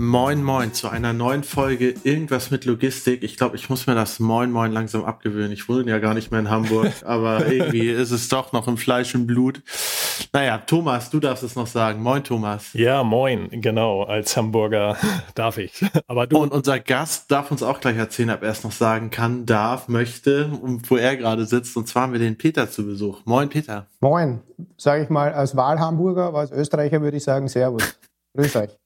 Moin 0.00 0.44
Moin 0.44 0.72
zu 0.74 0.88
einer 0.88 1.12
neuen 1.12 1.42
Folge 1.42 1.92
Irgendwas 2.04 2.52
mit 2.52 2.64
Logistik. 2.64 3.24
Ich 3.24 3.36
glaube, 3.36 3.56
ich 3.56 3.68
muss 3.68 3.88
mir 3.88 3.96
das 3.96 4.20
Moin 4.20 4.52
Moin 4.52 4.70
langsam 4.70 5.04
abgewöhnen. 5.04 5.50
Ich 5.50 5.68
wohne 5.68 5.90
ja 5.90 5.98
gar 5.98 6.14
nicht 6.14 6.30
mehr 6.30 6.38
in 6.38 6.50
Hamburg, 6.50 6.92
aber 7.04 7.48
irgendwie 7.48 7.88
ist 7.88 8.12
es 8.12 8.28
doch 8.28 8.52
noch 8.52 8.68
im 8.68 8.76
Fleisch 8.76 9.16
und 9.16 9.26
Blut. 9.26 9.60
Naja, 10.32 10.58
Thomas, 10.58 11.10
du 11.10 11.18
darfst 11.18 11.42
es 11.42 11.56
noch 11.56 11.66
sagen. 11.66 12.00
Moin 12.00 12.22
Thomas. 12.22 12.72
Ja, 12.74 13.02
moin, 13.02 13.48
genau. 13.50 14.04
Als 14.04 14.36
Hamburger 14.36 14.96
darf 15.34 15.58
ich. 15.58 15.84
Aber 16.06 16.28
du. 16.28 16.38
Und 16.38 16.52
unser 16.52 16.78
Gast 16.78 17.28
darf 17.32 17.50
uns 17.50 17.64
auch 17.64 17.80
gleich 17.80 17.96
erzählen, 17.96 18.30
ob 18.30 18.44
er 18.44 18.52
es 18.52 18.62
noch 18.62 18.70
sagen 18.70 19.10
kann, 19.10 19.46
darf, 19.46 19.88
möchte 19.88 20.46
und 20.62 20.88
wo 20.88 20.96
er 20.96 21.16
gerade 21.16 21.44
sitzt. 21.44 21.76
Und 21.76 21.88
zwar 21.88 22.04
haben 22.04 22.12
wir 22.12 22.20
den 22.20 22.38
Peter 22.38 22.70
zu 22.70 22.86
Besuch. 22.86 23.22
Moin 23.24 23.48
Peter. 23.48 23.88
Moin, 23.98 24.42
sage 24.76 25.02
ich 25.02 25.10
mal 25.10 25.32
als 25.32 25.56
Wahlhamburger, 25.56 26.26
aber 26.26 26.38
als 26.38 26.52
Österreicher 26.52 27.02
würde 27.02 27.16
ich 27.16 27.24
sagen 27.24 27.48
Servus. 27.48 27.98
Grüß 28.36 28.54
euch. 28.54 28.78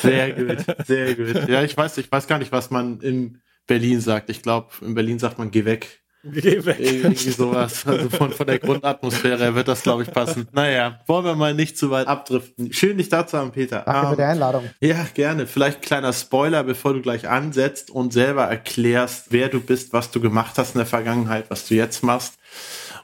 Sehr 0.00 0.32
gut, 0.32 0.64
sehr 0.86 1.14
gut. 1.14 1.48
Ja, 1.48 1.62
ich 1.62 1.76
weiß, 1.76 1.98
ich 1.98 2.10
weiß 2.10 2.26
gar 2.26 2.38
nicht, 2.38 2.52
was 2.52 2.70
man 2.70 3.00
in 3.00 3.40
Berlin 3.66 4.00
sagt. 4.00 4.30
Ich 4.30 4.42
glaube, 4.42 4.68
in 4.80 4.94
Berlin 4.94 5.18
sagt 5.18 5.38
man, 5.38 5.50
geh 5.50 5.64
weg. 5.64 6.00
Geh 6.24 6.64
weg. 6.64 6.76
Irgendwie 6.78 7.30
sowas. 7.30 7.84
Also 7.84 8.08
von, 8.08 8.30
von 8.30 8.46
der 8.46 8.60
Grundatmosphäre 8.60 9.38
her 9.42 9.54
wird 9.56 9.66
das, 9.66 9.82
glaube 9.82 10.04
ich, 10.04 10.10
passen. 10.12 10.46
Naja, 10.52 11.00
wollen 11.08 11.24
wir 11.24 11.34
mal 11.34 11.52
nicht 11.52 11.76
zu 11.76 11.90
weit 11.90 12.06
abdriften. 12.06 12.72
Schön, 12.72 12.96
dich 12.98 13.08
da 13.08 13.26
zu 13.26 13.36
haben, 13.38 13.50
Peter. 13.50 13.82
Danke 13.84 14.10
für 14.10 14.16
die 14.16 14.22
Ähm, 14.22 14.28
Einladung. 14.28 14.70
ja, 14.80 15.04
gerne. 15.14 15.48
Vielleicht 15.48 15.82
kleiner 15.82 16.12
Spoiler, 16.12 16.62
bevor 16.62 16.94
du 16.94 17.02
gleich 17.02 17.28
ansetzt 17.28 17.90
und 17.90 18.12
selber 18.12 18.44
erklärst, 18.44 19.32
wer 19.32 19.48
du 19.48 19.60
bist, 19.60 19.92
was 19.92 20.12
du 20.12 20.20
gemacht 20.20 20.58
hast 20.58 20.74
in 20.76 20.78
der 20.78 20.86
Vergangenheit, 20.86 21.46
was 21.48 21.66
du 21.66 21.74
jetzt 21.74 22.04
machst 22.04 22.34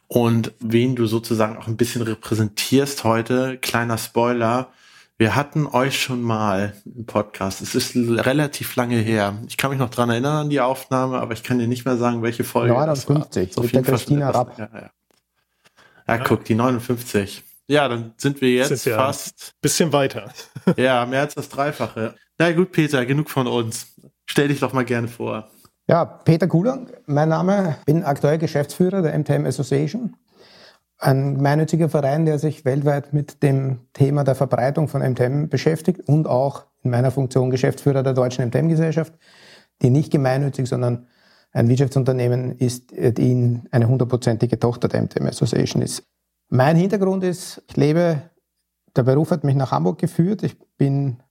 und 0.06 0.53
wen 0.61 0.95
du 0.95 1.06
sozusagen 1.06 1.56
auch 1.56 1.67
ein 1.67 1.77
bisschen 1.77 2.03
repräsentierst 2.03 3.03
heute. 3.03 3.58
Kleiner 3.61 3.98
Spoiler. 3.98 4.70
Wir 5.20 5.34
hatten 5.34 5.66
euch 5.66 6.00
schon 6.00 6.22
mal 6.22 6.74
im 6.84 7.05
Podcast. 7.05 7.61
Es 7.61 7.74
ist 7.74 7.97
relativ 7.97 8.77
lange 8.77 8.98
her. 8.98 9.34
Ich 9.48 9.56
kann 9.56 9.70
mich 9.70 9.80
noch 9.80 9.91
dran 9.91 10.11
erinnern 10.11 10.36
an 10.36 10.50
die 10.50 10.61
Aufnahme, 10.61 11.19
aber 11.19 11.33
ich 11.33 11.42
kann 11.42 11.58
dir 11.58 11.66
nicht 11.66 11.84
mehr 11.84 11.97
sagen, 11.97 12.22
welche 12.22 12.44
Folge. 12.44 12.72
das 12.72 13.08
war. 13.08 13.16
59, 13.16 13.58
auf 13.58 13.64
mit 13.64 13.72
jeden 13.72 13.84
der 13.84 13.94
Christina 13.94 14.30
Rapp. 14.30 14.56
länger 14.56 14.70
her. 14.70 14.91
Ja, 16.06 16.19
guck, 16.19 16.44
die 16.44 16.55
59. 16.55 17.42
Ja, 17.66 17.89
dann 17.89 18.14
sind 18.16 18.41
wir 18.41 18.50
jetzt 18.50 18.69
Sind 18.69 18.94
fast 18.94 19.55
Bisschen 19.61 19.92
weiter. 19.92 20.33
ja, 20.77 21.05
mehr 21.05 21.22
als 21.22 21.34
das 21.34 21.48
Dreifache. 21.48 22.14
Na 22.39 22.52
gut, 22.52 22.70
Peter, 22.70 23.05
genug 23.05 23.28
von 23.28 23.48
uns. 23.48 23.94
Stell 24.24 24.46
dich 24.46 24.61
doch 24.61 24.72
mal 24.72 24.84
gerne 24.84 25.08
vor. 25.08 25.50
Ja, 25.89 26.05
Peter 26.05 26.46
Kulang, 26.46 26.92
mein 27.06 27.30
Name, 27.30 27.77
bin 27.86 28.05
aktuell 28.05 28.39
Geschäftsführer 28.39 29.02
der 29.02 29.19
MTM 29.19 29.46
Association, 29.46 30.14
ein 30.99 31.37
gemeinnütziger 31.37 31.89
Verein, 31.89 32.27
der 32.27 32.39
sich 32.39 32.65
weltweit 32.65 33.13
mit 33.13 33.43
dem 33.43 33.81
Thema 33.93 34.25
der 34.25 34.35
Verbreitung 34.35 34.89
von 34.89 35.01
MTM 35.01 35.49
beschäftigt 35.49 36.01
und 36.09 36.27
auch 36.27 36.67
in 36.83 36.91
meiner 36.91 37.11
Funktion 37.11 37.51
Geschäftsführer 37.51 38.03
der 38.03 38.15
Deutschen 38.15 38.47
MTM-Gesellschaft, 38.49 39.15
die 39.81 39.91
nicht 39.91 40.11
gemeinnützig, 40.11 40.69
sondern 40.69 41.07
ein 41.53 41.69
Wirtschaftsunternehmen 41.69 42.59
ist, 42.59 42.91
die 42.91 43.31
in 43.33 43.69
eine 43.70 43.89
hundertprozentige 43.89 44.58
Tochter 44.58 44.89
der 44.89 45.03
MTM 45.03 45.27
Association 45.27 45.83
ist. 45.83 46.03
Mein 46.48 46.77
Hintergrund 46.77 47.25
ist, 47.25 47.63
ich 47.69 47.77
lebe, 47.77 48.23
der 48.97 49.03
Beruf 49.05 49.31
hat 49.31 49.45
mich 49.45 49.55
nach 49.55 49.70
Hamburg 49.70 49.98
geführt. 49.98 50.42
Ich 50.42 50.57
bin 50.77 51.23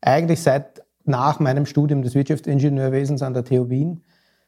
eigentlich 0.00 0.42
seit 0.42 0.82
nach 1.04 1.38
meinem 1.38 1.66
Studium 1.66 2.02
des 2.02 2.14
Wirtschaftsingenieurwesens 2.14 3.22
an 3.22 3.34
der 3.34 3.44
TU 3.44 3.68
Wien 3.68 4.02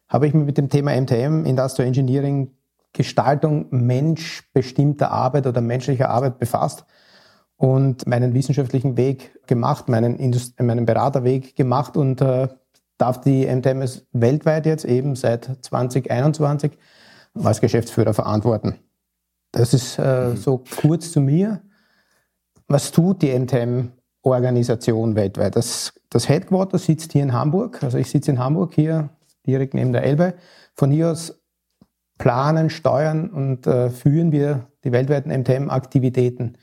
habe 0.08 0.26
ich 0.26 0.34
mich 0.34 0.46
mit 0.46 0.58
dem 0.58 0.68
Thema 0.68 0.98
MTM, 0.98 1.44
Industrial 1.44 1.86
Engineering, 1.86 2.52
Gestaltung 2.96 3.66
menschbestimmter 3.70 5.10
Arbeit 5.10 5.46
oder 5.46 5.60
menschlicher 5.60 6.08
Arbeit 6.08 6.38
befasst 6.38 6.86
und 7.56 8.06
meinen 8.06 8.34
wissenschaftlichen 8.34 8.96
Weg 8.96 9.46
gemacht, 9.46 9.88
meinen, 9.88 10.16
Indust 10.18 10.60
meinen 10.60 10.86
Beraterweg 10.86 11.54
gemacht 11.56 11.96
und 11.96 12.20
äh, 12.22 12.48
darf 12.98 13.20
die 13.20 13.46
MTMS 13.46 14.06
weltweit 14.12 14.64
jetzt 14.64 14.86
eben 14.86 15.14
seit 15.14 15.58
2021 15.60 16.72
als 17.34 17.60
Geschäftsführer 17.60 18.14
verantworten. 18.14 18.76
Das 19.52 19.74
ist 19.74 19.98
äh, 19.98 20.34
so 20.34 20.64
kurz 20.80 21.12
zu 21.12 21.20
mir. 21.20 21.62
Was 22.66 22.92
tut 22.92 23.20
die 23.22 23.38
MTM-Organisation 23.38 25.14
weltweit? 25.14 25.54
Das, 25.54 25.92
das 26.08 26.28
Headquarter 26.28 26.78
sitzt 26.78 27.12
hier 27.12 27.22
in 27.22 27.34
Hamburg. 27.34 27.82
Also 27.82 27.98
ich 27.98 28.10
sitze 28.10 28.30
in 28.30 28.38
Hamburg 28.38 28.74
hier 28.74 29.10
direkt 29.46 29.74
neben 29.74 29.92
der 29.92 30.02
Elbe. 30.02 30.34
Von 30.74 30.90
hier 30.90 31.10
aus 31.12 31.38
planen, 32.18 32.70
steuern 32.70 33.30
und 33.30 33.66
äh, 33.66 33.90
führen 33.90 34.32
wir 34.32 34.68
die 34.84 34.92
weltweiten 34.92 35.30
MTM-Aktivitäten 35.30 36.56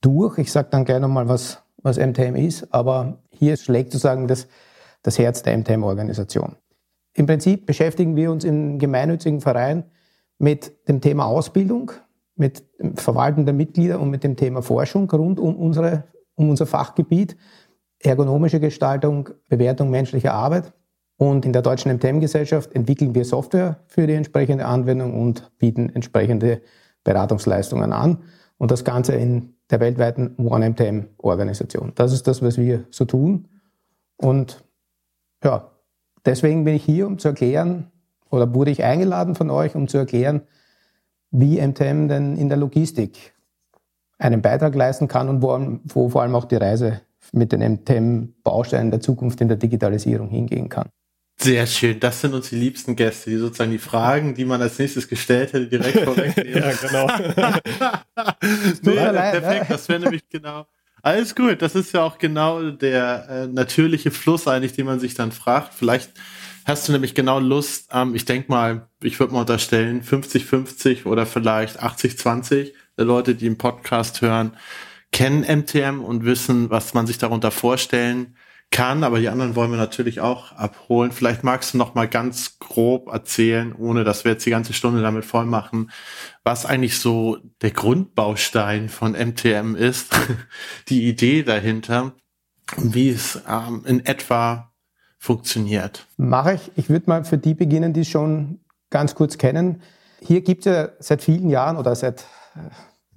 durch. 0.00 0.38
Ich 0.38 0.52
sage 0.52 0.68
dann 0.70 0.84
gleich 0.84 1.00
nochmal, 1.00 1.28
was, 1.28 1.62
was 1.82 1.98
MTM 1.98 2.36
ist, 2.36 2.72
aber 2.72 3.18
hier 3.30 3.56
schlägt 3.56 3.92
sozusagen 3.92 4.28
das, 4.28 4.46
das 5.02 5.18
Herz 5.18 5.42
der 5.42 5.56
MTM-Organisation. 5.58 6.56
Im 7.14 7.26
Prinzip 7.26 7.66
beschäftigen 7.66 8.16
wir 8.16 8.30
uns 8.30 8.44
im 8.44 8.78
gemeinnützigen 8.78 9.40
Verein 9.40 9.84
mit 10.38 10.88
dem 10.88 11.00
Thema 11.00 11.26
Ausbildung, 11.26 11.92
mit 12.36 12.64
dem 12.80 12.96
Verwalten 12.96 13.44
der 13.44 13.54
Mitglieder 13.54 14.00
und 14.00 14.10
mit 14.10 14.24
dem 14.24 14.36
Thema 14.36 14.62
Forschung 14.62 15.08
rund 15.10 15.38
um, 15.38 15.54
unsere, 15.56 16.04
um 16.34 16.50
unser 16.50 16.66
Fachgebiet, 16.66 17.36
ergonomische 18.00 18.60
Gestaltung, 18.60 19.30
Bewertung 19.48 19.90
menschlicher 19.90 20.34
Arbeit. 20.34 20.72
Und 21.16 21.44
in 21.44 21.52
der 21.52 21.62
deutschen 21.62 21.92
MTM-Gesellschaft 21.92 22.74
entwickeln 22.74 23.14
wir 23.14 23.24
Software 23.24 23.78
für 23.86 24.06
die 24.06 24.14
entsprechende 24.14 24.66
Anwendung 24.66 25.20
und 25.20 25.50
bieten 25.58 25.90
entsprechende 25.94 26.60
Beratungsleistungen 27.04 27.92
an. 27.92 28.18
Und 28.58 28.70
das 28.70 28.84
Ganze 28.84 29.14
in 29.14 29.54
der 29.70 29.80
weltweiten 29.80 30.34
One-MTM-Organisation. 30.38 31.92
Das 31.94 32.12
ist 32.12 32.26
das, 32.26 32.42
was 32.42 32.58
wir 32.58 32.84
so 32.90 33.04
tun. 33.04 33.48
Und 34.16 34.64
ja, 35.42 35.70
deswegen 36.24 36.64
bin 36.64 36.74
ich 36.74 36.84
hier, 36.84 37.06
um 37.06 37.18
zu 37.18 37.28
erklären, 37.28 37.90
oder 38.30 38.52
wurde 38.54 38.70
ich 38.70 38.82
eingeladen 38.82 39.34
von 39.34 39.50
euch, 39.50 39.74
um 39.74 39.86
zu 39.86 39.98
erklären, 39.98 40.42
wie 41.30 41.60
MTM 41.60 42.08
denn 42.08 42.36
in 42.36 42.48
der 42.48 42.58
Logistik 42.58 43.34
einen 44.18 44.42
Beitrag 44.42 44.74
leisten 44.74 45.08
kann 45.08 45.28
und 45.28 45.42
wo, 45.42 45.78
wo 45.84 46.08
vor 46.08 46.22
allem 46.22 46.34
auch 46.34 46.44
die 46.44 46.56
Reise 46.56 47.00
mit 47.32 47.52
den 47.52 47.60
MTM-Bausteinen 47.60 48.90
der 48.90 49.00
Zukunft 49.00 49.40
in 49.40 49.48
der 49.48 49.56
Digitalisierung 49.56 50.28
hingehen 50.28 50.68
kann. 50.68 50.88
Sehr 51.36 51.66
schön. 51.66 52.00
Das 52.00 52.20
sind 52.20 52.32
uns 52.32 52.50
die 52.50 52.56
liebsten 52.56 52.96
Gäste, 52.96 53.30
die 53.30 53.36
sozusagen 53.36 53.72
die 53.72 53.78
Fragen, 53.78 54.34
die 54.34 54.44
man 54.44 54.62
als 54.62 54.78
nächstes 54.78 55.08
gestellt 55.08 55.52
hätte, 55.52 55.66
direkt 55.66 56.00
vorwegnehmen. 56.00 56.54
ja, 56.62 56.72
genau. 56.72 57.06
nee, 58.82 58.94
leid, 58.94 59.42
perfekt. 59.42 59.62
ne? 59.62 59.66
Das 59.68 59.88
wäre 59.88 60.00
nämlich 60.00 60.28
genau. 60.28 60.66
Alles 61.02 61.34
gut. 61.34 61.60
Das 61.60 61.74
ist 61.74 61.92
ja 61.92 62.02
auch 62.02 62.18
genau 62.18 62.70
der 62.70 63.28
äh, 63.28 63.46
natürliche 63.46 64.10
Fluss 64.10 64.48
eigentlich, 64.48 64.72
den 64.72 64.86
man 64.86 65.00
sich 65.00 65.14
dann 65.14 65.32
fragt. 65.32 65.74
Vielleicht 65.74 66.12
hast 66.64 66.88
du 66.88 66.92
nämlich 66.92 67.14
genau 67.14 67.40
Lust, 67.40 67.90
ähm, 67.92 68.14
ich 68.14 68.24
denke 68.24 68.50
mal, 68.50 68.88
ich 69.02 69.18
würde 69.20 69.34
mal 69.34 69.40
unterstellen, 69.40 70.02
50-50 70.02 71.04
oder 71.04 71.26
vielleicht 71.26 71.82
80-20 71.82 72.72
der 72.96 73.04
Leute, 73.04 73.34
die 73.34 73.46
im 73.46 73.58
Podcast 73.58 74.22
hören, 74.22 74.56
kennen 75.12 75.42
MTM 75.42 76.02
und 76.02 76.24
wissen, 76.24 76.70
was 76.70 76.94
man 76.94 77.06
sich 77.06 77.18
darunter 77.18 77.50
vorstellen 77.50 78.24
kann, 78.24 78.36
aber 78.80 79.20
die 79.20 79.28
anderen 79.28 79.54
wollen 79.54 79.70
wir 79.70 79.78
natürlich 79.78 80.20
auch 80.20 80.52
abholen. 80.52 81.12
Vielleicht 81.12 81.44
magst 81.44 81.74
du 81.74 81.78
noch 81.78 81.94
mal 81.94 82.08
ganz 82.08 82.58
grob 82.58 83.08
erzählen, 83.08 83.72
ohne 83.72 84.04
dass 84.04 84.24
wir 84.24 84.32
jetzt 84.32 84.46
die 84.46 84.50
ganze 84.50 84.72
Stunde 84.72 85.02
damit 85.02 85.24
voll 85.24 85.46
machen, 85.46 85.90
was 86.42 86.66
eigentlich 86.66 86.98
so 86.98 87.38
der 87.62 87.70
Grundbaustein 87.70 88.88
von 88.88 89.12
MTM 89.12 89.76
ist, 89.76 90.18
die 90.88 91.08
Idee 91.08 91.42
dahinter, 91.42 92.14
und 92.76 92.94
wie 92.94 93.10
es 93.10 93.40
ähm, 93.48 93.82
in 93.86 94.04
etwa 94.04 94.72
funktioniert. 95.18 96.06
Mache 96.16 96.54
ich. 96.54 96.72
Ich 96.76 96.90
würde 96.90 97.08
mal 97.08 97.24
für 97.24 97.38
die 97.38 97.54
beginnen, 97.54 97.92
die 97.92 98.00
es 98.00 98.08
schon 98.08 98.60
ganz 98.90 99.14
kurz 99.14 99.38
kennen. 99.38 99.82
Hier 100.20 100.40
gibt 100.40 100.66
es 100.66 100.72
ja 100.72 100.88
seit 100.98 101.22
vielen 101.22 101.48
Jahren 101.48 101.76
oder 101.76 101.94
seit 101.94 102.22
äh, 102.56 102.70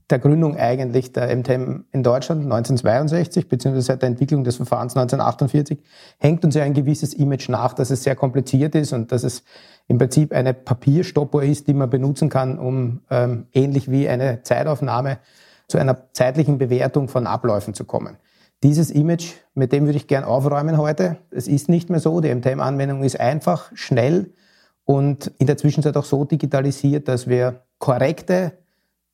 der 0.10 0.20
Gründung 0.20 0.56
eigentlich 0.56 1.12
der 1.12 1.36
MTM 1.36 1.84
in 1.92 2.02
Deutschland 2.02 2.44
1962, 2.44 3.50
beziehungsweise 3.50 3.88
seit 3.88 4.02
der 4.02 4.10
Entwicklung 4.10 4.44
des 4.44 4.56
Verfahrens 4.56 4.96
1948, 4.96 5.80
hängt 6.18 6.46
uns 6.46 6.56
ja 6.56 6.64
ein 6.64 6.74
gewisses 6.74 7.14
Image 7.14 7.50
nach, 7.50 7.74
dass 7.74 7.90
es 7.90 8.04
sehr 8.04 8.16
kompliziert 8.16 8.74
ist 8.76 8.94
und 8.94 9.12
dass 9.12 9.24
es 9.24 9.44
im 9.88 9.98
Prinzip 9.98 10.34
eine 10.34 10.54
Papierstoppuhr 10.54 11.44
ist, 11.44 11.68
die 11.68 11.74
man 11.74 11.90
benutzen 11.90 12.30
kann, 12.30 12.58
um 12.58 13.02
ähm, 13.10 13.48
ähnlich 13.54 13.92
wie 13.92 14.08
eine 14.08 14.44
Zeitaufnahme 14.44 15.20
zu 15.68 15.78
einer 15.78 16.14
zeitlichen 16.14 16.58
Bewertung 16.58 17.10
von 17.10 17.28
Abläufen 17.28 17.74
zu 17.74 17.84
kommen. 17.84 18.18
Dieses 18.64 18.90
Image, 18.90 19.34
mit 19.54 19.72
dem 19.72 19.86
würde 19.86 19.98
ich 19.98 20.08
gern 20.08 20.24
aufräumen 20.24 20.78
heute. 20.78 21.18
Es 21.30 21.48
ist 21.48 21.70
nicht 21.70 21.90
mehr 21.90 22.00
so. 22.00 22.22
Die 22.22 22.34
MTM-Anwendung 22.34 23.04
ist 23.04 23.20
einfach, 23.20 23.72
schnell 23.76 24.34
und 24.84 25.32
in 25.38 25.48
der 25.48 25.58
Zwischenzeit 25.58 25.96
auch 25.98 26.06
so 26.06 26.24
digitalisiert, 26.24 27.08
dass 27.08 27.28
wir 27.28 27.66
korrekte 27.78 28.54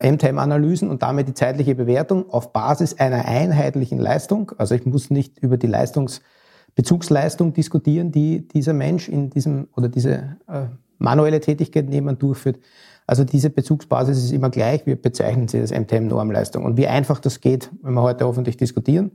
MTM-Analysen 0.01 0.89
und 0.89 1.03
damit 1.03 1.27
die 1.27 1.33
zeitliche 1.33 1.75
Bewertung 1.75 2.29
auf 2.29 2.51
Basis 2.51 2.99
einer 2.99 3.25
einheitlichen 3.25 3.99
Leistung, 3.99 4.51
also 4.57 4.75
ich 4.75 4.85
muss 4.85 5.09
nicht 5.09 5.39
über 5.39 5.57
die 5.57 5.67
Leistungsbezugsleistung 5.67 7.53
diskutieren, 7.53 8.11
die 8.11 8.47
dieser 8.47 8.73
Mensch 8.73 9.07
in 9.07 9.29
diesem 9.29 9.67
oder 9.75 9.89
diese 9.89 10.37
äh, 10.47 10.65
manuelle 10.97 11.39
Tätigkeit, 11.39 11.87
die 11.89 11.93
jemand 11.93 12.21
durchführt. 12.21 12.59
Also 13.05 13.23
diese 13.23 13.49
Bezugsbasis 13.49 14.23
ist 14.23 14.31
immer 14.31 14.49
gleich. 14.49 14.85
Wir 14.85 14.95
bezeichnen 14.95 15.47
sie 15.47 15.59
als 15.59 15.71
MTM-Normleistung. 15.71 16.63
Und 16.63 16.77
wie 16.77 16.87
einfach 16.87 17.19
das 17.19 17.41
geht, 17.41 17.69
wenn 17.81 17.93
wir 17.93 18.01
heute 18.01 18.25
hoffentlich 18.25 18.57
diskutieren. 18.57 19.11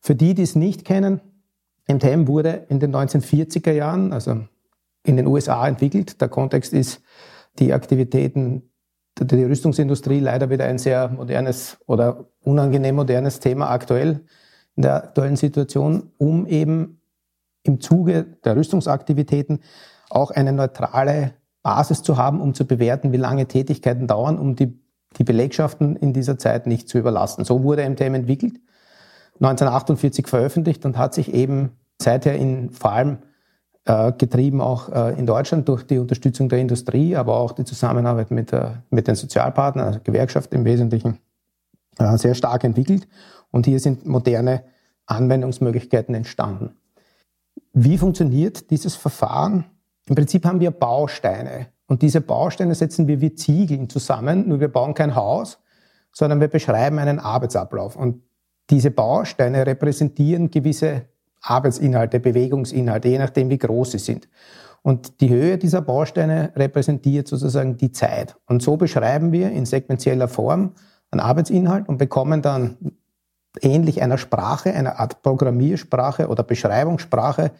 Für 0.00 0.14
die, 0.14 0.34
die 0.34 0.42
es 0.42 0.56
nicht 0.56 0.84
kennen, 0.84 1.20
MTM 1.88 2.26
wurde 2.26 2.66
in 2.68 2.80
den 2.80 2.94
1940er 2.94 3.72
Jahren, 3.72 4.12
also 4.12 4.40
in 5.04 5.16
den 5.16 5.26
USA 5.26 5.66
entwickelt. 5.66 6.20
Der 6.20 6.28
Kontext 6.28 6.72
ist 6.72 7.00
die 7.58 7.72
Aktivitäten 7.72 8.70
der 9.20 9.48
Rüstungsindustrie 9.48 10.20
leider 10.20 10.50
wieder 10.50 10.64
ein 10.64 10.78
sehr 10.78 11.08
modernes 11.08 11.78
oder 11.86 12.26
unangenehm 12.42 12.96
modernes 12.96 13.40
Thema 13.40 13.70
aktuell 13.70 14.20
in 14.76 14.82
der 14.82 14.94
aktuellen 14.94 15.36
Situation, 15.36 16.10
um 16.18 16.46
eben 16.46 17.00
im 17.64 17.80
Zuge 17.80 18.24
der 18.44 18.56
Rüstungsaktivitäten 18.56 19.60
auch 20.08 20.30
eine 20.30 20.52
neutrale 20.52 21.34
Basis 21.62 22.02
zu 22.02 22.16
haben, 22.16 22.40
um 22.40 22.54
zu 22.54 22.66
bewerten, 22.66 23.12
wie 23.12 23.18
lange 23.18 23.46
Tätigkeiten 23.46 24.06
dauern, 24.06 24.38
um 24.38 24.56
die, 24.56 24.80
die 25.18 25.24
Belegschaften 25.24 25.96
in 25.96 26.12
dieser 26.12 26.38
Zeit 26.38 26.66
nicht 26.66 26.88
zu 26.88 26.98
überlasten. 26.98 27.44
So 27.44 27.62
wurde 27.62 27.88
MTM 27.88 28.14
entwickelt, 28.14 28.60
1948 29.40 30.26
veröffentlicht 30.26 30.84
und 30.84 30.96
hat 30.96 31.14
sich 31.14 31.34
eben 31.34 31.72
seither 32.00 32.36
in 32.36 32.70
vor 32.70 32.92
allem 32.92 33.18
getrieben 34.18 34.60
auch 34.60 34.90
äh, 34.90 35.18
in 35.18 35.24
Deutschland 35.24 35.66
durch 35.68 35.82
die 35.84 35.98
Unterstützung 35.98 36.48
der 36.48 36.58
Industrie, 36.58 37.16
aber 37.16 37.38
auch 37.38 37.52
die 37.52 37.64
Zusammenarbeit 37.64 38.30
mit, 38.30 38.52
äh, 38.52 38.72
mit 38.90 39.08
den 39.08 39.14
Sozialpartnern, 39.14 39.86
also 39.86 40.00
Gewerkschaft 40.04 40.52
im 40.52 40.64
Wesentlichen, 40.64 41.18
äh, 41.98 42.18
sehr 42.18 42.34
stark 42.34 42.64
entwickelt. 42.64 43.08
Und 43.50 43.64
hier 43.64 43.80
sind 43.80 44.06
moderne 44.06 44.64
Anwendungsmöglichkeiten 45.06 46.14
entstanden. 46.14 46.76
Wie 47.72 47.96
funktioniert 47.96 48.70
dieses 48.70 48.94
Verfahren? 48.94 49.64
Im 50.06 50.14
Prinzip 50.14 50.44
haben 50.44 50.60
wir 50.60 50.70
Bausteine 50.70 51.68
und 51.86 52.02
diese 52.02 52.20
Bausteine 52.20 52.74
setzen 52.74 53.08
wir 53.08 53.22
wie 53.22 53.34
Ziegeln 53.34 53.88
zusammen, 53.88 54.48
nur 54.48 54.60
wir 54.60 54.68
bauen 54.68 54.92
kein 54.92 55.14
Haus, 55.14 55.58
sondern 56.12 56.40
wir 56.40 56.48
beschreiben 56.48 56.98
einen 56.98 57.18
Arbeitsablauf. 57.18 57.96
Und 57.96 58.22
diese 58.68 58.90
Bausteine 58.90 59.66
repräsentieren 59.66 60.50
gewisse 60.50 61.06
Arbeitsinhalte, 61.50 62.20
Bewegungsinhalte, 62.20 63.08
je 63.08 63.18
nachdem, 63.18 63.50
wie 63.50 63.58
groß 63.58 63.92
sie 63.92 63.98
sind. 63.98 64.28
Und 64.82 65.20
die 65.20 65.28
Höhe 65.28 65.58
dieser 65.58 65.82
Bausteine 65.82 66.52
repräsentiert 66.56 67.28
sozusagen 67.28 67.76
die 67.76 67.92
Zeit. 67.92 68.36
Und 68.46 68.62
so 68.62 68.76
beschreiben 68.76 69.32
wir 69.32 69.50
in 69.50 69.66
sequenzieller 69.66 70.28
Form 70.28 70.74
einen 71.10 71.20
Arbeitsinhalt 71.20 71.88
und 71.88 71.98
bekommen 71.98 72.42
dann 72.42 72.76
ähnlich 73.60 74.02
einer 74.02 74.18
Sprache, 74.18 74.72
einer 74.72 75.00
Art 75.00 75.22
Programmiersprache 75.22 76.28
oder 76.28 76.42
Beschreibungssprache, 76.42 77.50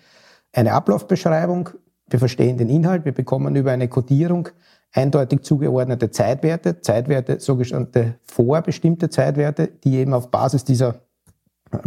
eine 0.52 0.72
Ablaufbeschreibung, 0.72 1.70
wir 2.10 2.18
verstehen 2.18 2.56
den 2.56 2.70
Inhalt, 2.70 3.04
wir 3.04 3.12
bekommen 3.12 3.54
über 3.56 3.72
eine 3.72 3.88
Codierung 3.88 4.48
eindeutig 4.92 5.42
zugeordnete 5.42 6.10
Zeitwerte, 6.10 6.80
Zeitwerte, 6.80 7.40
sogenannte 7.40 8.14
vorbestimmte 8.22 9.10
Zeitwerte, 9.10 9.68
die 9.68 9.96
eben 9.96 10.14
auf 10.14 10.30
Basis 10.30 10.64
dieser 10.64 11.02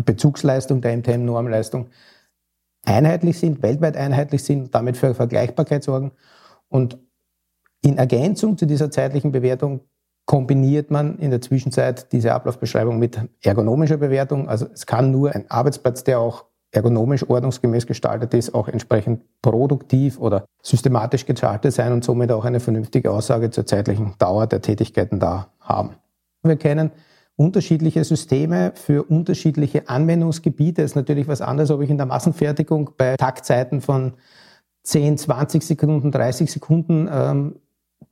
Bezugsleistung, 0.04 0.82
der 0.82 0.96
MTM-Normleistung 0.98 1.90
einheitlich 2.84 3.40
sind, 3.40 3.62
weltweit 3.62 3.96
einheitlich 3.98 4.44
sind, 4.44 4.74
damit 4.74 4.98
für 4.98 5.14
Vergleichbarkeit 5.14 5.84
sorgen. 5.84 6.12
Und 6.70 6.98
in 7.82 7.98
Ergänzung 7.98 8.58
zu 8.58 8.66
dieser 8.66 8.92
zeitlichen 8.92 9.32
Bewertung 9.32 9.82
kombiniert 10.26 10.92
man 10.92 11.18
in 11.18 11.32
der 11.32 11.42
Zwischenzeit 11.42 12.12
diese 12.12 12.34
Ablaufbeschreibung 12.34 13.00
mit 13.00 13.20
ergonomischer 13.42 13.98
Bewertung. 13.98 14.48
Also 14.48 14.68
es 14.74 14.86
kann 14.86 15.12
nur 15.12 15.36
ein 15.36 15.50
Arbeitsplatz, 15.50 16.04
der 16.04 16.20
auch 16.20 16.46
ergonomisch 16.72 17.30
ordnungsgemäß 17.30 17.86
gestaltet 17.86 18.34
ist, 18.34 18.54
auch 18.54 18.68
entsprechend 18.68 19.24
produktiv 19.42 20.20
oder 20.20 20.46
systematisch 20.62 21.26
gestaltet 21.26 21.74
sein 21.74 21.92
und 21.92 22.04
somit 22.04 22.32
auch 22.32 22.46
eine 22.46 22.62
vernünftige 22.62 23.12
Aussage 23.12 23.50
zur 23.50 23.66
zeitlichen 23.66 24.14
Dauer 24.20 24.48
der 24.48 24.62
Tätigkeiten 24.62 25.20
da 25.20 25.50
haben. 25.60 25.96
Wir 26.44 26.56
kennen 26.56 26.92
unterschiedliche 27.42 28.04
Systeme 28.04 28.72
für 28.76 29.04
unterschiedliche 29.04 29.90
Anwendungsgebiete. 29.90 30.84
Ist 30.84 30.96
natürlich 30.96 31.28
was 31.28 31.42
anderes, 31.42 31.72
ob 31.72 31.82
ich 31.82 31.90
in 31.90 31.98
der 31.98 32.06
Massenfertigung 32.06 32.92
bei 32.98 33.16
Taktzeiten 33.18 33.82
von 33.82 34.14
10, 34.84 35.18
20 35.18 35.64
Sekunden, 35.64 36.12
30 36.12 36.52
Sekunden 36.52 37.10
ähm, 37.12 37.56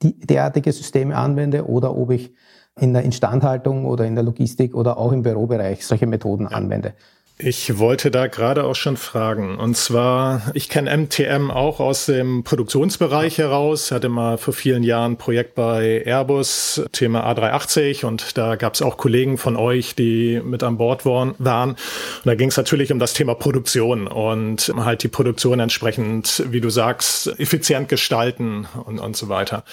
die, 0.01 0.19
derartige 0.19 0.71
Systeme 0.71 1.15
anwende 1.15 1.67
oder 1.67 1.95
ob 1.95 2.09
ich 2.09 2.33
in 2.79 2.93
der 2.93 3.03
Instandhaltung 3.03 3.85
oder 3.85 4.05
in 4.05 4.15
der 4.15 4.23
Logistik 4.23 4.73
oder 4.73 4.97
auch 4.97 5.11
im 5.11 5.21
Bürobereich 5.21 5.85
solche 5.85 6.07
Methoden 6.07 6.47
anwende. 6.47 6.95
Ich 7.41 7.77
wollte 7.77 8.11
da 8.11 8.27
gerade 8.27 8.65
auch 8.65 8.75
schon 8.75 8.97
fragen. 8.97 9.57
Und 9.57 9.77
zwar, 9.77 10.51
ich 10.55 10.67
kenne 10.67 10.95
MTM 10.97 11.51
auch 11.51 11.79
aus 11.79 12.05
dem 12.05 12.43
Produktionsbereich 12.43 13.37
heraus, 13.37 13.93
hatte 13.93 14.09
mal 14.09 14.37
vor 14.37 14.53
vielen 14.53 14.83
Jahren 14.83 15.13
ein 15.13 15.17
Projekt 15.17 15.55
bei 15.55 16.03
Airbus, 16.05 16.81
Thema 16.91 17.31
A380 17.31 18.05
und 18.05 18.37
da 18.37 18.57
gab 18.57 18.73
es 18.73 18.81
auch 18.81 18.97
Kollegen 18.97 19.37
von 19.37 19.55
euch, 19.55 19.95
die 19.95 20.41
mit 20.43 20.63
an 20.63 20.75
Bord 20.75 21.05
waren. 21.05 21.29
Und 21.29 21.77
da 22.25 22.35
ging 22.35 22.49
es 22.49 22.57
natürlich 22.57 22.91
um 22.91 22.99
das 22.99 23.13
Thema 23.13 23.35
Produktion 23.35 24.07
und 24.07 24.73
halt 24.75 25.03
die 25.03 25.07
Produktion 25.07 25.61
entsprechend, 25.61 26.43
wie 26.49 26.59
du 26.59 26.69
sagst, 26.69 27.39
effizient 27.39 27.87
gestalten 27.87 28.67
und, 28.83 28.99
und 28.99 29.15
so 29.15 29.29
weiter. 29.29 29.63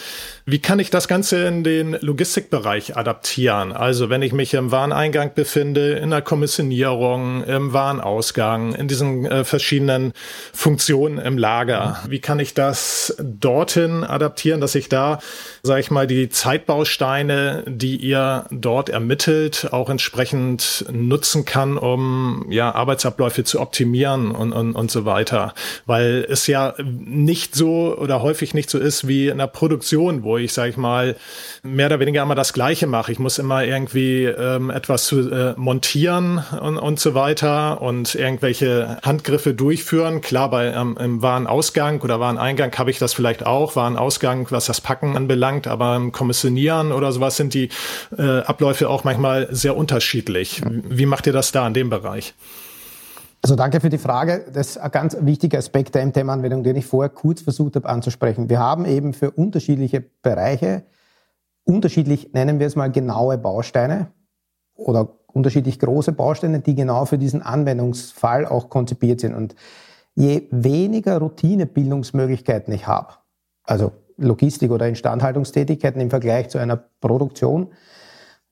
Wie 0.45 0.61
kann 0.61 0.79
ich 0.79 0.91
das 0.91 1.09
Ganze 1.09 1.45
in 1.49 1.65
den 1.65 1.97
Logistikbereich 2.01 2.97
adaptieren? 2.97 3.73
Also 3.73 4.09
wenn 4.09 4.23
ich 4.23 4.33
mich 4.33 4.55
im 4.55 4.71
Wareneingang 4.71 5.33
befinde, 5.35 5.95
in 5.95 6.11
der 6.11 6.23
Kommissionierung, 6.23 7.43
im 7.57 7.73
Warenausgang, 7.73 8.75
in 8.75 8.89
diesen 8.89 9.27
äh, 9.27 9.45
verschiedenen 9.45 10.13
Funktionen 10.53 11.19
im 11.19 11.39
Lager. 11.39 12.01
Wie 12.09 12.21
kann 12.21 12.39
ich 12.39 12.55
das 12.55 13.17
dorthin 13.19 14.05
adaptieren, 14.05 14.61
dass 14.61 14.75
ich 14.75 14.89
da, 14.89 15.19
sage 15.63 15.81
ich 15.81 15.91
mal, 15.91 16.07
die 16.07 16.29
Zeitbausteine, 16.29 17.65
die 17.67 17.97
ihr 17.97 18.45
dort 18.51 18.89
ermittelt, 18.89 19.69
auch 19.73 19.91
entsprechend 19.91 20.85
nutzen 20.93 21.45
kann, 21.45 21.79
um 21.79 22.47
ja 22.51 22.75
Arbeitsabläufe 22.75 23.45
zu 23.45 23.61
optimieren 23.61 24.31
und, 24.31 24.53
und, 24.53 24.75
und 24.75 24.91
so 24.91 25.05
weiter. 25.05 25.55
Weil 25.87 26.27
es 26.29 26.47
ja 26.47 26.75
nicht 26.85 27.55
so 27.55 27.97
oder 27.97 28.23
häufig 28.23 28.55
nicht 28.55 28.71
so 28.71 28.79
ist 28.79 29.09
wie 29.09 29.29
in 29.29 29.39
der 29.39 29.47
Produktion, 29.47 30.23
wo 30.23 30.37
ich, 30.37 30.53
sage 30.53 30.71
ich 30.71 30.77
mal, 30.77 31.17
mehr 31.63 31.87
oder 31.87 32.01
weniger 32.01 32.23
immer 32.23 32.35
das 32.35 32.53
Gleiche 32.53 32.87
mache. 32.87 33.13
Ich 33.13 33.19
muss 33.19 33.39
immer 33.39 33.65
irgendwie 33.65 34.25
ähm, 34.25 34.71
etwas 34.71 35.07
zu, 35.07 35.31
äh, 35.31 35.55
montieren 35.57 36.45
und, 36.61 36.77
und 36.79 37.01
so 37.01 37.15
weiter 37.15 37.46
weiter 37.47 37.83
und 37.83 38.15
irgendwelche 38.15 38.99
Handgriffe 39.03 39.55
durchführen. 39.55 40.21
Klar, 40.21 40.51
bei 40.51 40.73
ähm, 40.73 40.97
im 41.01 41.23
Warenausgang 41.23 42.01
oder 42.03 42.21
Wareneingang 42.21 42.77
habe 42.77 42.91
ich 42.91 42.99
das 42.99 43.15
vielleicht 43.15 43.47
auch, 43.47 43.77
Warenausgang, 43.77 44.47
was 44.51 44.67
das 44.67 44.81
Packen 44.81 45.17
anbelangt, 45.17 45.67
aber 45.67 45.97
im 45.97 46.13
Kommissionieren 46.13 46.93
oder 46.93 47.13
sowas 47.13 47.37
sind 47.37 47.55
die 47.55 47.71
äh, 48.17 48.41
Abläufe 48.41 48.89
auch 48.89 49.05
manchmal 49.05 49.49
sehr 49.51 49.77
unterschiedlich. 49.77 50.63
Wie 50.65 51.07
macht 51.07 51.27
ihr 51.27 51.33
das 51.33 51.53
da 51.53 51.67
in 51.67 51.75
dem 51.75 51.91
Bereich? 51.91 52.35
Also 53.43 53.55
danke 53.55 53.81
für 53.81 53.91
die 53.91 53.99
Frage. 53.99 54.45
Das 54.53 54.71
ist 54.71 54.79
ein 54.79 54.91
ganz 54.91 55.17
wichtiger 55.21 55.59
Aspekt 55.59 55.95
der 55.95 56.05
MTM-Anwendung, 56.05 56.65
den 56.65 56.75
ich 56.75 56.87
vorher 56.87 57.11
kurz 57.11 57.43
versucht 57.43 57.77
habe 57.77 57.89
anzusprechen. 57.89 58.49
Wir 58.49 58.59
haben 58.59 58.87
eben 58.87 59.13
für 59.13 59.31
unterschiedliche 59.31 60.01
Bereiche, 60.01 60.83
unterschiedlich 61.65 62.33
nennen 62.33 62.59
wir 62.59 62.67
es 62.67 62.75
mal 62.75 62.91
genaue 62.91 63.39
Bausteine 63.39 64.09
oder 64.77 65.09
unterschiedlich 65.33 65.79
große 65.79 66.13
Bausteine, 66.13 66.61
die 66.61 66.75
genau 66.75 67.05
für 67.05 67.19
diesen 67.19 67.43
Anwendungsfall 67.43 68.47
auch 68.47 68.69
konzipiert 68.69 69.21
sind. 69.21 69.35
Und 69.35 69.55
je 70.15 70.47
weniger 70.51 71.19
Routinebildungsmöglichkeiten 71.19 72.73
ich 72.73 72.87
habe, 72.87 73.15
also 73.65 73.93
Logistik 74.17 74.71
oder 74.71 74.89
Instandhaltungstätigkeiten 74.89 76.01
im 76.01 76.11
Vergleich 76.11 76.49
zu 76.49 76.59
einer 76.59 76.77
Produktion, 76.77 77.73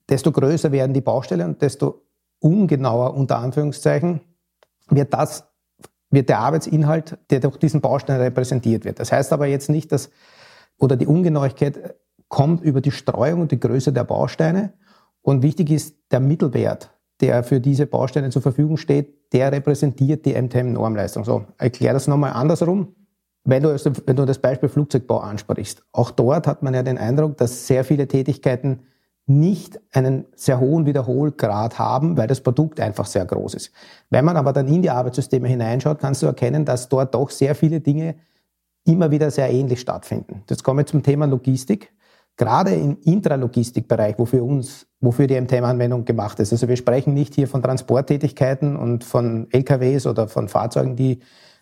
desto 0.08 0.30
größer 0.32 0.72
werden 0.72 0.92
die 0.92 1.00
Baustelle 1.00 1.44
und 1.46 1.62
desto 1.62 2.02
ungenauer 2.38 3.14
unter 3.14 3.38
Anführungszeichen 3.38 4.20
wird 4.90 5.14
das 5.14 5.44
wird 6.10 6.28
der 6.28 6.38
Arbeitsinhalt, 6.38 7.18
der 7.30 7.40
durch 7.40 7.56
diesen 7.56 7.80
Baustein 7.80 8.20
repräsentiert 8.20 8.84
wird. 8.84 9.00
Das 9.00 9.10
heißt 9.10 9.32
aber 9.32 9.46
jetzt 9.46 9.68
nicht, 9.68 9.90
dass 9.90 10.10
oder 10.78 10.96
die 10.96 11.06
Ungenauigkeit 11.06 11.96
kommt 12.28 12.62
über 12.62 12.80
die 12.80 12.90
Streuung 12.90 13.42
und 13.42 13.52
die 13.52 13.60
Größe 13.60 13.92
der 13.92 14.04
Bausteine, 14.04 14.72
und 15.24 15.42
wichtig 15.42 15.70
ist 15.70 15.96
der 16.10 16.20
Mittelwert, 16.20 16.90
der 17.20 17.42
für 17.42 17.58
diese 17.58 17.86
Bausteine 17.86 18.28
zur 18.28 18.42
Verfügung 18.42 18.76
steht, 18.76 19.32
der 19.32 19.50
repräsentiert 19.50 20.26
die 20.26 20.34
MTM-Normleistung. 20.34 21.24
So, 21.24 21.46
erkläre 21.56 21.94
das 21.94 22.06
nochmal 22.06 22.34
andersrum. 22.34 22.94
Wenn 23.42 23.62
du, 23.62 23.70
also, 23.70 23.90
wenn 24.04 24.16
du 24.16 24.26
das 24.26 24.38
Beispiel 24.38 24.68
Flugzeugbau 24.68 25.18
ansprichst, 25.18 25.82
auch 25.92 26.10
dort 26.10 26.46
hat 26.46 26.62
man 26.62 26.74
ja 26.74 26.82
den 26.82 26.98
Eindruck, 26.98 27.38
dass 27.38 27.66
sehr 27.66 27.84
viele 27.84 28.06
Tätigkeiten 28.06 28.80
nicht 29.26 29.80
einen 29.92 30.26
sehr 30.34 30.60
hohen 30.60 30.84
Wiederholgrad 30.84 31.78
haben, 31.78 32.18
weil 32.18 32.26
das 32.26 32.42
Produkt 32.42 32.78
einfach 32.78 33.06
sehr 33.06 33.24
groß 33.24 33.54
ist. 33.54 33.72
Wenn 34.10 34.26
man 34.26 34.36
aber 34.36 34.52
dann 34.52 34.68
in 34.68 34.82
die 34.82 34.90
Arbeitssysteme 34.90 35.48
hineinschaut, 35.48 36.00
kannst 36.00 36.22
du 36.22 36.26
erkennen, 36.26 36.66
dass 36.66 36.90
dort 36.90 37.14
doch 37.14 37.30
sehr 37.30 37.54
viele 37.54 37.80
Dinge 37.80 38.16
immer 38.84 39.10
wieder 39.10 39.30
sehr 39.30 39.50
ähnlich 39.50 39.80
stattfinden. 39.80 40.42
Jetzt 40.50 40.62
komme 40.62 40.82
ich 40.82 40.88
zum 40.88 41.02
Thema 41.02 41.24
Logistik. 41.24 41.94
Gerade 42.36 42.74
im 42.74 42.98
Intralogistikbereich, 43.02 44.18
wofür 44.18 44.44
uns, 44.44 44.86
wofür 45.00 45.28
die 45.28 45.40
MTM-Anwendung 45.40 46.04
gemacht 46.04 46.40
ist. 46.40 46.52
Also 46.52 46.68
wir 46.68 46.76
sprechen 46.76 47.14
nicht 47.14 47.34
hier 47.34 47.46
von 47.46 47.62
Transporttätigkeiten 47.62 48.76
und 48.76 49.04
von 49.04 49.46
LKWs 49.52 50.06
oder 50.06 50.26
von 50.26 50.48
Fahrzeugen, 50.48 50.96
die 50.96 51.20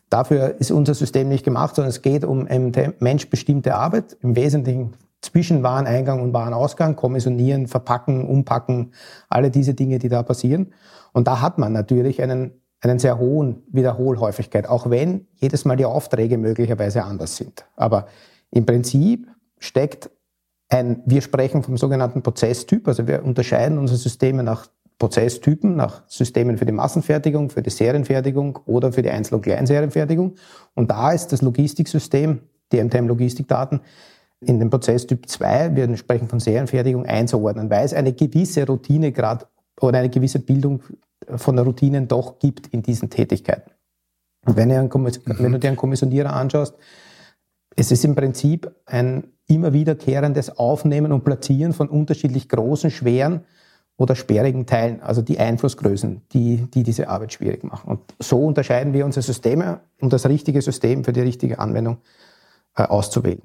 dafür 0.08 0.58
ist 0.58 0.70
unser 0.70 0.94
System 0.94 1.28
nicht 1.28 1.44
gemacht, 1.44 1.74
sondern 1.74 1.90
es 1.90 2.00
geht 2.00 2.24
um 2.24 2.48
menschbestimmte 3.00 3.74
Arbeit, 3.74 4.16
im 4.22 4.34
Wesentlichen 4.34 4.94
zwischen 5.20 5.62
Wareneingang 5.62 6.20
und 6.20 6.32
Warenausgang, 6.32 6.96
kommissionieren, 6.96 7.68
verpacken, 7.68 8.26
umpacken, 8.26 8.92
alle 9.28 9.50
diese 9.50 9.74
Dinge, 9.74 9.98
die 9.98 10.08
da 10.08 10.22
passieren. 10.22 10.72
Und 11.12 11.28
da 11.28 11.40
hat 11.40 11.58
man 11.58 11.72
natürlich 11.72 12.20
einen, 12.22 12.52
einen 12.80 12.98
sehr 12.98 13.18
hohen 13.18 13.62
Wiederholhäufigkeit, 13.68 14.68
auch 14.68 14.90
wenn 14.90 15.26
jedes 15.34 15.64
Mal 15.64 15.76
die 15.76 15.84
Aufträge 15.84 16.38
möglicherweise 16.38 17.04
anders 17.04 17.36
sind. 17.36 17.64
Aber 17.76 18.06
im 18.50 18.66
Prinzip 18.66 19.28
steckt 19.58 20.10
ein, 20.72 21.02
wir 21.04 21.20
sprechen 21.20 21.62
vom 21.62 21.76
sogenannten 21.76 22.22
Prozesstyp, 22.22 22.88
also 22.88 23.06
wir 23.06 23.24
unterscheiden 23.24 23.78
unsere 23.78 23.98
Systeme 23.98 24.42
nach 24.42 24.68
Prozesstypen, 24.98 25.76
nach 25.76 26.02
Systemen 26.06 26.56
für 26.56 26.64
die 26.64 26.72
Massenfertigung, 26.72 27.50
für 27.50 27.62
die 27.62 27.70
Serienfertigung 27.70 28.58
oder 28.66 28.92
für 28.92 29.02
die 29.02 29.10
Einzel- 29.10 29.34
und 29.34 29.42
Kleinserienfertigung. 29.42 30.36
Und 30.74 30.90
da 30.90 31.12
ist 31.12 31.32
das 31.32 31.42
Logistiksystem, 31.42 32.40
die 32.70 32.82
MTM-Logistikdaten, 32.82 33.80
in 34.40 34.58
dem 34.58 34.70
Prozesstyp 34.70 35.28
2, 35.28 35.76
wir 35.76 35.96
sprechen 35.96 36.28
von 36.28 36.40
Serienfertigung, 36.40 37.06
einzuordnen, 37.06 37.70
weil 37.70 37.84
es 37.84 37.94
eine 37.94 38.12
gewisse 38.12 38.66
Routine 38.66 39.12
gerade 39.12 39.46
oder 39.80 39.98
eine 39.98 40.08
gewisse 40.08 40.38
Bildung 40.38 40.82
von 41.36 41.58
Routinen 41.58 42.08
doch 42.08 42.38
gibt 42.38 42.68
in 42.68 42.82
diesen 42.82 43.10
Tätigkeiten. 43.10 43.70
Und 44.46 44.56
wenn, 44.56 44.68
mhm. 44.68 44.92
wenn 44.92 45.52
du 45.52 45.58
dir 45.58 45.68
einen 45.68 45.76
Kommissionierer 45.76 46.32
anschaust, 46.32 46.74
es 47.76 47.90
ist 47.90 48.04
im 48.04 48.14
Prinzip 48.14 48.70
ein 48.86 49.24
immer 49.54 49.72
wiederkehrendes 49.72 50.58
Aufnehmen 50.58 51.12
und 51.12 51.24
Platzieren 51.24 51.72
von 51.72 51.88
unterschiedlich 51.88 52.48
großen, 52.48 52.90
schweren 52.90 53.42
oder 53.96 54.16
sperrigen 54.16 54.66
Teilen, 54.66 55.00
also 55.00 55.22
die 55.22 55.38
Einflussgrößen, 55.38 56.22
die, 56.32 56.66
die 56.72 56.82
diese 56.82 57.08
Arbeit 57.08 57.32
schwierig 57.32 57.62
machen. 57.64 57.90
Und 57.90 58.00
so 58.18 58.44
unterscheiden 58.44 58.92
wir 58.92 59.04
unsere 59.04 59.22
Systeme, 59.22 59.80
um 60.00 60.08
das 60.08 60.26
richtige 60.26 60.62
System 60.62 61.04
für 61.04 61.12
die 61.12 61.20
richtige 61.20 61.58
Anwendung 61.58 61.98
äh, 62.76 62.82
auszuwählen. 62.82 63.42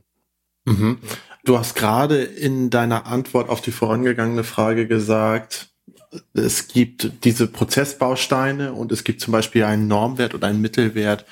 Mhm. 0.66 1.00
Du 1.44 1.58
hast 1.58 1.76
gerade 1.76 2.24
in 2.24 2.70
deiner 2.70 3.06
Antwort 3.06 3.50
auf 3.50 3.62
die 3.62 3.72
vorangegangene 3.72 4.44
Frage 4.44 4.88
gesagt, 4.88 5.70
es 6.34 6.68
gibt 6.68 7.24
diese 7.24 7.48
Prozessbausteine 7.48 8.74
und 8.74 8.92
es 8.92 9.04
gibt 9.04 9.22
zum 9.22 9.32
Beispiel 9.34 9.64
einen 9.64 9.88
Normwert 9.88 10.34
oder 10.34 10.48
einen 10.48 10.62
Mittelwert. 10.62 11.26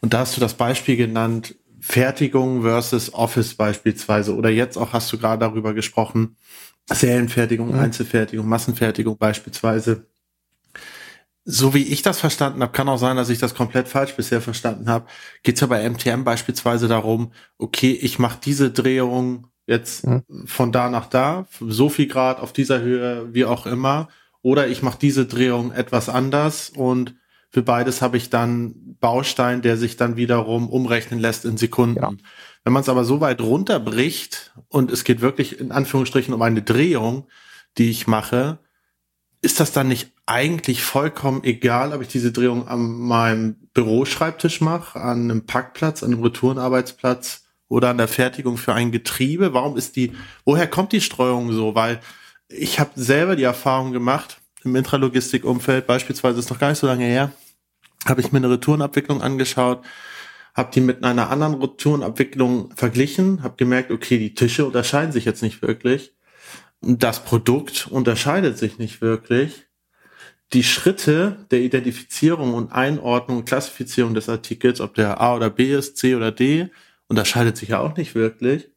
Und 0.00 0.14
da 0.14 0.20
hast 0.20 0.36
du 0.36 0.40
das 0.40 0.54
Beispiel 0.54 0.96
genannt, 0.96 1.54
Fertigung 1.88 2.62
versus 2.62 3.14
Office 3.14 3.54
beispielsweise. 3.54 4.36
Oder 4.36 4.50
jetzt 4.50 4.76
auch 4.76 4.92
hast 4.92 5.10
du 5.10 5.18
gerade 5.18 5.40
darüber 5.40 5.72
gesprochen, 5.72 6.36
Serienfertigung, 6.90 7.72
mhm. 7.72 7.78
Einzelfertigung, 7.78 8.46
Massenfertigung 8.46 9.16
beispielsweise 9.16 10.06
so 11.50 11.72
wie 11.72 11.82
ich 11.82 12.02
das 12.02 12.20
verstanden 12.20 12.60
habe, 12.60 12.72
kann 12.72 12.90
auch 12.90 12.98
sein, 12.98 13.16
dass 13.16 13.30
ich 13.30 13.38
das 13.38 13.54
komplett 13.54 13.88
falsch 13.88 14.14
bisher 14.14 14.42
verstanden 14.42 14.90
habe, 14.90 15.06
geht 15.42 15.54
es 15.54 15.62
ja 15.62 15.66
bei 15.66 15.88
MTM 15.88 16.22
beispielsweise 16.22 16.88
darum, 16.88 17.32
okay, 17.56 17.92
ich 17.92 18.18
mache 18.18 18.38
diese 18.44 18.70
Drehung 18.70 19.46
jetzt 19.66 20.06
mhm. 20.06 20.24
von 20.44 20.72
da 20.72 20.90
nach 20.90 21.06
da, 21.06 21.46
so 21.58 21.88
viel 21.88 22.06
Grad 22.06 22.40
auf 22.40 22.52
dieser 22.52 22.82
Höhe, 22.82 23.32
wie 23.32 23.46
auch 23.46 23.64
immer, 23.64 24.08
oder 24.42 24.68
ich 24.68 24.82
mache 24.82 24.98
diese 25.00 25.24
Drehung 25.24 25.72
etwas 25.72 26.10
anders 26.10 26.68
und 26.68 27.14
für 27.50 27.62
beides 27.62 28.02
habe 28.02 28.16
ich 28.16 28.30
dann 28.30 28.96
Baustein, 29.00 29.62
der 29.62 29.76
sich 29.76 29.96
dann 29.96 30.16
wiederum 30.16 30.68
umrechnen 30.68 31.18
lässt 31.18 31.44
in 31.44 31.56
Sekunden. 31.56 32.00
Ja. 32.00 32.12
Wenn 32.64 32.72
man 32.72 32.82
es 32.82 32.88
aber 32.88 33.04
so 33.04 33.20
weit 33.20 33.40
runterbricht 33.40 34.52
und 34.68 34.90
es 34.90 35.04
geht 35.04 35.20
wirklich 35.20 35.58
in 35.58 35.72
Anführungsstrichen 35.72 36.34
um 36.34 36.42
eine 36.42 36.62
Drehung, 36.62 37.26
die 37.78 37.90
ich 37.90 38.06
mache, 38.06 38.58
ist 39.40 39.60
das 39.60 39.72
dann 39.72 39.88
nicht 39.88 40.12
eigentlich 40.26 40.82
vollkommen 40.82 41.44
egal, 41.44 41.92
ob 41.92 42.02
ich 42.02 42.08
diese 42.08 42.32
Drehung 42.32 42.68
an 42.68 42.80
meinem 42.80 43.56
Büroschreibtisch 43.72 44.60
mache, 44.60 45.00
an 45.00 45.30
einem 45.30 45.46
Parkplatz, 45.46 46.02
an 46.02 46.12
einem 46.12 46.22
Retourenarbeitsplatz 46.22 47.44
oder 47.68 47.90
an 47.90 47.98
der 47.98 48.08
Fertigung 48.08 48.58
für 48.58 48.74
ein 48.74 48.90
Getriebe? 48.90 49.54
Warum 49.54 49.76
ist 49.76 49.96
die, 49.96 50.12
woher 50.44 50.66
kommt 50.66 50.92
die 50.92 51.00
Streuung 51.00 51.52
so? 51.52 51.74
Weil 51.74 52.00
ich 52.48 52.80
habe 52.80 52.90
selber 52.96 53.36
die 53.36 53.44
Erfahrung 53.44 53.92
gemacht, 53.92 54.40
im 54.68 54.76
Intralogistikumfeld, 54.76 55.86
beispielsweise 55.86 56.38
ist 56.38 56.50
noch 56.50 56.58
gar 56.58 56.70
nicht 56.70 56.78
so 56.78 56.86
lange 56.86 57.04
her, 57.04 57.32
habe 58.06 58.20
ich 58.20 58.32
mir 58.32 58.38
eine 58.38 58.50
Retourenabwicklung 58.50 59.22
angeschaut, 59.22 59.84
habe 60.54 60.70
die 60.72 60.80
mit 60.80 61.04
einer 61.04 61.30
anderen 61.30 61.54
Retourenabwicklung 61.54 62.72
verglichen, 62.74 63.42
habe 63.42 63.56
gemerkt, 63.56 63.90
okay, 63.90 64.18
die 64.18 64.34
Tische 64.34 64.66
unterscheiden 64.66 65.12
sich 65.12 65.24
jetzt 65.24 65.42
nicht 65.42 65.62
wirklich 65.62 66.12
das 66.80 67.24
Produkt 67.24 67.88
unterscheidet 67.88 68.58
sich 68.58 68.78
nicht 68.78 69.00
wirklich. 69.00 69.66
Die 70.52 70.62
Schritte 70.62 71.46
der 71.50 71.60
Identifizierung 71.60 72.54
und 72.54 72.72
Einordnung 72.72 73.44
Klassifizierung 73.44 74.14
des 74.14 74.28
Artikels, 74.28 74.80
ob 74.80 74.94
der 74.94 75.20
A 75.20 75.36
oder 75.36 75.50
B 75.50 75.74
ist, 75.74 75.98
C 75.98 76.14
oder 76.14 76.32
D, 76.32 76.70
unterscheidet 77.08 77.56
sich 77.56 77.70
ja 77.70 77.80
auch 77.80 77.96
nicht 77.96 78.14
wirklich. 78.14 78.70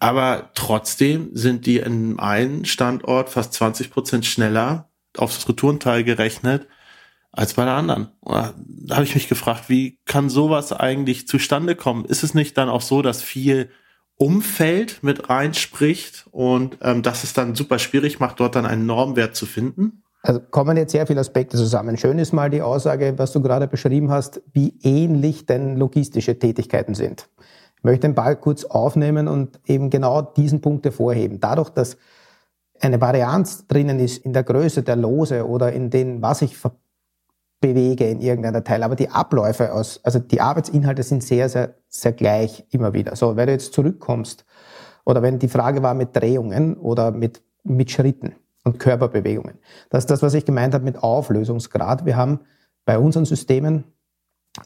Aber 0.00 0.50
trotzdem 0.54 1.30
sind 1.32 1.66
die 1.66 1.76
in 1.76 2.18
einem 2.18 2.64
Standort 2.64 3.28
fast 3.28 3.52
20 3.52 3.90
Prozent 3.90 4.26
schneller 4.26 4.89
aufs 5.16 5.48
Retourenteil 5.48 6.04
gerechnet 6.04 6.66
als 7.32 7.54
bei 7.54 7.64
der 7.64 7.74
anderen. 7.74 8.08
Da 8.22 8.54
habe 8.96 9.04
ich 9.04 9.14
mich 9.14 9.28
gefragt, 9.28 9.68
wie 9.68 9.98
kann 10.04 10.28
sowas 10.28 10.72
eigentlich 10.72 11.28
zustande 11.28 11.76
kommen? 11.76 12.04
Ist 12.04 12.22
es 12.22 12.34
nicht 12.34 12.58
dann 12.58 12.68
auch 12.68 12.82
so, 12.82 13.02
dass 13.02 13.22
viel 13.22 13.70
Umfeld 14.16 15.02
mit 15.02 15.30
reinspricht 15.30 16.26
und 16.30 16.76
ähm, 16.82 17.02
das 17.02 17.24
es 17.24 17.32
dann 17.32 17.54
super 17.54 17.78
schwierig 17.78 18.20
macht, 18.20 18.38
dort 18.40 18.54
dann 18.54 18.66
einen 18.66 18.84
Normwert 18.84 19.34
zu 19.34 19.46
finden? 19.46 20.02
Also 20.22 20.40
kommen 20.40 20.76
jetzt 20.76 20.92
sehr 20.92 21.06
viele 21.06 21.20
Aspekte 21.20 21.56
zusammen. 21.56 21.96
Schön 21.96 22.18
ist 22.18 22.32
mal 22.32 22.50
die 22.50 22.60
Aussage, 22.60 23.14
was 23.16 23.32
du 23.32 23.40
gerade 23.40 23.66
beschrieben 23.66 24.10
hast, 24.10 24.42
wie 24.52 24.74
ähnlich 24.82 25.46
denn 25.46 25.76
logistische 25.76 26.38
Tätigkeiten 26.38 26.94
sind. 26.94 27.30
Ich 27.78 27.84
möchte 27.84 28.06
den 28.06 28.14
Ball 28.14 28.36
kurz 28.36 28.64
aufnehmen 28.64 29.26
und 29.26 29.58
eben 29.64 29.88
genau 29.88 30.20
diesen 30.20 30.60
Punkt 30.60 30.84
hervorheben. 30.84 31.40
Dadurch, 31.40 31.70
dass 31.70 31.96
eine 32.80 33.00
Varianz 33.00 33.66
drinnen 33.66 33.98
ist 33.98 34.24
in 34.24 34.32
der 34.32 34.42
Größe 34.42 34.82
der 34.82 34.96
Lose 34.96 35.46
oder 35.46 35.72
in 35.72 35.90
den, 35.90 36.22
was 36.22 36.42
ich 36.42 36.56
bewege 37.60 38.08
in 38.08 38.20
irgendeiner 38.20 38.64
Teil. 38.64 38.82
Aber 38.82 38.96
die 38.96 39.10
Abläufe 39.10 39.72
aus, 39.72 40.00
also 40.02 40.18
die 40.18 40.40
Arbeitsinhalte 40.40 41.02
sind 41.02 41.22
sehr, 41.22 41.48
sehr, 41.48 41.74
sehr 41.88 42.12
gleich 42.12 42.64
immer 42.70 42.92
wieder. 42.92 43.16
So, 43.16 43.36
wenn 43.36 43.46
du 43.46 43.52
jetzt 43.52 43.74
zurückkommst 43.74 44.44
oder 45.04 45.22
wenn 45.22 45.38
die 45.38 45.48
Frage 45.48 45.82
war 45.82 45.94
mit 45.94 46.16
Drehungen 46.16 46.76
oder 46.76 47.10
mit, 47.10 47.42
mit 47.62 47.90
Schritten 47.90 48.34
und 48.64 48.78
Körperbewegungen. 48.78 49.58
Das 49.90 50.04
ist 50.04 50.10
das, 50.10 50.22
was 50.22 50.34
ich 50.34 50.44
gemeint 50.44 50.74
habe 50.74 50.84
mit 50.84 51.02
Auflösungsgrad. 51.02 52.06
Wir 52.06 52.16
haben 52.16 52.40
bei 52.84 52.98
unseren 52.98 53.24
Systemen 53.24 53.84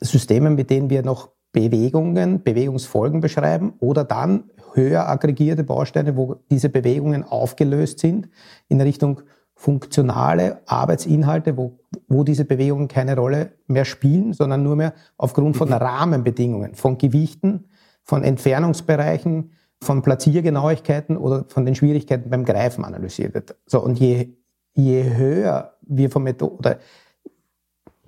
Systemen, 0.01 0.55
mit 0.55 0.71
denen 0.71 0.91
wir 0.91 1.03
noch 1.03 1.31
Bewegungen, 1.53 2.43
Bewegungsfolgen 2.43 3.21
beschreiben 3.21 3.75
oder 3.79 4.05
dann 4.05 4.51
höher 4.75 5.09
aggregierte 5.09 5.65
Bausteine, 5.65 6.17
wo 6.17 6.37
diese 6.51 6.69
Bewegungen 6.69 7.25
aufgelöst 7.25 8.01
sind 8.01 8.29
in 8.69 8.81
Richtung 8.81 9.23
funktionale 9.55 10.61
Arbeitsinhalte, 10.67 11.57
wo, 11.57 11.79
wo 12.09 12.25
diese 12.25 12.45
Bewegungen 12.45 12.89
keine 12.89 13.17
Rolle 13.17 13.53
mehr 13.67 13.85
spielen, 13.85 14.33
sondern 14.33 14.63
nur 14.63 14.77
mehr 14.77 14.95
aufgrund 15.17 15.57
von 15.57 15.69
mhm. 15.69 15.75
Rahmenbedingungen, 15.75 16.75
von 16.75 16.99
Gewichten, 16.99 17.69
von 18.03 18.25
Entfernungsbereichen, 18.25 19.53
von 19.81 20.03
Platziergenauigkeiten 20.03 21.17
oder 21.17 21.45
von 21.49 21.65
den 21.65 21.75
Schwierigkeiten 21.75 22.31
beim 22.31 22.45
Greifen 22.45 22.85
analysiert 22.85 23.35
wird. 23.35 23.57
So, 23.67 23.81
und 23.83 23.99
je, 23.99 24.35
je 24.75 25.15
höher 25.15 25.75
wir 25.83 26.11
vom 26.11 26.25
Methode, 26.25 26.57
oder 26.57 26.79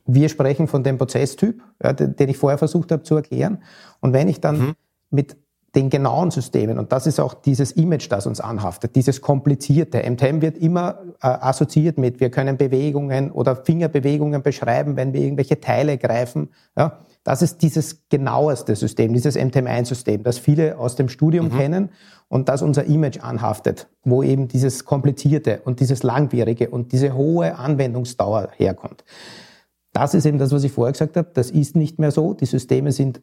wir 0.06 0.28
sprechen 0.28 0.68
von 0.68 0.82
dem 0.82 0.98
Prozesstyp, 0.98 1.62
ja, 1.82 1.92
den, 1.92 2.16
den, 2.16 2.28
ich 2.28 2.38
vorher 2.38 2.58
versucht 2.58 2.92
habe 2.92 3.02
zu 3.02 3.16
erklären. 3.16 3.62
Und 4.00 4.12
wenn 4.12 4.28
ich 4.28 4.40
dann 4.40 4.58
mhm. 4.58 4.74
mit 5.10 5.36
den 5.76 5.90
genauen 5.90 6.30
Systemen. 6.30 6.78
Und 6.78 6.90
das 6.90 7.06
ist 7.06 7.20
auch 7.20 7.34
dieses 7.34 7.72
Image, 7.72 8.10
das 8.10 8.26
uns 8.26 8.40
anhaftet, 8.40 8.96
dieses 8.96 9.20
komplizierte. 9.20 9.98
MTM 9.98 10.40
wird 10.40 10.56
immer 10.56 11.00
äh, 11.22 11.28
assoziiert 11.28 11.98
mit, 11.98 12.18
wir 12.18 12.30
können 12.30 12.56
Bewegungen 12.56 13.30
oder 13.30 13.54
Fingerbewegungen 13.54 14.42
beschreiben, 14.42 14.96
wenn 14.96 15.12
wir 15.12 15.20
irgendwelche 15.20 15.60
Teile 15.60 15.98
greifen. 15.98 16.48
Ja, 16.76 17.00
das 17.24 17.42
ist 17.42 17.60
dieses 17.62 18.08
genaueste 18.08 18.74
System, 18.74 19.12
dieses 19.12 19.36
MTM1-System, 19.36 20.22
das 20.22 20.38
viele 20.38 20.78
aus 20.78 20.96
dem 20.96 21.10
Studium 21.10 21.48
mhm. 21.48 21.58
kennen 21.58 21.88
und 22.28 22.48
das 22.48 22.62
unser 22.62 22.84
Image 22.84 23.20
anhaftet, 23.20 23.88
wo 24.02 24.22
eben 24.22 24.48
dieses 24.48 24.86
komplizierte 24.86 25.60
und 25.64 25.80
dieses 25.80 26.02
langwierige 26.02 26.70
und 26.70 26.92
diese 26.92 27.14
hohe 27.14 27.56
Anwendungsdauer 27.56 28.48
herkommt. 28.56 29.04
Das 29.92 30.14
ist 30.14 30.24
eben 30.24 30.38
das, 30.38 30.52
was 30.52 30.64
ich 30.64 30.72
vorher 30.72 30.92
gesagt 30.92 31.16
habe. 31.16 31.30
Das 31.34 31.50
ist 31.50 31.76
nicht 31.76 31.98
mehr 31.98 32.10
so. 32.10 32.34
Die 32.34 32.46
Systeme 32.46 32.92
sind 32.92 33.22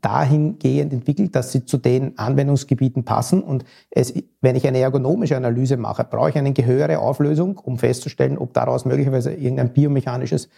dahingehend 0.00 0.92
entwickelt, 0.92 1.34
dass 1.34 1.52
sie 1.52 1.64
zu 1.64 1.76
den 1.76 2.18
Anwendungsgebieten 2.18 3.04
passen. 3.04 3.42
Und 3.42 3.64
es, 3.90 4.14
wenn 4.40 4.56
ich 4.56 4.66
eine 4.66 4.78
ergonomische 4.78 5.36
Analyse 5.36 5.76
mache, 5.76 6.04
brauche 6.04 6.30
ich 6.30 6.38
eine 6.38 6.54
höhere 6.54 6.98
Auflösung, 6.98 7.58
um 7.58 7.78
festzustellen, 7.78 8.38
ob 8.38 8.52
daraus 8.52 8.84
möglicherweise 8.84 9.32
irgendein 9.32 9.72
biomechanisches 9.72 10.48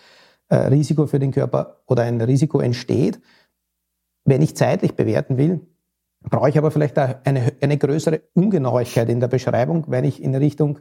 äh, 0.48 0.56
Risiko 0.56 1.06
für 1.06 1.18
den 1.18 1.30
Körper 1.30 1.78
oder 1.86 2.02
ein 2.02 2.20
Risiko 2.20 2.60
entsteht. 2.60 3.20
Wenn 4.24 4.42
ich 4.42 4.56
zeitlich 4.56 4.94
bewerten 4.94 5.38
will, 5.38 5.60
brauche 6.28 6.50
ich 6.50 6.58
aber 6.58 6.70
vielleicht 6.70 6.98
eine, 6.98 7.52
eine 7.60 7.78
größere 7.78 8.20
Ungenauigkeit 8.34 9.08
in 9.08 9.20
der 9.20 9.28
Beschreibung, 9.28 9.84
wenn 9.88 10.04
ich 10.04 10.22
in 10.22 10.34
Richtung 10.34 10.80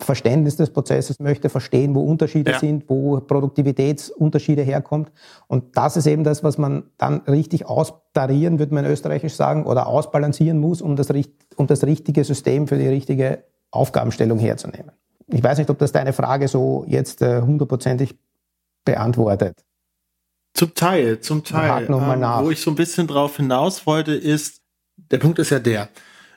Verständnis 0.00 0.56
des 0.56 0.70
Prozesses 0.70 1.18
möchte, 1.18 1.48
verstehen, 1.48 1.94
wo 1.94 2.02
Unterschiede 2.02 2.52
ja. 2.52 2.58
sind, 2.58 2.88
wo 2.88 3.20
Produktivitätsunterschiede 3.20 4.62
herkommt. 4.62 5.10
Und 5.48 5.76
das 5.76 5.96
ist 5.96 6.06
eben 6.06 6.22
das, 6.22 6.44
was 6.44 6.56
man 6.56 6.84
dann 6.98 7.22
richtig 7.22 7.66
austarieren, 7.66 8.58
würde 8.60 8.74
man 8.74 8.84
in 8.84 8.92
Österreichisch 8.92 9.34
sagen, 9.34 9.66
oder 9.66 9.88
ausbalancieren 9.88 10.58
muss, 10.58 10.82
um 10.82 10.94
das, 10.94 11.08
um 11.56 11.66
das 11.66 11.82
richtige 11.84 12.22
System 12.22 12.68
für 12.68 12.78
die 12.78 12.86
richtige 12.86 13.44
Aufgabenstellung 13.70 14.38
herzunehmen. 14.38 14.92
Ich 15.26 15.42
weiß 15.42 15.58
nicht, 15.58 15.68
ob 15.68 15.78
das 15.78 15.92
deine 15.92 16.12
Frage 16.12 16.48
so 16.48 16.84
jetzt 16.86 17.20
äh, 17.20 17.42
hundertprozentig 17.42 18.16
beantwortet. 18.84 19.64
Zum 20.54 20.74
Teil, 20.74 21.20
zum 21.20 21.44
Teil. 21.44 21.86
Ähm, 21.88 22.44
wo 22.44 22.50
ich 22.50 22.60
so 22.60 22.70
ein 22.70 22.76
bisschen 22.76 23.06
drauf 23.06 23.36
hinaus 23.36 23.86
wollte, 23.86 24.14
ist, 24.14 24.62
der 24.96 25.18
Punkt 25.18 25.38
ist 25.38 25.50
ja 25.50 25.58
der, 25.58 25.88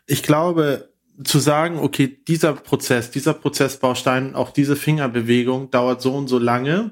ich 0.07 0.23
glaube, 0.23 0.90
zu 1.23 1.39
sagen, 1.39 1.79
okay, 1.79 2.07
dieser 2.27 2.53
Prozess, 2.53 3.11
dieser 3.11 3.33
Prozessbaustein, 3.33 4.35
auch 4.35 4.51
diese 4.51 4.75
Fingerbewegung 4.75 5.71
dauert 5.71 6.01
so 6.01 6.15
und 6.15 6.27
so 6.27 6.39
lange 6.39 6.91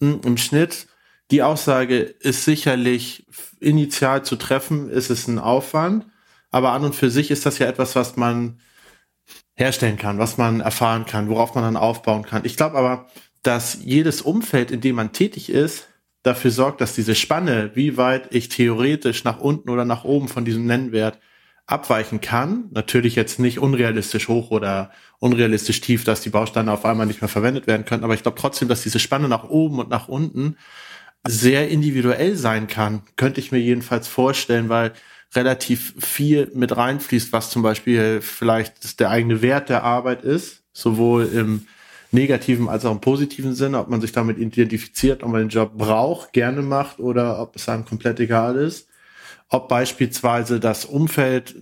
hm, 0.00 0.20
im 0.24 0.36
Schnitt. 0.36 0.86
Die 1.30 1.42
Aussage 1.42 1.98
ist 1.98 2.44
sicherlich 2.44 3.26
initial 3.60 4.24
zu 4.24 4.36
treffen, 4.36 4.90
ist 4.90 5.10
es 5.10 5.26
ein 5.26 5.38
Aufwand, 5.38 6.06
aber 6.50 6.72
an 6.72 6.84
und 6.84 6.94
für 6.94 7.10
sich 7.10 7.30
ist 7.30 7.46
das 7.46 7.58
ja 7.58 7.66
etwas, 7.66 7.96
was 7.96 8.16
man 8.16 8.60
herstellen 9.56 9.96
kann, 9.96 10.18
was 10.18 10.36
man 10.36 10.60
erfahren 10.60 11.06
kann, 11.06 11.28
worauf 11.28 11.54
man 11.54 11.64
dann 11.64 11.76
aufbauen 11.76 12.24
kann. 12.24 12.44
Ich 12.44 12.56
glaube 12.56 12.76
aber, 12.76 13.06
dass 13.42 13.78
jedes 13.82 14.20
Umfeld, 14.20 14.70
in 14.70 14.80
dem 14.80 14.96
man 14.96 15.12
tätig 15.12 15.48
ist, 15.48 15.88
dafür 16.22 16.50
sorgt, 16.50 16.80
dass 16.80 16.94
diese 16.94 17.14
Spanne, 17.14 17.70
wie 17.74 17.96
weit 17.96 18.34
ich 18.34 18.48
theoretisch 18.48 19.24
nach 19.24 19.38
unten 19.40 19.70
oder 19.70 19.84
nach 19.84 20.04
oben 20.04 20.28
von 20.28 20.44
diesem 20.44 20.66
Nennwert 20.66 21.20
abweichen 21.66 22.20
kann. 22.20 22.66
Natürlich 22.72 23.14
jetzt 23.14 23.38
nicht 23.38 23.58
unrealistisch 23.58 24.28
hoch 24.28 24.50
oder 24.50 24.90
unrealistisch 25.18 25.80
tief, 25.80 26.04
dass 26.04 26.20
die 26.20 26.30
Bausteine 26.30 26.72
auf 26.72 26.84
einmal 26.84 27.06
nicht 27.06 27.22
mehr 27.22 27.28
verwendet 27.28 27.66
werden 27.66 27.86
können. 27.86 28.04
Aber 28.04 28.14
ich 28.14 28.22
glaube 28.22 28.38
trotzdem, 28.38 28.68
dass 28.68 28.82
diese 28.82 28.98
Spanne 28.98 29.28
nach 29.28 29.44
oben 29.44 29.78
und 29.78 29.88
nach 29.88 30.08
unten 30.08 30.56
sehr 31.26 31.68
individuell 31.68 32.36
sein 32.36 32.66
kann. 32.66 33.02
Könnte 33.16 33.40
ich 33.40 33.50
mir 33.50 33.58
jedenfalls 33.58 34.08
vorstellen, 34.08 34.68
weil 34.68 34.92
relativ 35.34 35.94
viel 35.98 36.50
mit 36.54 36.76
reinfließt, 36.76 37.32
was 37.32 37.50
zum 37.50 37.62
Beispiel 37.62 38.20
vielleicht 38.20 39.00
der 39.00 39.10
eigene 39.10 39.40
Wert 39.40 39.70
der 39.70 39.82
Arbeit 39.82 40.22
ist, 40.22 40.62
sowohl 40.72 41.24
im 41.26 41.66
negativen 42.12 42.68
als 42.68 42.84
auch 42.84 42.92
im 42.92 43.00
positiven 43.00 43.54
Sinne, 43.54 43.80
ob 43.80 43.88
man 43.88 44.00
sich 44.00 44.12
damit 44.12 44.38
identifiziert, 44.38 45.24
ob 45.24 45.30
man 45.30 45.40
den 45.40 45.48
Job 45.48 45.72
braucht, 45.76 46.32
gerne 46.32 46.62
macht 46.62 47.00
oder 47.00 47.40
ob 47.40 47.56
es 47.56 47.68
einem 47.68 47.86
komplett 47.86 48.20
egal 48.20 48.56
ist 48.56 48.86
ob 49.48 49.68
beispielsweise 49.68 50.60
das 50.60 50.84
Umfeld 50.84 51.54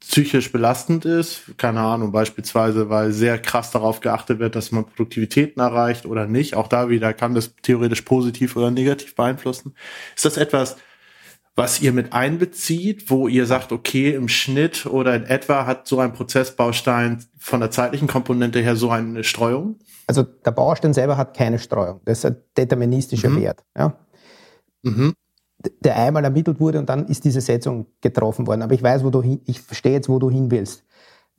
psychisch 0.00 0.50
belastend 0.50 1.04
ist, 1.04 1.56
keine 1.58 1.80
Ahnung, 1.80 2.12
beispielsweise, 2.12 2.88
weil 2.88 3.12
sehr 3.12 3.38
krass 3.38 3.70
darauf 3.70 4.00
geachtet 4.00 4.38
wird, 4.38 4.56
dass 4.56 4.72
man 4.72 4.86
Produktivitäten 4.86 5.60
erreicht 5.60 6.06
oder 6.06 6.26
nicht. 6.26 6.56
Auch 6.56 6.68
da 6.68 6.88
wieder 6.88 7.12
kann 7.12 7.34
das 7.34 7.54
theoretisch 7.62 8.02
positiv 8.02 8.56
oder 8.56 8.70
negativ 8.70 9.14
beeinflussen. 9.14 9.74
Ist 10.16 10.24
das 10.24 10.38
etwas, 10.38 10.76
was 11.56 11.82
ihr 11.82 11.92
mit 11.92 12.12
einbezieht, 12.14 13.10
wo 13.10 13.28
ihr 13.28 13.44
sagt, 13.44 13.70
okay, 13.70 14.14
im 14.14 14.28
Schnitt 14.28 14.86
oder 14.86 15.14
in 15.14 15.24
etwa 15.24 15.66
hat 15.66 15.86
so 15.86 15.98
ein 16.00 16.14
Prozessbaustein 16.14 17.22
von 17.38 17.60
der 17.60 17.70
zeitlichen 17.70 18.08
Komponente 18.08 18.60
her 18.60 18.76
so 18.76 18.90
eine 18.90 19.24
Streuung? 19.24 19.78
Also 20.06 20.22
der 20.22 20.52
Baustein 20.52 20.94
selber 20.94 21.18
hat 21.18 21.36
keine 21.36 21.58
Streuung. 21.58 22.00
Das 22.06 22.18
ist 22.18 22.24
ein 22.24 22.36
deterministischer 22.56 23.28
mhm. 23.28 23.42
Wert. 23.42 23.62
Ja? 23.76 23.94
Mhm 24.82 25.14
der 25.80 25.96
einmal 25.96 26.24
ermittelt 26.24 26.60
wurde 26.60 26.78
und 26.78 26.88
dann 26.88 27.06
ist 27.06 27.24
diese 27.24 27.40
Setzung 27.40 27.86
getroffen 28.00 28.46
worden. 28.46 28.62
Aber 28.62 28.74
ich 28.74 28.82
weiß, 28.82 29.04
wo 29.04 29.10
du 29.10 29.22
hin, 29.22 29.40
ich 29.46 29.60
verstehe 29.60 29.92
jetzt, 29.92 30.08
wo 30.08 30.18
du 30.18 30.30
hin 30.30 30.50
willst. 30.50 30.84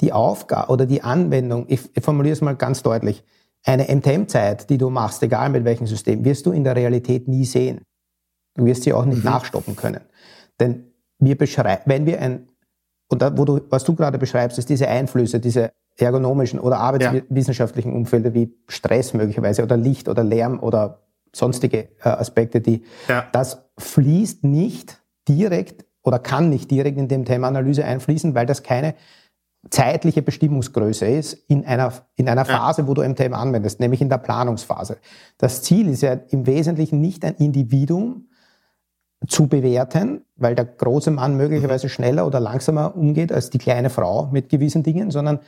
Die 0.01 0.13
Aufgabe 0.13 0.71
oder 0.71 0.85
die 0.85 1.01
Anwendung, 1.01 1.65
ich, 1.67 1.81
ich 1.95 2.03
formuliere 2.03 2.33
es 2.33 2.41
mal 2.41 2.55
ganz 2.55 2.83
deutlich, 2.83 3.23
eine 3.63 3.83
MTM-Zeit, 3.95 4.69
die 4.69 4.77
du 4.77 4.89
machst, 4.89 5.21
egal 5.21 5.49
mit 5.49 5.65
welchem 5.65 5.85
System, 5.85 6.25
wirst 6.25 6.45
du 6.45 6.51
in 6.51 6.63
der 6.63 6.75
Realität 6.75 7.27
nie 7.27 7.45
sehen. 7.45 7.81
Du 8.55 8.65
wirst 8.65 8.83
sie 8.83 8.93
auch 8.93 9.05
nicht 9.05 9.23
mhm. 9.23 9.29
nachstoppen 9.29 9.75
können. 9.75 10.01
Denn 10.59 10.91
wir 11.19 11.37
beschreiben, 11.37 11.83
wenn 11.85 12.05
wir 12.05 12.19
ein, 12.19 12.47
und 13.09 13.21
da, 13.21 13.37
wo 13.37 13.45
du, 13.45 13.61
was 13.69 13.83
du 13.83 13.95
gerade 13.95 14.17
beschreibst, 14.17 14.57
ist 14.57 14.69
diese 14.69 14.87
Einflüsse, 14.87 15.39
diese 15.39 15.71
ergonomischen 15.97 16.59
oder 16.59 16.79
arbeitswissenschaftlichen 16.79 17.93
Umfelder 17.93 18.33
wie 18.33 18.55
Stress 18.67 19.13
möglicherweise 19.13 19.63
oder 19.63 19.77
Licht 19.77 20.09
oder 20.09 20.23
Lärm 20.23 20.59
oder 20.59 21.01
sonstige 21.33 21.89
äh, 22.03 22.09
Aspekte, 22.09 22.61
die 22.61 22.83
ja. 23.07 23.27
das 23.31 23.63
fließt 23.81 24.43
nicht 24.43 25.01
direkt 25.27 25.85
oder 26.03 26.19
kann 26.19 26.49
nicht 26.49 26.71
direkt 26.71 26.97
in 26.97 27.07
dem 27.07 27.25
Thema 27.25 27.47
Analyse 27.47 27.85
einfließen, 27.85 28.33
weil 28.33 28.45
das 28.45 28.63
keine 28.63 28.95
zeitliche 29.69 30.23
Bestimmungsgröße 30.23 31.05
ist 31.05 31.33
in 31.47 31.65
einer, 31.65 31.93
in 32.15 32.27
einer 32.27 32.45
Phase, 32.45 32.87
wo 32.87 32.95
du 32.95 33.07
MTM 33.07 33.33
anwendest, 33.33 33.79
nämlich 33.79 34.01
in 34.01 34.09
der 34.09 34.17
Planungsphase. 34.17 34.97
Das 35.37 35.61
Ziel 35.61 35.87
ist 35.87 36.01
ja 36.01 36.13
im 36.13 36.47
Wesentlichen 36.47 36.99
nicht 36.99 37.23
ein 37.23 37.35
Individuum 37.35 38.27
zu 39.27 39.47
bewerten, 39.47 40.25
weil 40.35 40.55
der 40.55 40.65
große 40.65 41.11
Mann 41.11 41.37
möglicherweise 41.37 41.89
schneller 41.89 42.25
oder 42.25 42.39
langsamer 42.39 42.95
umgeht 42.95 43.31
als 43.31 43.51
die 43.51 43.59
kleine 43.59 43.91
Frau 43.91 44.29
mit 44.31 44.49
gewissen 44.49 44.81
Dingen, 44.81 45.11
sondern 45.11 45.39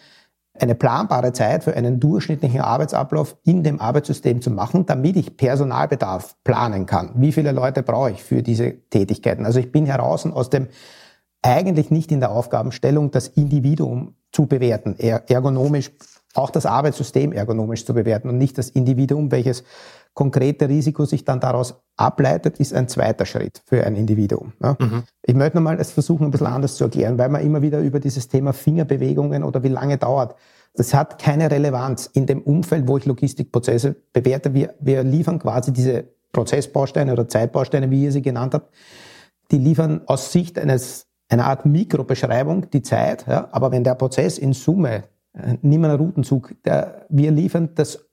eine 0.60 0.76
planbare 0.76 1.34
Zeit 1.34 1.64
für 1.64 1.76
einen 1.76 2.00
durchschnittlichen 2.00 2.62
Arbeitsablauf 2.62 3.38
in 3.44 3.64
dem 3.64 3.80
Arbeitssystem 3.80 4.42
zu 4.42 4.52
machen, 4.52 4.86
damit 4.86 5.16
ich 5.16 5.36
Personalbedarf 5.36 6.36
planen 6.44 6.86
kann. 6.86 7.12
Wie 7.16 7.32
viele 7.32 7.52
Leute 7.52 7.82
brauche 7.82 8.12
ich 8.12 8.24
für 8.24 8.44
diese 8.44 8.74
Tätigkeiten? 8.90 9.46
Also 9.46 9.60
ich 9.60 9.72
bin 9.72 9.86
heraus 9.86 10.26
aus 10.26 10.50
dem 10.50 10.68
eigentlich 11.42 11.92
nicht 11.92 12.12
in 12.12 12.20
der 12.20 12.32
Aufgabenstellung, 12.32 13.12
das 13.12 13.28
Individuum 13.28 14.16
zu 14.32 14.46
bewerten, 14.46 14.96
ergonomisch, 14.98 15.92
auch 16.36 16.50
das 16.50 16.66
Arbeitssystem 16.66 17.34
ergonomisch 17.34 17.86
zu 17.86 17.94
bewerten 17.94 18.30
und 18.30 18.38
nicht 18.38 18.58
das 18.58 18.70
Individuum, 18.70 19.32
welches 19.32 19.64
konkrete 20.14 20.70
Risiko 20.70 21.06
sich 21.06 21.26
dann 21.26 21.40
daraus 21.40 21.82
ableitet, 21.98 22.60
ist 22.60 22.74
ein 22.74 22.88
zweiter 22.88 23.26
Schritt 23.26 23.62
für 23.66 23.84
ein 23.86 23.96
Individuum. 23.96 24.54
Ja. 24.62 24.78
Mhm. 24.80 25.04
Ich 25.24 25.36
möchte 25.36 25.58
nochmal 25.58 25.80
es 25.80 25.92
versuchen, 25.92 26.26
ein 26.26 26.32
bisschen 26.32 26.48
anders 26.48 26.76
zu 26.76 26.86
erklären, 26.86 27.18
weil 27.18 27.30
man 27.30 27.42
immer 27.42 27.62
wieder 27.62 27.80
über 27.80 28.00
dieses 28.00 28.28
Thema 28.28 28.54
Fingerbewegungen 28.54 29.44
oder 29.44 29.64
wie 29.64 29.70
lange 29.70 29.98
dauert. 29.98 30.36
Das 30.76 30.94
hat 30.94 31.20
keine 31.20 31.52
Relevanz 31.52 32.10
in 32.14 32.26
dem 32.26 32.42
Umfeld, 32.42 32.88
wo 32.88 32.98
ich 32.98 33.06
Logistikprozesse 33.06 33.96
bewerte. 34.12 34.54
Wir, 34.54 34.74
wir 34.80 35.04
liefern 35.04 35.40
quasi 35.40 35.72
diese 35.72 36.06
Prozessbausteine 36.32 37.14
oder 37.14 37.28
Zeitbausteine, 37.28 37.92
wie 37.92 38.06
ihr 38.06 38.12
sie 38.12 38.24
genannt 38.24 38.56
habt, 38.56 38.74
die 39.52 39.60
liefern 39.60 40.02
aus 40.08 40.32
Sicht 40.32 40.58
eines, 40.58 41.06
einer 41.30 41.46
Art 41.46 41.66
Mikrobeschreibung 41.66 42.70
die 42.72 42.82
Zeit. 42.82 43.26
Ja. 43.28 43.50
Aber 43.52 43.72
wenn 43.72 43.84
der 43.84 43.96
Prozess 43.96 44.40
in 44.40 44.54
Summe, 44.54 45.04
äh, 45.34 45.58
nimm 45.62 45.84
einen 45.84 45.96
Routenzug, 45.96 46.56
der, 46.64 47.06
wir 47.10 47.32
liefern 47.32 47.70
das 47.76 48.10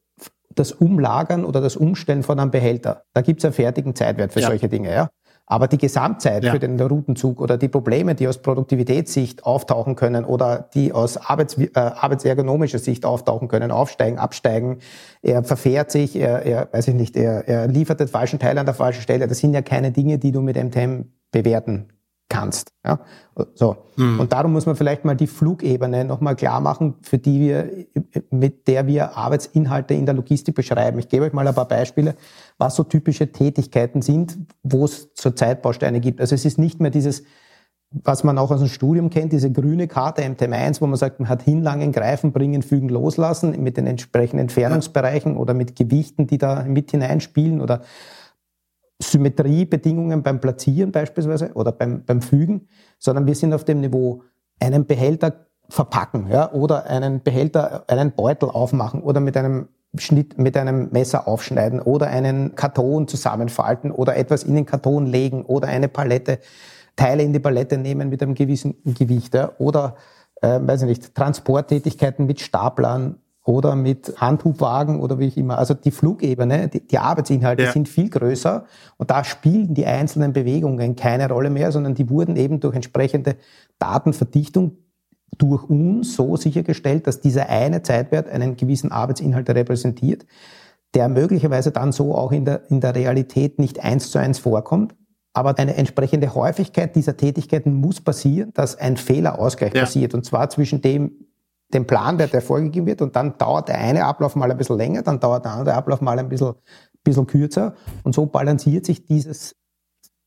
das 0.55 0.73
Umlagern 0.73 1.45
oder 1.45 1.61
das 1.61 1.77
Umstellen 1.77 2.23
von 2.23 2.39
einem 2.39 2.51
Behälter. 2.51 3.05
Da 3.13 3.23
gibt 3.23 3.41
es 3.41 3.45
einen 3.45 3.55
fertigen 3.55 3.95
Zeitwert 3.95 4.33
für 4.33 4.41
ja. 4.41 4.49
solche 4.49 4.69
Dinge. 4.69 4.93
Ja? 4.93 5.09
Aber 5.47 5.67
die 5.67 5.79
Gesamtzeit 5.79 6.45
ja. 6.45 6.53
für 6.53 6.61
den 6.61 6.79
Routenzug 6.81 7.41
oder 7.41 7.59
die 7.59 7.69
Probleme, 7.69 8.15
die 8.15 8.29
aus 8.29 8.39
Produktivitätssicht 8.39 9.45
auftauchen 9.45 9.97
können 9.97 10.25
oder 10.25 10.69
die 10.75 10.93
aus 10.93 11.17
Arbeits, 11.17 11.59
äh, 11.59 11.71
arbeitsergonomischer 11.75 12.79
Sicht 12.79 13.05
auftauchen 13.05 13.49
können, 13.49 13.71
aufsteigen, 13.73 14.19
absteigen, 14.19 14.79
er 15.23 15.43
verfährt 15.43 15.91
sich, 15.91 16.15
er, 16.15 16.47
er 16.47 16.69
weiß 16.73 16.89
ich 16.89 16.95
nicht, 16.95 17.17
er, 17.17 17.49
er 17.49 17.67
liefert 17.67 17.99
den 17.99 18.09
falschen 18.09 18.39
Teil 18.39 18.59
an 18.59 18.67
der 18.67 18.75
falschen 18.75 19.03
Stelle. 19.03 19.27
Das 19.27 19.39
sind 19.39 19.55
ja 19.55 19.63
keine 19.63 19.91
Dinge, 19.91 20.19
die 20.19 20.31
du 20.31 20.41
mit 20.41 20.57
MTM 20.57 21.07
bewerten 21.33 21.89
kannst. 22.31 22.73
Ja? 22.87 23.01
So. 23.55 23.77
Mhm. 23.97 24.21
Und 24.21 24.33
darum 24.33 24.53
muss 24.53 24.65
man 24.65 24.77
vielleicht 24.77 25.05
mal 25.05 25.15
die 25.15 25.27
Flugebene 25.27 26.07
nochmal 26.07 26.37
klar 26.37 26.61
machen, 26.61 26.95
für 27.03 27.19
die 27.19 27.41
wir, 27.41 27.87
mit 28.31 28.67
der 28.67 28.87
wir 28.87 29.17
Arbeitsinhalte 29.19 29.93
in 29.93 30.07
der 30.07 30.15
Logistik 30.15 30.55
beschreiben. 30.55 30.99
Ich 30.99 31.09
gebe 31.09 31.27
euch 31.27 31.35
mal 31.35 31.47
ein 31.47 31.55
paar 31.55 31.69
Beispiele, 31.69 32.15
was 32.57 32.77
so 32.77 32.85
typische 32.85 33.31
Tätigkeiten 33.31 34.01
sind, 34.01 34.39
wo 34.63 34.87
es 34.87 35.13
zurzeit 35.13 35.61
Bausteine 35.61 36.01
gibt. 36.01 36.23
Also 36.23 36.35
es 36.35 36.47
ist 36.47 36.59
nicht 36.59 36.81
mehr 36.81 36.91
dieses, 36.91 37.25
was 37.91 38.23
man 38.23 38.39
auch 38.39 38.51
aus 38.51 38.61
dem 38.61 38.69
Studium 38.69 39.11
kennt, 39.11 39.33
diese 39.33 39.51
grüne 39.51 39.89
Karte 39.89 40.23
MTM1, 40.23 40.81
wo 40.81 40.87
man 40.87 40.97
sagt, 40.97 41.19
man 41.19 41.29
hat 41.29 41.43
hinlangen, 41.43 41.91
greifen, 41.91 42.33
bringen, 42.33 42.63
fügen, 42.63 42.89
loslassen 42.89 43.61
mit 43.63 43.77
den 43.77 43.87
entsprechenden 43.87 44.43
Entfernungsbereichen 44.43 45.37
oder 45.37 45.55
mit 45.55 45.75
Gewichten, 45.75 46.29
die 46.29 46.39
da 46.39 46.63
mit 46.63 46.93
hineinspielen 46.93 47.61
oder 47.61 47.83
Symmetriebedingungen 49.03 50.23
beim 50.23 50.41
Platzieren 50.41 50.93
beispielsweise 50.93 51.53
oder 51.55 51.73
beim, 51.73 52.05
beim 52.05 52.23
Fügen, 52.23 52.69
sondern 52.99 53.27
wir 53.27 53.35
sind 53.35 53.55
auf 53.55 53.65
dem 53.65 53.81
Niveau, 53.81 54.23
einen 54.61 54.87
Behälter 54.87 55.47
verpacken 55.69 56.29
ja, 56.31 56.53
oder 56.53 56.87
einen 56.87 57.23
Behälter, 57.23 57.85
einen 57.89 58.13
Beutel 58.13 58.51
aufmachen 58.51 59.03
oder 59.03 59.21
mit 59.21 59.37
einem 59.37 59.69
Schnitt 59.97 60.39
mit 60.39 60.57
einem 60.57 60.91
Messer 60.93 61.27
aufschneiden 61.27 61.81
oder 61.81 62.07
einen 62.07 62.55
Karton 62.55 63.09
zusammenfalten 63.09 63.91
oder 63.91 64.17
etwas 64.17 64.45
in 64.45 64.55
den 64.55 64.67
Karton 64.67 65.07
legen 65.07 65.45
oder 65.45 65.67
eine 65.67 65.89
Palette, 65.89 66.39
Teile 66.95 67.25
in 67.25 67.33
die 67.33 67.41
Palette 67.41 67.77
nehmen 67.77 68.09
mit 68.09 68.23
einem 68.23 68.35
gewissen 68.35 68.77
Gewicht 68.85 69.35
ja, 69.35 69.51
oder 69.59 69.97
äh, 70.43 70.61
weiß 70.63 70.83
ich 70.83 70.89
nicht, 70.89 71.15
Transporttätigkeiten 71.15 72.27
mit 72.27 72.41
Staplern 72.41 73.17
oder 73.51 73.75
mit 73.75 74.15
Handhubwagen 74.17 75.01
oder 75.01 75.19
wie 75.19 75.27
ich 75.27 75.37
immer. 75.37 75.59
Also 75.59 75.75
die 75.75 75.91
Flugebene, 75.91 76.69
die, 76.69 76.87
die 76.87 76.99
Arbeitsinhalte 76.99 77.65
ja. 77.65 77.73
sind 77.73 77.89
viel 77.89 78.09
größer 78.09 78.65
und 78.97 79.11
da 79.11 79.25
spielen 79.25 79.75
die 79.75 79.87
einzelnen 79.87 80.33
Bewegungen 80.33 80.95
keine 80.95 81.29
Rolle 81.29 81.51
mehr, 81.51 81.73
sondern 81.73 81.95
die 81.95 82.09
wurden 82.09 82.37
eben 82.37 82.61
durch 82.61 82.77
entsprechende 82.77 83.37
Datenverdichtung 83.79 84.77
durch 85.37 85.65
uns 85.65 86.15
so 86.15 86.37
sichergestellt, 86.37 87.07
dass 87.07 87.21
dieser 87.21 87.49
eine 87.49 87.83
Zeitwert 87.83 88.29
einen 88.29 88.57
gewissen 88.57 88.93
Arbeitsinhalt 88.93 89.49
repräsentiert, 89.51 90.27
der 90.95 91.09
möglicherweise 91.09 91.73
dann 91.73 91.93
so 91.93 92.15
auch 92.15 92.33
in 92.33 92.45
der, 92.45 92.71
in 92.71 92.81
der 92.81 92.95
Realität 92.95 93.59
nicht 93.59 93.83
eins 93.83 94.11
zu 94.11 94.19
eins 94.19 94.39
vorkommt. 94.39 94.95
Aber 95.33 95.57
eine 95.59 95.77
entsprechende 95.77 96.35
Häufigkeit 96.35 96.97
dieser 96.97 97.17
Tätigkeiten 97.17 97.75
muss 97.75 98.01
passieren, 98.01 98.53
dass 98.55 98.77
ein 98.77 98.97
Fehlerausgleich 98.97 99.75
ja. 99.75 99.83
passiert. 99.83 100.15
Und 100.15 100.25
zwar 100.25 100.51
zwischen 100.51 100.83
dem, 100.83 101.13
dem 101.73 101.87
Planwert, 101.87 102.33
der 102.33 102.43
vorgegeben 102.43 102.87
wird. 102.87 103.03
Und 103.03 103.17
dann 103.17 103.37
dauert 103.39 103.69
der 103.69 103.79
eine 103.79 104.05
Ablauf 104.05 104.37
mal 104.37 104.51
ein 104.51 104.57
bisschen 104.57 104.77
länger, 104.77 105.03
dann 105.03 105.21
dauert 105.21 105.45
der 105.45 105.53
andere 105.53 105.75
Ablauf 105.75 106.01
mal 106.01 106.19
ein 106.19 106.29
bisschen, 106.29 106.55
bisschen 107.05 107.27
kürzer. 107.27 107.75
Und 108.03 108.15
so 108.15 108.27
balanciert 108.27 108.87
sich 108.87 109.05
dieses 109.05 109.57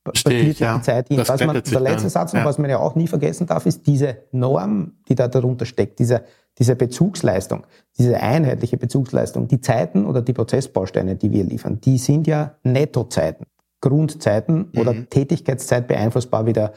Verstehe 0.03 0.51
ja. 0.51 0.82
Zeit 0.82 1.08
hin. 1.08 1.17
Was 1.25 1.45
man, 1.45 1.62
der 1.63 1.79
letzte 1.79 2.01
dann. 2.01 2.10
Satz, 2.10 2.34
ja. 2.34 2.43
was 2.43 2.58
man 2.58 2.69
ja 2.69 2.79
auch 2.79 2.95
nie 2.95 3.08
vergessen 3.08 3.47
darf, 3.47 3.65
ist 3.65 3.88
diese 3.88 4.17
Norm, 4.32 4.93
die 5.08 5.15
da 5.15 5.29
darunter 5.29 5.65
steckt, 5.65 5.99
diese, 5.99 6.23
diese 6.60 6.75
Bezugsleistung, 6.75 7.65
diese 7.97 8.19
einheitliche 8.19 8.77
Bezugsleistung. 8.77 9.47
Die 9.47 9.62
Zeiten 9.62 10.06
oder 10.06 10.21
die 10.21 10.34
Prozessbausteine, 10.34 11.15
die 11.15 11.32
wir 11.32 11.45
liefern, 11.45 11.79
die 11.79 11.97
sind 11.97 12.27
ja 12.27 12.56
Nettozeiten. 12.63 13.45
Grundzeiten 13.83 14.71
oder 14.77 14.93
mhm. 14.93 15.09
Tätigkeitszeit 15.09 15.89
beeinflussbar, 15.89 16.45
wie, 16.45 16.53
der, 16.53 16.71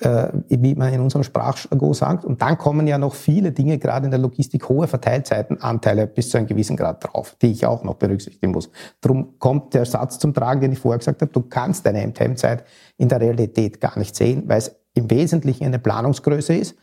äh, 0.00 0.28
wie 0.50 0.74
man 0.74 0.92
in 0.92 1.00
unserem 1.00 1.22
Sprachjargon 1.22 1.94
sagt. 1.94 2.24
Und 2.26 2.42
dann 2.42 2.58
kommen 2.58 2.86
ja 2.86 2.98
noch 2.98 3.14
viele 3.14 3.50
Dinge, 3.50 3.78
gerade 3.78 4.04
in 4.04 4.10
der 4.10 4.20
Logistik, 4.20 4.68
hohe 4.68 4.86
Verteilzeitenanteile 4.86 6.06
bis 6.06 6.28
zu 6.28 6.36
einem 6.36 6.46
gewissen 6.46 6.76
Grad 6.76 7.02
drauf, 7.02 7.34
die 7.40 7.50
ich 7.50 7.64
auch 7.64 7.82
noch 7.82 7.94
berücksichtigen 7.94 8.52
muss. 8.52 8.70
Darum 9.00 9.38
kommt 9.38 9.72
der 9.72 9.86
Satz 9.86 10.18
zum 10.18 10.34
Tragen, 10.34 10.60
den 10.60 10.72
ich 10.72 10.78
vorher 10.78 10.98
gesagt 10.98 11.22
habe, 11.22 11.32
du 11.32 11.40
kannst 11.40 11.86
deine 11.86 12.06
MTM-Zeit 12.06 12.64
in 12.98 13.08
der 13.08 13.22
Realität 13.22 13.80
gar 13.80 13.98
nicht 13.98 14.14
sehen, 14.14 14.42
weil 14.46 14.58
es 14.58 14.76
im 14.92 15.10
Wesentlichen 15.10 15.64
eine 15.64 15.78
Planungsgröße 15.78 16.54
ist. 16.54 16.76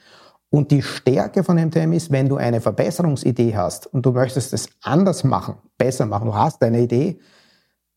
Und 0.50 0.71
die 0.71 0.82
Stärke 0.82 1.43
von 1.43 1.58
MTM 1.58 1.93
ist, 1.93 2.12
wenn 2.12 2.28
du 2.28 2.38
eine 2.38 2.62
Verbesserungsidee 2.62 3.56
hast 3.56 3.86
und 3.86 4.08
du 4.08 4.12
möchtest 4.12 4.54
es 4.54 4.69
anders 4.82 5.24
machen, 5.24 5.56
besser 5.78 6.08
machen, 6.08 6.26
du 6.26 6.36
hast 6.36 6.63
eine 6.63 6.82
Idee, 6.82 7.19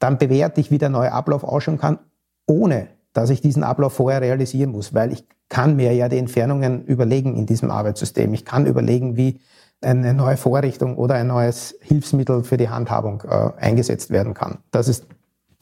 dann 0.04 0.18
bewerte 0.18 0.60
ich, 0.60 0.70
wie 0.70 0.76
der 0.76 0.90
neue 0.90 1.12
Ablauf 1.12 1.44
ausschauen 1.44 1.78
kann, 1.78 1.98
ohne 2.46 2.88
dass 3.14 3.30
ich 3.30 3.40
diesen 3.40 3.64
Ablauf 3.64 3.94
vorher 3.94 4.20
realisieren 4.20 4.70
muss, 4.70 4.92
weil 4.92 5.14
ich 5.14 5.24
kann 5.48 5.76
mir 5.76 5.94
ja 5.94 6.10
die 6.10 6.18
Entfernungen 6.18 6.84
überlegen 6.84 7.38
in 7.38 7.46
diesem 7.46 7.70
Arbeitssystem. 7.70 8.34
Ich 8.34 8.44
kann 8.44 8.66
überlegen, 8.66 9.16
wie 9.16 9.40
eine 9.80 10.12
neue 10.12 10.36
Vorrichtung 10.36 10.98
oder 10.98 11.14
ein 11.14 11.28
neues 11.28 11.78
Hilfsmittel 11.80 12.44
für 12.44 12.58
die 12.58 12.68
Handhabung 12.68 13.22
äh, 13.26 13.50
eingesetzt 13.58 14.10
werden 14.10 14.34
kann. 14.34 14.58
Das 14.70 14.88
ist 14.88 15.06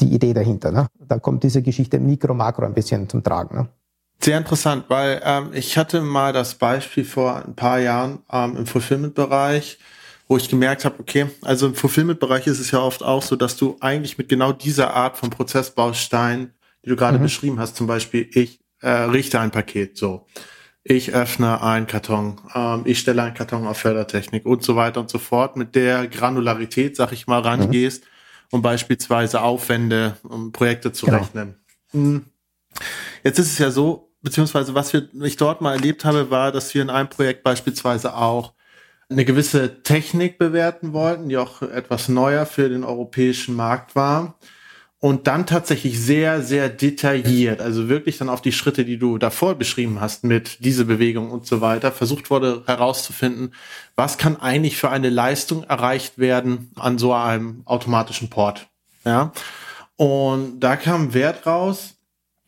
die 0.00 0.12
Idee 0.12 0.32
dahinter. 0.34 0.72
Ne? 0.72 0.88
Da 0.98 1.20
kommt 1.20 1.44
diese 1.44 1.62
Geschichte 1.62 2.00
Mikro-Makro 2.00 2.64
ein 2.64 2.74
bisschen 2.74 3.08
zum 3.08 3.22
Tragen. 3.22 3.56
Ne? 3.56 3.68
Sehr 4.20 4.38
interessant, 4.38 4.86
weil 4.88 5.20
ähm, 5.24 5.50
ich 5.52 5.78
hatte 5.78 6.00
mal 6.00 6.32
das 6.32 6.56
Beispiel 6.56 7.04
vor 7.04 7.44
ein 7.44 7.54
paar 7.54 7.78
Jahren 7.78 8.18
ähm, 8.32 8.56
im 8.56 8.66
Fulfillment-Bereich, 8.66 9.78
wo 10.32 10.38
ich 10.38 10.48
gemerkt 10.48 10.86
habe, 10.86 10.98
okay, 10.98 11.26
also 11.42 11.66
im 11.66 11.74
Fulfillment-Bereich 11.74 12.46
ist 12.46 12.58
es 12.58 12.70
ja 12.70 12.78
oft 12.78 13.02
auch 13.02 13.22
so, 13.22 13.36
dass 13.36 13.58
du 13.58 13.76
eigentlich 13.80 14.16
mit 14.16 14.30
genau 14.30 14.54
dieser 14.54 14.94
Art 14.94 15.18
von 15.18 15.28
Prozessbaustein, 15.28 16.54
die 16.82 16.88
du 16.88 16.96
gerade 16.96 17.18
mhm. 17.18 17.24
beschrieben 17.24 17.60
hast, 17.60 17.76
zum 17.76 17.86
Beispiel, 17.86 18.30
ich 18.32 18.60
äh, 18.80 18.88
richte 18.88 19.38
ein 19.38 19.50
Paket 19.50 19.98
so. 19.98 20.26
Ich 20.84 21.12
öffne 21.12 21.60
einen 21.60 21.86
Karton, 21.86 22.40
ähm, 22.54 22.80
ich 22.86 22.98
stelle 22.98 23.22
einen 23.22 23.34
Karton 23.34 23.66
auf 23.66 23.76
Fördertechnik 23.76 24.46
und 24.46 24.62
so 24.62 24.74
weiter 24.74 25.00
und 25.00 25.10
so 25.10 25.18
fort. 25.18 25.58
Mit 25.58 25.74
der 25.74 26.06
Granularität, 26.06 26.96
sag 26.96 27.12
ich 27.12 27.26
mal, 27.26 27.42
rangehst, 27.42 28.02
mhm. 28.02 28.08
um 28.52 28.62
beispielsweise 28.62 29.42
Aufwände, 29.42 30.16
um 30.22 30.50
Projekte 30.50 30.92
zu 30.92 31.04
genau. 31.04 31.18
rechnen. 31.18 31.56
Hm. 31.90 32.24
Jetzt 33.22 33.38
ist 33.38 33.52
es 33.52 33.58
ja 33.58 33.70
so, 33.70 34.14
beziehungsweise 34.22 34.74
was 34.74 34.94
wir, 34.94 35.10
ich 35.24 35.36
dort 35.36 35.60
mal 35.60 35.74
erlebt 35.74 36.06
habe, 36.06 36.30
war, 36.30 36.52
dass 36.52 36.72
wir 36.72 36.80
in 36.80 36.88
einem 36.88 37.10
Projekt 37.10 37.42
beispielsweise 37.42 38.16
auch 38.16 38.54
eine 39.12 39.24
gewisse 39.24 39.82
Technik 39.82 40.38
bewerten 40.38 40.92
wollten, 40.92 41.28
die 41.28 41.36
auch 41.36 41.62
etwas 41.62 42.08
neuer 42.08 42.46
für 42.46 42.68
den 42.68 42.84
europäischen 42.84 43.54
Markt 43.54 43.94
war. 43.94 44.38
Und 44.98 45.26
dann 45.26 45.46
tatsächlich 45.46 46.00
sehr, 46.00 46.42
sehr 46.42 46.68
detailliert, 46.68 47.60
also 47.60 47.88
wirklich 47.88 48.18
dann 48.18 48.28
auf 48.28 48.40
die 48.40 48.52
Schritte, 48.52 48.84
die 48.84 48.98
du 48.98 49.18
davor 49.18 49.56
beschrieben 49.56 50.00
hast, 50.00 50.22
mit 50.22 50.64
diese 50.64 50.84
Bewegung 50.84 51.32
und 51.32 51.44
so 51.44 51.60
weiter, 51.60 51.90
versucht 51.90 52.30
wurde 52.30 52.62
herauszufinden, 52.66 53.52
was 53.96 54.16
kann 54.16 54.36
eigentlich 54.36 54.76
für 54.76 54.90
eine 54.90 55.10
Leistung 55.10 55.64
erreicht 55.64 56.18
werden 56.18 56.70
an 56.76 56.98
so 56.98 57.12
einem 57.12 57.62
automatischen 57.64 58.30
Port. 58.30 58.68
Ja. 59.04 59.32
Und 59.96 60.60
da 60.60 60.76
kam 60.76 61.14
Wert 61.14 61.46
raus, 61.46 61.96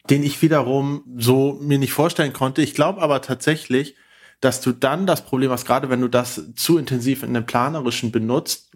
den 0.08 0.22
ich 0.22 0.40
wiederum 0.40 1.02
so 1.16 1.58
mir 1.60 1.78
nicht 1.78 1.92
vorstellen 1.92 2.32
konnte. 2.32 2.62
Ich 2.62 2.74
glaube 2.74 3.02
aber 3.02 3.20
tatsächlich, 3.20 3.96
dass 4.44 4.60
du 4.60 4.72
dann 4.72 5.06
das 5.06 5.22
Problem 5.22 5.50
hast, 5.50 5.66
gerade 5.66 5.88
wenn 5.88 6.00
du 6.00 6.08
das 6.08 6.42
zu 6.54 6.76
intensiv 6.76 7.22
in 7.22 7.32
den 7.32 7.46
planerischen 7.46 8.12
benutzt, 8.12 8.70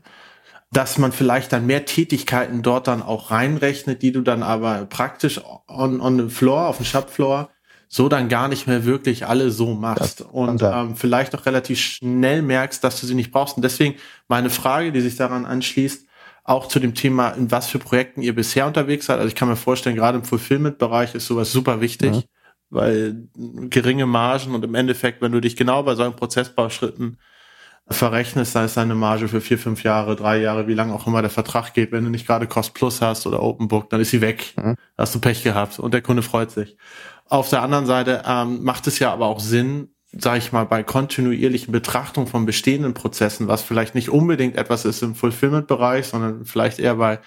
dass 0.73 0.99
man 0.99 1.13
vielleicht 1.13 1.53
dann 1.53 1.67
mehr 1.67 1.85
Tätigkeiten 1.85 2.63
dort 2.63 2.89
dann 2.89 3.03
auch 3.03 3.31
reinrechnet, 3.31 4.03
die 4.03 4.13
du 4.13 4.23
dann 4.23 4.43
aber 4.43 4.87
praktisch 4.87 5.41
on, 5.67 6.01
on 6.01 6.19
the 6.19 6.35
floor, 6.35 6.69
auf 6.69 6.79
dem 6.79 6.87
Shopfloor, 6.87 7.51
so 7.89 8.09
dann 8.09 8.29
gar 8.29 8.49
nicht 8.49 8.67
mehr 8.67 8.85
wirklich 8.85 9.27
alle 9.27 9.51
so 9.51 9.75
machst 9.75 10.21
und 10.21 10.63
ähm, 10.63 10.95
vielleicht 10.95 11.35
auch 11.35 11.47
relativ 11.47 11.81
schnell 11.81 12.43
merkst, 12.43 12.85
dass 12.85 13.01
du 13.01 13.07
sie 13.07 13.15
nicht 13.15 13.33
brauchst. 13.33 13.57
Und 13.57 13.63
deswegen 13.63 13.95
meine 14.27 14.51
Frage, 14.51 14.93
die 14.93 15.01
sich 15.01 15.17
daran 15.17 15.47
anschließt, 15.47 16.07
auch 16.45 16.69
zu 16.69 16.81
dem 16.81 16.95
Thema, 16.95 17.31
in 17.31 17.51
was 17.51 17.67
für 17.67 17.79
Projekten 17.79 18.21
ihr 18.21 18.35
bisher 18.35 18.67
unterwegs 18.67 19.07
seid. 19.07 19.19
Also 19.19 19.29
ich 19.29 19.35
kann 19.35 19.49
mir 19.49 19.57
vorstellen, 19.57 19.97
gerade 19.97 20.19
im 20.19 20.25
Fulfillment-Bereich 20.25 21.15
ist 21.15 21.27
sowas 21.27 21.53
super 21.53 21.81
wichtig. 21.81 22.13
Mhm 22.13 22.23
weil 22.71 23.29
geringe 23.71 24.07
Margen 24.07 24.55
und 24.55 24.65
im 24.65 24.75
Endeffekt, 24.75 25.23
wenn 25.23 25.33
du 25.33 25.41
dich 25.41 25.57
genau 25.57 25.83
bei 25.83 25.95
solchen 25.95 26.17
Prozessbauschritten 26.17 27.19
verrechnest, 27.91 28.55
da 28.55 28.65
ist 28.65 28.77
deine 28.77 28.95
Marge 28.95 29.29
für 29.29 29.41
vier, 29.41 29.59
fünf 29.59 29.83
Jahre, 29.83 30.15
drei 30.15 30.41
Jahre, 30.41 30.67
wie 30.67 30.75
lange 30.75 30.93
auch 30.93 31.07
immer 31.07 31.23
der 31.23 31.31
Vertrag 31.31 31.73
geht, 31.73 31.91
wenn 31.93 32.05
du 32.05 32.11
nicht 32.11 32.27
gerade 32.27 32.47
Cost 32.47 32.75
Plus 32.75 33.01
hast 33.01 33.27
oder 33.27 33.43
Open 33.43 33.69
Book, 33.69 33.89
dann 33.91 34.01
ist 34.01 34.11
sie 34.11 34.21
weg. 34.21 34.53
Mhm. 34.57 34.77
Da 34.97 35.03
hast 35.03 35.15
du 35.15 35.21
Pech 35.21 35.43
gehabt 35.43 35.79
und 35.79 35.95
der 35.95 36.03
Kunde 36.03 36.23
freut 36.23 36.51
sich. 36.51 36.77
Auf 37.27 37.49
der 37.49 37.63
anderen 37.63 37.87
Seite 37.87 38.23
ähm, 38.27 38.63
macht 38.63 38.87
es 38.87 38.99
ja 38.99 39.13
aber 39.13 39.27
auch 39.27 39.41
Sinn, 39.41 39.89
sage 40.13 40.39
ich 40.39 40.53
mal, 40.53 40.65
bei 40.65 40.83
kontinuierlichen 40.83 41.73
Betrachtung 41.73 42.27
von 42.27 42.47
bestehenden 42.47 42.95
Prozessen, 42.95 43.49
was 43.49 43.63
vielleicht 43.63 43.95
nicht 43.95 44.11
unbedingt 44.11 44.57
etwas 44.57 44.85
ist 44.85 45.03
im 45.03 45.15
Fulfillment-Bereich, 45.15 46.07
sondern 46.07 46.45
vielleicht 46.45 46.79
eher 46.79 46.97
bei 46.97 47.21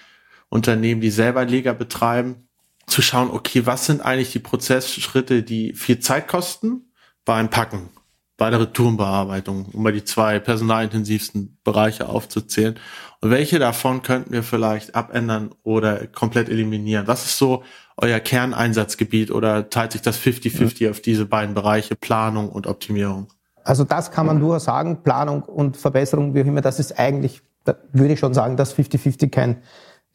Unternehmen, 0.48 1.00
die 1.00 1.10
selber 1.10 1.44
Liga 1.44 1.72
betreiben, 1.72 2.48
zu 2.86 3.02
schauen, 3.02 3.30
okay, 3.30 3.66
was 3.66 3.86
sind 3.86 4.00
eigentlich 4.00 4.32
die 4.32 4.38
Prozessschritte, 4.38 5.42
die 5.42 5.74
viel 5.74 6.00
Zeit 6.00 6.28
kosten 6.28 6.92
beim 7.24 7.48
Packen, 7.48 7.90
bei 8.36 8.50
der 8.50 8.60
Retourenbearbeitung, 8.60 9.66
um 9.72 9.82
mal 9.82 9.92
die 9.92 10.04
zwei 10.04 10.38
personalintensivsten 10.38 11.58
Bereiche 11.64 12.08
aufzuzählen. 12.08 12.78
Und 13.20 13.30
welche 13.30 13.58
davon 13.58 14.02
könnten 14.02 14.32
wir 14.32 14.42
vielleicht 14.42 14.94
abändern 14.94 15.50
oder 15.62 16.06
komplett 16.08 16.48
eliminieren? 16.48 17.06
Was 17.06 17.24
ist 17.24 17.38
so 17.38 17.62
euer 17.96 18.18
Kerneinsatzgebiet 18.18 19.30
oder 19.30 19.70
teilt 19.70 19.92
sich 19.92 20.02
das 20.02 20.18
50-50 20.18 20.90
auf 20.90 21.00
diese 21.00 21.24
beiden 21.24 21.54
Bereiche, 21.54 21.94
Planung 21.94 22.48
und 22.48 22.66
Optimierung? 22.66 23.28
Also 23.64 23.84
das 23.84 24.10
kann 24.10 24.26
man 24.26 24.38
nur 24.38 24.58
sagen, 24.58 25.02
Planung 25.02 25.42
und 25.42 25.76
Verbesserung, 25.76 26.34
wie 26.34 26.42
auch 26.42 26.46
immer, 26.46 26.62
das 26.62 26.80
ist 26.80 26.98
eigentlich, 26.98 27.42
da 27.64 27.76
würde 27.92 28.14
ich 28.14 28.18
schon 28.18 28.34
sagen, 28.34 28.56
dass 28.56 28.76
50-50 28.76 29.30
kein, 29.30 29.62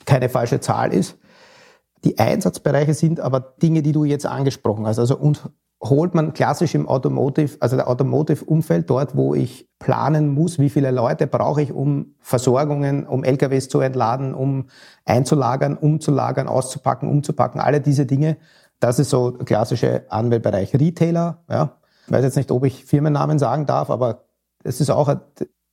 keine 0.06 0.28
falsche 0.28 0.60
Zahl 0.60 0.94
ist. 0.94 1.18
Die 2.04 2.20
Einsatzbereiche 2.20 2.94
sind 2.94 3.20
aber 3.20 3.40
Dinge, 3.40 3.82
die 3.82 3.92
du 3.92 4.04
jetzt 4.04 4.26
angesprochen 4.26 4.86
hast. 4.86 5.00
Also 5.00 5.18
und 5.18 5.50
holt 5.82 6.16
man 6.16 6.34
klassisch 6.34 6.74
im 6.76 6.88
Automotive, 6.88 7.58
also 7.60 7.76
der 7.76 7.88
Automotive-Umfeld, 7.88 8.90
dort, 8.90 9.16
wo 9.16 9.36
ich 9.36 9.70
planen 9.80 10.30
muss, 10.30 10.58
wie 10.58 10.70
viele 10.70 10.92
Leute 10.92 11.28
brauche 11.28 11.62
ich, 11.62 11.72
um 11.72 12.16
Versorgungen, 12.20 13.06
um 13.06 13.24
LKWs 13.24 13.70
zu 13.70 13.80
entladen, 13.80 14.34
um 14.34 14.70
einzulagern, 15.06 15.78
umzulagern, 15.78 16.48
auszupacken, 16.48 17.10
umzupacken, 17.10 17.62
alle 17.62 17.80
diese 17.80 18.06
Dinge. 18.06 18.38
Das 18.80 19.00
ist 19.00 19.10
so 19.10 19.32
der 19.32 19.46
klassische 19.46 20.06
Anwendbereich. 20.10 20.74
Retailer, 20.74 21.44
ja. 21.50 21.78
Ich 22.06 22.12
weiß 22.12 22.24
jetzt 22.24 22.38
nicht, 22.38 22.52
ob 22.52 22.64
ich 22.64 22.86
Firmennamen 22.86 23.38
sagen 23.38 23.66
darf, 23.66 23.90
aber 23.90 24.24
es 24.64 24.82
ist 24.82 24.90
auch 24.90 25.14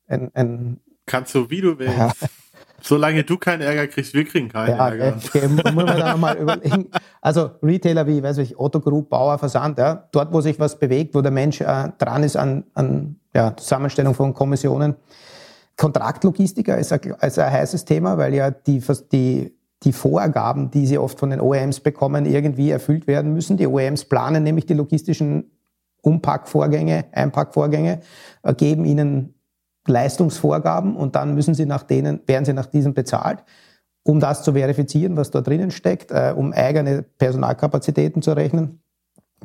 ein, 0.06 0.30
ein 0.34 0.80
Kannst 1.06 1.34
du, 1.34 1.48
wie 1.50 1.60
du 1.60 1.78
willst. 1.78 1.96
Ja. 1.96 2.12
Solange 2.86 3.24
du 3.24 3.38
keinen 3.38 3.62
Ärger 3.62 3.86
kriegst, 3.86 4.12
wir 4.12 4.24
kriegen 4.26 4.50
keinen 4.50 4.76
ja, 4.76 4.88
Ärger. 4.88 5.16
Okay, 5.16 5.48
muss 5.48 5.64
man 5.72 5.86
da 5.86 6.12
nochmal 6.12 6.36
überlegen. 6.40 6.90
Also 7.22 7.52
Retailer 7.62 8.06
wie, 8.06 8.22
weiß 8.22 8.38
ich, 8.38 8.58
Otto 8.58 8.78
Group, 8.78 9.08
Bauer, 9.08 9.38
Versand, 9.38 9.78
ja, 9.78 10.06
dort, 10.12 10.34
wo 10.34 10.42
sich 10.42 10.60
was 10.60 10.78
bewegt, 10.78 11.14
wo 11.14 11.22
der 11.22 11.30
Mensch 11.30 11.62
äh, 11.62 11.88
dran 11.96 12.22
ist 12.22 12.36
an, 12.36 12.64
an 12.74 13.16
ja, 13.34 13.56
Zusammenstellung 13.56 14.12
von 14.12 14.34
Kommissionen, 14.34 14.96
Kontraktlogistiker 15.78 16.76
ist 16.76 16.92
ein, 16.92 17.00
ist 17.22 17.38
ein 17.38 17.50
heißes 17.50 17.86
Thema, 17.86 18.18
weil 18.18 18.34
ja 18.34 18.50
die, 18.50 18.82
die, 19.10 19.56
die 19.82 19.92
Vorgaben, 19.92 20.70
die 20.70 20.86
sie 20.86 20.98
oft 20.98 21.18
von 21.18 21.30
den 21.30 21.40
OEMs 21.40 21.80
bekommen, 21.80 22.26
irgendwie 22.26 22.70
erfüllt 22.70 23.06
werden 23.06 23.32
müssen. 23.32 23.56
Die 23.56 23.66
OEMs 23.66 24.04
planen 24.04 24.42
nämlich 24.42 24.66
die 24.66 24.74
logistischen 24.74 25.50
Umpackvorgänge, 26.02 27.06
Einpackvorgänge, 27.12 28.00
äh, 28.42 28.54
geben 28.54 28.84
ihnen 28.84 29.34
Leistungsvorgaben 29.86 30.96
und 30.96 31.16
dann 31.16 31.34
müssen 31.34 31.54
sie 31.54 31.66
nach 31.66 31.82
denen, 31.82 32.20
werden 32.26 32.44
sie 32.44 32.52
nach 32.52 32.66
diesen 32.66 32.94
bezahlt, 32.94 33.44
um 34.02 34.20
das 34.20 34.42
zu 34.42 34.52
verifizieren, 34.52 35.16
was 35.16 35.30
dort 35.30 35.46
drinnen 35.46 35.70
steckt, 35.70 36.10
äh, 36.10 36.32
um 36.36 36.52
eigene 36.52 37.02
Personalkapazitäten 37.02 38.22
zu 38.22 38.32
rechnen. 38.32 38.80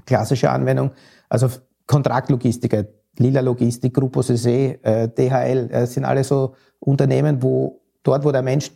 Klassische 0.05 0.49
Anwendung, 0.49 0.91
also 1.29 1.49
Kontraktlogistiker, 1.87 2.85
Lila 3.17 3.41
Logistik, 3.41 3.93
Grupo 3.93 4.21
CC, 4.21 4.79
äh, 4.81 5.09
DHL, 5.09 5.69
äh, 5.71 5.87
sind 5.87 6.05
alle 6.05 6.23
so 6.23 6.55
Unternehmen, 6.79 7.41
wo 7.43 7.81
dort, 8.03 8.23
wo 8.23 8.31
der 8.31 8.41
Mensch 8.41 8.71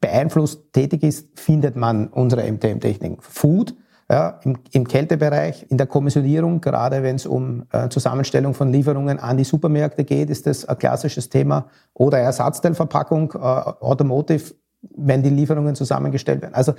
beeinflusst 0.00 0.72
tätig 0.72 1.02
ist, 1.02 1.38
findet 1.38 1.76
man 1.76 2.08
unsere 2.08 2.50
MTM-Techniken. 2.50 3.18
Food, 3.20 3.74
ja, 4.10 4.40
im, 4.42 4.58
im, 4.72 4.88
Kältebereich, 4.88 5.66
in 5.68 5.76
der 5.76 5.86
Kommissionierung, 5.86 6.60
gerade 6.60 7.02
wenn 7.02 7.16
es 7.16 7.26
um 7.26 7.64
äh, 7.72 7.88
Zusammenstellung 7.90 8.54
von 8.54 8.72
Lieferungen 8.72 9.18
an 9.18 9.36
die 9.36 9.44
Supermärkte 9.44 10.04
geht, 10.04 10.30
ist 10.30 10.46
das 10.46 10.64
ein 10.64 10.78
klassisches 10.78 11.28
Thema. 11.28 11.66
Oder 11.92 12.18
Ersatzteilverpackung, 12.18 13.32
äh, 13.34 13.38
Automotive, 13.38 14.54
wenn 14.96 15.22
die 15.22 15.28
Lieferungen 15.28 15.74
zusammengestellt 15.74 16.40
werden. 16.40 16.54
Also 16.54 16.72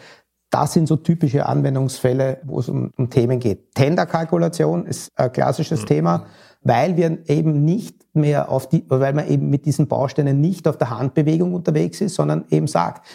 das 0.50 0.74
sind 0.74 0.88
so 0.88 0.96
typische 0.96 1.46
Anwendungsfälle, 1.46 2.40
wo 2.44 2.60
es 2.60 2.70
um, 2.70 2.92
um 2.98 3.10
Themen 3.12 3.40
geht. 3.40 3.76
Tenderkalkulation 3.76 4.88
ist 4.88 5.12
ein 5.16 5.32
klassisches 5.32 5.84
mhm. 5.84 5.86
Thema, 5.86 6.26
weil 6.64 6.98
wir 6.98 7.20
eben 7.30 7.64
nicht 7.64 8.16
mehr 8.16 8.50
auf 8.50 8.68
die, 8.68 8.84
weil 8.88 9.14
man 9.14 9.28
eben 9.28 9.52
mit 9.52 9.66
diesen 9.66 9.88
Bausteinen 9.88 10.42
nicht 10.42 10.68
auf 10.68 10.78
der 10.78 10.90
Handbewegung 10.90 11.54
unterwegs 11.54 12.02
ist, 12.02 12.16
sondern 12.16 12.46
eben 12.50 12.66
sagt, 12.66 13.06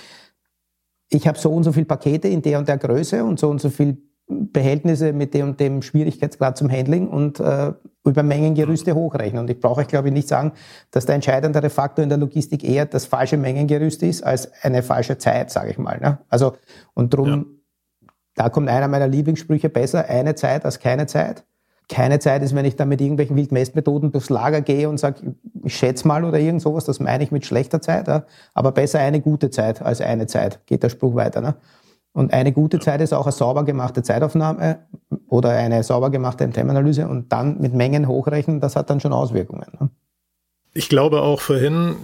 ich 1.15 1.27
habe 1.29 1.39
so 1.39 1.51
und 1.53 1.65
so 1.65 1.73
viele 1.73 1.87
Pakete 1.87 2.29
in 2.29 2.43
der 2.43 2.59
und 2.59 2.69
der 2.69 2.79
Größe 2.79 3.25
und 3.25 3.39
so 3.39 3.49
und 3.49 3.61
so 3.61 3.71
viel 3.71 3.97
Behältnisse 4.27 5.13
mit 5.13 5.35
dem 5.35 5.51
und 5.51 5.61
dem 5.61 5.83
Schwierigkeitsgrad 5.83 6.57
zum 6.57 6.71
Handling 6.71 7.09
und 7.09 7.41
äh, 7.41 7.73
über 8.07 8.23
Mengengerüste 8.23 8.95
hochrechnen. 8.95 9.43
Und 9.43 9.51
ich 9.51 9.61
brauche 9.61 9.83
euch, 9.83 9.89
glaube 9.89 10.09
ich, 10.09 10.15
nicht 10.15 10.29
sagen, 10.29 10.53
dass 10.91 11.07
der 11.07 11.15
entscheidendere 11.17 11.69
Faktor 11.69 12.03
in 12.03 12.09
der 12.09 12.19
Logistik 12.19 12.65
eher 12.65 12.87
das 12.87 13.05
falsche 13.05 13.37
Mengengerüst 13.37 14.03
ist 14.03 14.23
als 14.23 14.51
eine 14.63 14.83
falsche 14.83 15.19
Zeit, 15.19 15.51
sage 15.51 15.71
ich 15.71 15.79
mal. 15.79 15.99
Ne? 16.01 16.19
Also 16.29 16.55
und 16.95 17.13
drum, 17.13 17.29
ja. 17.29 18.09
da 18.35 18.49
kommt 18.49 18.69
einer 18.69 18.89
meiner 18.89 19.09
Lieblingssprüche 19.09 19.69
besser, 19.69 20.09
eine 20.09 20.35
Zeit 20.35 20.65
als 20.65 20.79
keine 20.79 21.07
Zeit. 21.07 21.45
Keine 21.89 22.19
Zeit 22.19 22.43
ist, 22.43 22.55
wenn 22.55 22.65
ich 22.65 22.77
da 22.77 22.85
mit 22.87 23.01
irgendwelchen 23.01 23.37
Wildmessmethoden 23.37 24.11
durchs 24.11 24.31
Lager 24.31 24.63
gehe 24.63 24.89
und 24.89 24.99
sage, 24.99 25.35
ich 25.65 25.77
schätze 25.77 26.09
mal 26.09 26.25
oder 26.25 26.39
irgend 26.39 26.63
sowas, 26.63 26.85
das 26.85 26.99
meine 26.99 27.23
ich 27.25 27.31
mit 27.31 27.45
schlechter 27.45 27.81
Zeit. 27.81 28.09
Ja? 28.09 28.25
Aber 28.55 28.73
besser 28.73 29.01
eine 29.01 29.21
gute 29.21 29.51
Zeit 29.51 29.83
als 29.83 30.01
eine 30.01 30.27
Zeit, 30.27 30.65
geht 30.67 30.83
der 30.83 30.89
Spruch 30.89 31.15
weiter. 31.15 31.41
Ne? 31.41 31.55
Und 32.15 32.33
eine 32.33 32.53
gute 32.53 32.79
Zeit 32.79 33.01
ist 33.01 33.13
auch 33.13 33.27
eine 33.27 33.33
sauber 33.33 33.65
gemachte 33.65 34.03
Zeitaufnahme 34.03 34.79
oder 35.29 35.51
eine 35.51 35.83
sauber 35.83 36.11
gemachte 36.11 36.47
MTM-Analyse 36.47 37.09
und 37.09 37.33
dann 37.33 37.61
mit 37.61 37.75
Mengen 37.75 38.09
hochrechnen, 38.09 38.61
das 38.61 38.77
hat 38.77 38.89
dann 38.89 39.01
schon 39.01 39.13
Auswirkungen. 39.13 39.67
Ne? 39.79 39.91
Ich 40.75 40.89
glaube 40.89 41.23
auch 41.23 41.41
vorhin, 41.41 41.97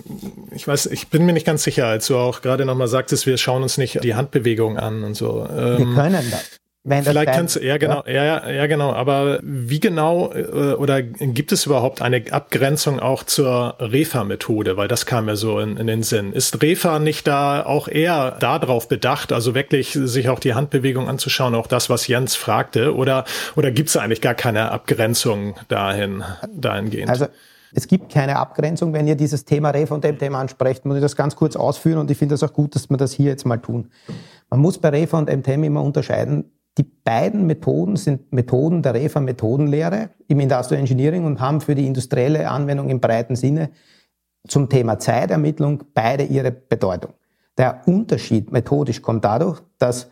ich 0.53 0.67
weiß, 0.67 0.87
ich 0.87 1.09
bin 1.09 1.27
mir 1.27 1.33
nicht 1.33 1.47
ganz 1.47 1.63
sicher, 1.63 1.87
als 1.87 2.07
du 2.07 2.17
auch 2.17 2.43
gerade 2.43 2.65
nochmal 2.65 2.87
sagtest, 2.89 3.27
wir 3.27 3.37
schauen 3.37 3.63
uns 3.63 3.79
nicht 3.79 4.03
die 4.05 4.15
Handbewegung 4.15 4.79
an 4.79 5.05
und 5.05 5.15
so. 5.15 5.47
wir 5.49 5.79
ähm, 5.81 5.95
können 5.95 6.25
das. 6.31 6.61
Wenn 6.83 7.05
Vielleicht 7.05 7.33
kannst 7.33 7.57
du, 7.57 7.61
ja 7.61 7.77
genau, 7.77 8.03
ja. 8.07 8.25
ja, 8.25 8.51
ja 8.51 8.67
genau, 8.67 8.95
aber 8.95 9.39
wie 9.43 9.81
genau 9.81 10.33
äh, 10.33 10.73
oder 10.73 11.03
gibt 11.03 11.53
es 11.53 11.67
überhaupt 11.67 12.01
eine 12.01 12.25
Abgrenzung 12.31 13.01
auch 13.01 13.23
zur 13.23 13.77
Refa-Methode, 13.79 14.79
weil 14.79 14.89
das 14.89 15.05
kam 15.05 15.29
ja 15.29 15.37
so 15.37 15.61
in, 15.61 15.77
in 15.77 15.87
den 15.87 16.03
Sinn. 16.03 16.33
Ist 16.33 16.63
Refa 16.63 16.99
nicht 16.99 17.27
da 17.27 17.67
auch 17.67 17.87
eher 17.87 18.39
darauf 18.41 18.89
bedacht, 18.89 19.31
also 19.31 19.55
wirklich 19.55 19.93
sich 19.93 20.31
auch 20.31 20.39
die 20.39 20.55
Handbewegung 20.55 21.07
anzuschauen, 21.07 21.55
auch 21.55 21.67
das, 21.67 21.91
was 21.91 22.07
Jens 22.07 22.35
fragte, 22.35 22.95
oder, 22.95 23.27
oder 23.57 23.71
gibt 23.71 23.91
es 23.91 23.99
eigentlich 23.99 24.23
gar 24.23 24.35
keine 24.35 24.71
Abgrenzung 24.73 25.57
dahin, 25.69 26.25
dahingehend? 26.51 27.11
Also 27.11 27.27
es 27.75 27.89
gibt 27.89 28.11
keine 28.11 28.37
Abgrenzung. 28.37 28.95
Wenn 28.95 29.07
ihr 29.07 29.17
dieses 29.17 29.45
Thema 29.45 29.69
Refa 29.69 29.95
und 29.95 30.05
MTM 30.05 30.35
ansprecht, 30.35 30.87
muss 30.87 30.97
ich 30.97 31.03
das 31.03 31.15
ganz 31.15 31.37
kurz 31.37 31.57
ausführen 31.57 31.99
und 31.99 32.11
ich 32.11 32.17
finde 32.17 32.33
das 32.33 32.43
auch 32.43 32.55
gut, 32.55 32.75
dass 32.75 32.89
wir 32.89 32.97
das 32.97 33.13
hier 33.13 33.27
jetzt 33.27 33.45
mal 33.45 33.59
tun. 33.59 33.91
Man 34.49 34.61
muss 34.61 34.79
bei 34.79 34.89
Refa 34.89 35.19
und 35.19 35.31
MTM 35.31 35.65
immer 35.65 35.83
unterscheiden, 35.83 36.51
die 36.79 36.85
beiden 36.85 37.47
Methoden 37.47 37.97
sind 37.97 38.33
Methoden 38.33 38.83
der 38.83 38.95
REFA-Methodenlehre 38.95 40.11
im 40.29 40.41
Industrial 40.41 40.81
Engineering 40.81 41.25
und 41.25 41.41
haben 41.41 41.61
für 41.61 41.75
die 41.75 41.87
industrielle 41.87 42.49
Anwendung 42.49 42.89
im 42.89 43.01
breiten 43.01 43.37
Sinne 43.37 43.71
zum 44.49 44.69
Thema 44.69 44.99
Zeitermittlung 44.99 45.85
beide 45.95 46.25
ihre 46.25 46.53
Bedeutung. 46.53 47.15
Der 47.59 47.83
Unterschied 47.87 48.53
methodisch 48.53 49.03
kommt 49.03 49.25
dadurch, 49.25 49.61
dass 49.79 50.11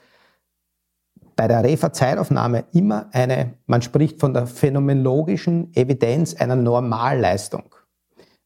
bei 1.36 1.46
der 1.46 1.62
REFA-Zeitaufnahme 1.62 2.64
immer 2.72 3.08
eine, 3.12 3.54
man 3.66 3.80
spricht 3.80 4.18
von 4.18 4.34
der 4.34 4.48
phänomenologischen 4.48 5.72
Evidenz 5.74 6.34
einer 6.34 6.56
Normalleistung. 6.56 7.74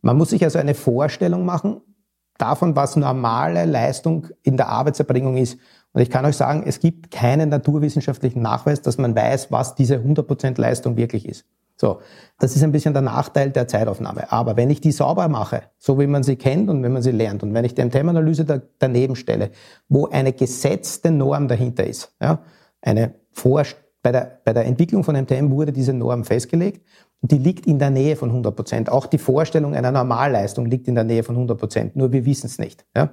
Man 0.02 0.18
muss 0.18 0.30
sich 0.30 0.44
also 0.44 0.58
eine 0.58 0.74
Vorstellung 0.74 1.46
machen 1.46 1.80
davon, 2.36 2.76
was 2.76 2.96
normale 2.96 3.64
Leistung 3.64 4.28
in 4.42 4.56
der 4.56 4.68
Arbeitserbringung 4.68 5.36
ist. 5.36 5.58
Und 5.92 6.00
ich 6.00 6.10
kann 6.10 6.24
euch 6.24 6.36
sagen, 6.36 6.64
es 6.66 6.80
gibt 6.80 7.10
keinen 7.10 7.50
naturwissenschaftlichen 7.50 8.40
Nachweis, 8.40 8.80
dass 8.80 8.98
man 8.98 9.14
weiß, 9.14 9.52
was 9.52 9.74
diese 9.74 9.96
100% 9.96 10.60
Leistung 10.60 10.96
wirklich 10.96 11.28
ist. 11.28 11.44
So, 11.76 12.00
das 12.38 12.54
ist 12.54 12.62
ein 12.62 12.72
bisschen 12.72 12.92
der 12.92 13.02
Nachteil 13.02 13.50
der 13.50 13.66
Zeitaufnahme. 13.66 14.30
Aber 14.30 14.56
wenn 14.56 14.70
ich 14.70 14.80
die 14.80 14.92
sauber 14.92 15.28
mache, 15.28 15.62
so 15.78 15.98
wie 15.98 16.06
man 16.06 16.22
sie 16.22 16.36
kennt 16.36 16.70
und 16.70 16.82
wenn 16.82 16.92
man 16.92 17.02
sie 17.02 17.10
lernt, 17.10 17.42
und 17.42 17.54
wenn 17.54 17.64
ich 17.64 17.74
die 17.74 17.84
MTM-Analyse 17.84 18.44
da, 18.44 18.60
daneben 18.78 19.16
stelle, 19.16 19.50
wo 19.88 20.06
eine 20.06 20.32
gesetzte 20.32 21.10
Norm 21.10 21.48
dahinter 21.48 21.84
ist, 21.84 22.14
ja, 22.22 22.38
eine 22.80 23.14
Vor 23.32 23.64
bei 24.02 24.12
der, 24.12 24.40
bei 24.44 24.52
der 24.52 24.66
Entwicklung 24.66 25.04
von 25.04 25.16
MTM 25.16 25.50
wurde 25.50 25.72
diese 25.72 25.92
Norm 25.92 26.24
festgelegt 26.24 26.86
und 27.20 27.30
die 27.30 27.38
liegt 27.38 27.66
in 27.66 27.78
der 27.78 27.90
Nähe 27.90 28.16
von 28.16 28.30
100 28.30 28.54
Prozent. 28.54 28.90
Auch 28.90 29.06
die 29.06 29.18
Vorstellung 29.18 29.74
einer 29.74 29.92
Normalleistung 29.92 30.66
liegt 30.66 30.88
in 30.88 30.94
der 30.94 31.04
Nähe 31.04 31.22
von 31.22 31.36
100 31.36 31.58
Prozent, 31.58 31.96
nur 31.96 32.12
wir 32.12 32.24
wissen 32.24 32.46
es 32.46 32.58
nicht. 32.58 32.84
Ja. 32.96 33.10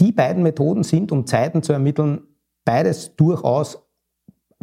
Die 0.00 0.12
beiden 0.12 0.42
Methoden 0.42 0.82
sind, 0.82 1.12
um 1.12 1.26
Zeiten 1.26 1.62
zu 1.62 1.72
ermitteln, 1.72 2.22
beides 2.64 3.16
durchaus 3.16 3.86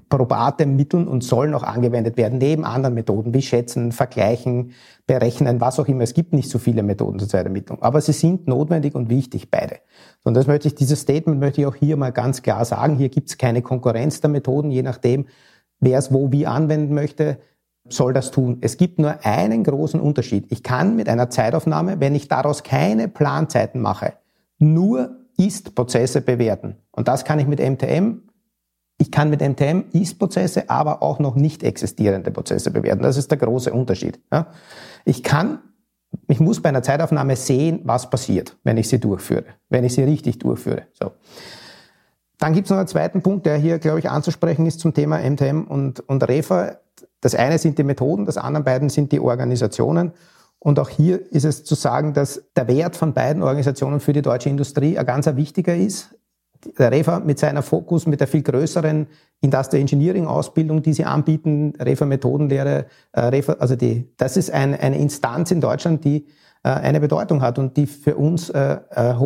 probate 0.10 0.68
Mittel 0.68 1.08
und 1.08 1.24
sollen 1.24 1.56
auch 1.56 1.64
angewendet 1.64 2.18
werden, 2.18 2.38
neben 2.38 2.66
anderen 2.66 2.94
Methoden 2.94 3.34
wie 3.34 3.42
Schätzen, 3.42 3.92
Vergleichen, 3.92 4.74
Berechnen, 5.08 5.60
was 5.60 5.80
auch 5.80 5.88
immer. 5.88 6.04
Es 6.04 6.14
gibt 6.14 6.34
nicht 6.34 6.52
so 6.52 6.60
viele 6.60 6.84
Methoden 6.84 7.18
zur 7.18 7.28
Zeitermittlung, 7.28 7.82
aber 7.82 8.00
sie 8.00 8.14
sind 8.14 8.48
notwendig 8.48 8.94
und 8.94 9.10
wichtig, 9.10 9.50
beide. 9.50 9.78
Und 10.24 10.36
das 10.36 10.46
möchte 10.46 10.68
ich, 10.68 10.76
dieses 10.76 11.00
Statement 11.00 11.40
möchte 11.40 11.62
ich 11.62 11.68
auch 11.68 11.76
hier 11.76 11.98
mal 11.98 12.12
ganz 12.12 12.44
klar 12.44 12.64
sagen. 12.64 12.96
Hier 12.96 13.10
gibt 13.10 13.30
es 13.30 13.40
keine 13.40 13.64
Konkurrenz 13.64 14.22
der 14.22 14.30
Methoden, 14.30 14.70
je 14.70 14.84
nachdem, 14.84 15.26
wer 15.80 15.98
es 15.98 16.14
wo 16.14 16.32
wie 16.32 16.46
anwenden 16.46 16.94
möchte, 16.94 17.40
soll 17.90 18.14
das 18.14 18.30
tun. 18.30 18.60
Es 18.62 18.78
gibt 18.78 19.00
nur 19.00 19.26
einen 19.26 19.64
großen 19.64 20.00
Unterschied. 20.00 20.46
Ich 20.52 20.62
kann 20.62 20.96
mit 20.96 21.10
einer 21.10 21.32
Zeitaufnahme, 21.32 22.00
wenn 22.00 22.14
ich 22.14 22.28
daraus 22.28 22.62
keine 22.62 23.08
Planzeiten 23.08 23.82
mache, 23.82 24.14
nur 24.60 25.23
ist-Prozesse 25.46 26.22
bewerten. 26.22 26.78
Und 26.92 27.08
das 27.08 27.26
kann 27.26 27.40
ich 27.40 27.48
mit 27.48 27.60
MTM. 27.60 28.22
Ich 28.98 29.12
kann 29.12 29.30
mit 29.30 29.42
MTM 29.42 29.86
Ist-Prozesse, 29.92 30.70
aber 30.70 31.02
auch 31.02 31.20
noch 31.20 31.36
nicht 31.36 31.64
existierende 31.64 32.32
Prozesse 32.32 32.72
bewerten. 32.72 33.02
Das 33.02 33.18
ist 33.18 33.32
der 33.32 33.38
große 33.38 33.74
Unterschied. 33.74 34.20
Ich 35.04 35.24
kann, 35.24 35.60
ich 36.28 36.40
muss 36.40 36.62
bei 36.62 36.70
einer 36.70 36.84
Zeitaufnahme 36.84 37.36
sehen, 37.36 37.82
was 37.84 38.10
passiert, 38.10 38.56
wenn 38.64 38.78
ich 38.78 38.88
sie 38.88 39.00
durchführe, 39.00 39.46
wenn 39.70 39.84
ich 39.84 39.94
sie 39.94 40.04
richtig 40.04 40.40
durchführe. 40.40 40.84
So. 40.94 41.12
Dann 42.38 42.54
gibt 42.54 42.68
es 42.68 42.72
noch 42.72 42.78
einen 42.78 42.88
zweiten 42.88 43.22
Punkt, 43.22 43.46
der 43.46 43.58
hier, 43.58 43.80
glaube 43.80 44.00
ich, 44.00 44.10
anzusprechen 44.10 44.66
ist 44.66 44.80
zum 44.80 44.94
Thema 44.94 45.18
MTM 45.18 45.64
und, 45.64 46.02
und 46.02 46.28
REFA. 46.28 46.78
Das 47.22 47.36
eine 47.36 47.58
sind 47.58 47.78
die 47.78 47.84
Methoden, 47.84 48.26
das 48.26 48.38
andere 48.38 48.64
beiden 48.64 48.90
sind 48.90 49.12
die 49.12 49.20
Organisationen. 49.20 50.12
Und 50.64 50.80
auch 50.80 50.88
hier 50.88 51.30
ist 51.34 51.44
es 51.44 51.66
zu 51.66 51.76
sagen, 51.76 52.14
dass 52.14 52.42
der 52.56 52.70
Wert 52.70 52.96
von 52.96 53.14
beiden 53.14 53.44
Organisationen 53.44 54.00
für 54.00 54.14
die 54.14 54.22
deutsche 54.22 54.48
Industrie 54.48 54.98
ein 54.98 55.06
ganz 55.06 55.28
wichtiger 55.36 55.76
ist. 55.76 56.16
Der 56.78 56.90
REFA 56.90 57.20
mit 57.20 57.38
seiner 57.38 57.62
Fokus, 57.62 58.08
mit 58.08 58.22
der 58.22 58.28
viel 58.28 58.44
größeren 58.44 59.08
Industrial 59.42 59.82
Engineering 59.82 60.26
Ausbildung, 60.26 60.82
die 60.82 60.94
sie 60.94 61.04
anbieten, 61.04 61.74
REFA 61.78 62.06
Methodenlehre, 62.06 62.86
äh, 63.12 63.20
REFA, 63.20 63.54
also 63.54 63.76
die, 63.76 64.10
das 64.16 64.38
ist 64.38 64.52
ein, 64.52 64.74
eine 64.74 64.98
Instanz 64.98 65.52
in 65.52 65.60
Deutschland, 65.60 66.06
die 66.06 66.28
äh, 66.64 66.70
eine 66.70 67.02
Bedeutung 67.02 67.42
hat 67.42 67.60
und 67.60 67.76
die 67.76 67.86
für 67.86 68.16
uns, 68.16 68.50
äh, 68.50 68.80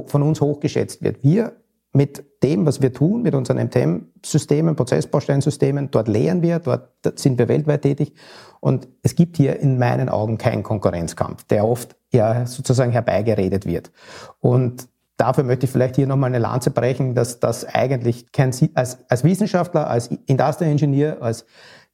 von 0.07 0.23
uns 0.23 0.41
hochgeschätzt 0.41 1.03
wird. 1.03 1.23
Wir 1.23 1.51
mit 1.93 2.23
dem, 2.43 2.65
was 2.65 2.81
wir 2.81 2.93
tun, 2.93 3.23
mit 3.23 3.33
unseren 3.33 3.57
MTM-Systemen, 3.57 4.75
Prozessbaustellensystemen, 4.75 5.89
dort 5.89 6.07
lehren 6.07 6.41
wir, 6.41 6.59
dort 6.59 6.91
sind 7.17 7.39
wir 7.39 7.47
weltweit 7.47 7.81
tätig. 7.81 8.13
Und 8.59 8.87
es 9.01 9.15
gibt 9.15 9.37
hier 9.37 9.59
in 9.59 9.79
meinen 9.79 10.09
Augen 10.09 10.37
keinen 10.37 10.63
Konkurrenzkampf, 10.63 11.43
der 11.45 11.65
oft 11.65 11.95
ja 12.11 12.45
sozusagen 12.45 12.91
herbeigeredet 12.91 13.65
wird. 13.65 13.91
Und 14.39 14.87
dafür 15.17 15.43
möchte 15.43 15.65
ich 15.65 15.71
vielleicht 15.71 15.95
hier 15.95 16.07
nochmal 16.07 16.29
eine 16.29 16.39
Lanze 16.39 16.71
brechen, 16.71 17.15
dass 17.15 17.39
das 17.39 17.65
eigentlich 17.65 18.31
kein, 18.31 18.53
als, 18.75 18.99
als 19.09 19.23
Wissenschaftler, 19.23 19.89
als 19.89 20.07
Industrial 20.25 20.71
Engineer, 20.71 21.21
als 21.21 21.45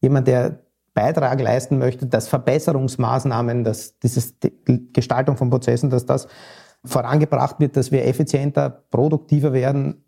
jemand, 0.02 0.28
der 0.28 0.60
Beitrag 0.94 1.42
leisten 1.42 1.80
möchte, 1.80 2.06
dass 2.06 2.28
Verbesserungsmaßnahmen, 2.28 3.64
dass 3.64 3.98
dieses 4.00 4.38
die 4.40 4.54
Gestaltung 4.94 5.38
von 5.38 5.50
Prozessen, 5.50 5.90
dass 5.90 6.06
das 6.06 6.28
vorangebracht 6.86 7.60
wird, 7.60 7.78
dass 7.78 7.92
wir 7.92 8.06
effizienter, 8.06 8.70
produktiver 8.70 9.54
werden, 9.54 10.04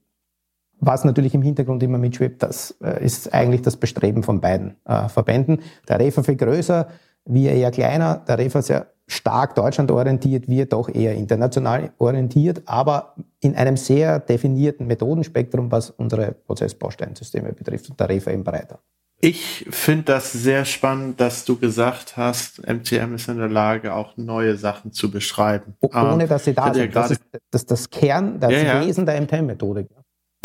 was 0.79 1.05
natürlich 1.05 1.33
im 1.33 1.41
Hintergrund 1.41 1.81
immer 1.83 1.97
mitschwebt, 1.97 2.43
das 2.43 2.75
äh, 2.83 3.03
ist 3.03 3.33
eigentlich 3.33 3.61
das 3.61 3.77
Bestreben 3.77 4.23
von 4.23 4.41
beiden 4.41 4.75
äh, 4.85 5.07
Verbänden. 5.07 5.61
Der 5.87 5.99
REFA 5.99 6.23
viel 6.23 6.35
größer, 6.35 6.87
wir 7.25 7.53
eher 7.53 7.71
kleiner, 7.71 8.17
der 8.27 8.37
REFA 8.37 8.61
sehr 8.61 8.87
stark 9.07 9.55
deutschlandorientiert, 9.55 10.47
wir 10.47 10.65
doch 10.65 10.89
eher 10.89 11.15
international 11.15 11.91
orientiert, 11.97 12.63
aber 12.65 13.15
in 13.39 13.55
einem 13.55 13.77
sehr 13.77 14.19
definierten 14.19 14.87
Methodenspektrum, 14.87 15.71
was 15.71 15.91
unsere 15.91 16.31
Prozessbausteinsysteme 16.31 17.53
betrifft 17.53 17.89
und 17.89 17.99
der 17.99 18.09
REFA 18.09 18.31
eben 18.31 18.43
breiter. 18.43 18.79
Ich 19.25 19.65
finde 19.71 20.03
das 20.03 20.31
sehr 20.33 20.65
spannend, 20.65 21.19
dass 21.19 21.45
du 21.45 21.57
gesagt 21.57 22.15
hast, 22.15 22.61
MTM 22.67 23.15
ist 23.15 23.27
in 23.27 23.39
der 23.39 23.49
Lage, 23.49 23.95
auch 23.95 24.17
neue 24.17 24.55
Sachen 24.55 24.91
zu 24.91 25.09
beschreiben. 25.09 25.73
Ohne 25.79 26.23
ähm, 26.23 26.29
dass 26.29 26.45
sie 26.45 26.53
da 26.53 26.71
sind. 26.71 26.93
Ja 26.93 27.01
das 27.01 27.11
ist 27.11 27.21
das, 27.49 27.65
das 27.65 27.89
Kern, 27.89 28.39
das 28.39 28.51
ja, 28.51 28.85
Wesen 28.85 29.07
der 29.07 29.19
MTM-Methodik. 29.19 29.87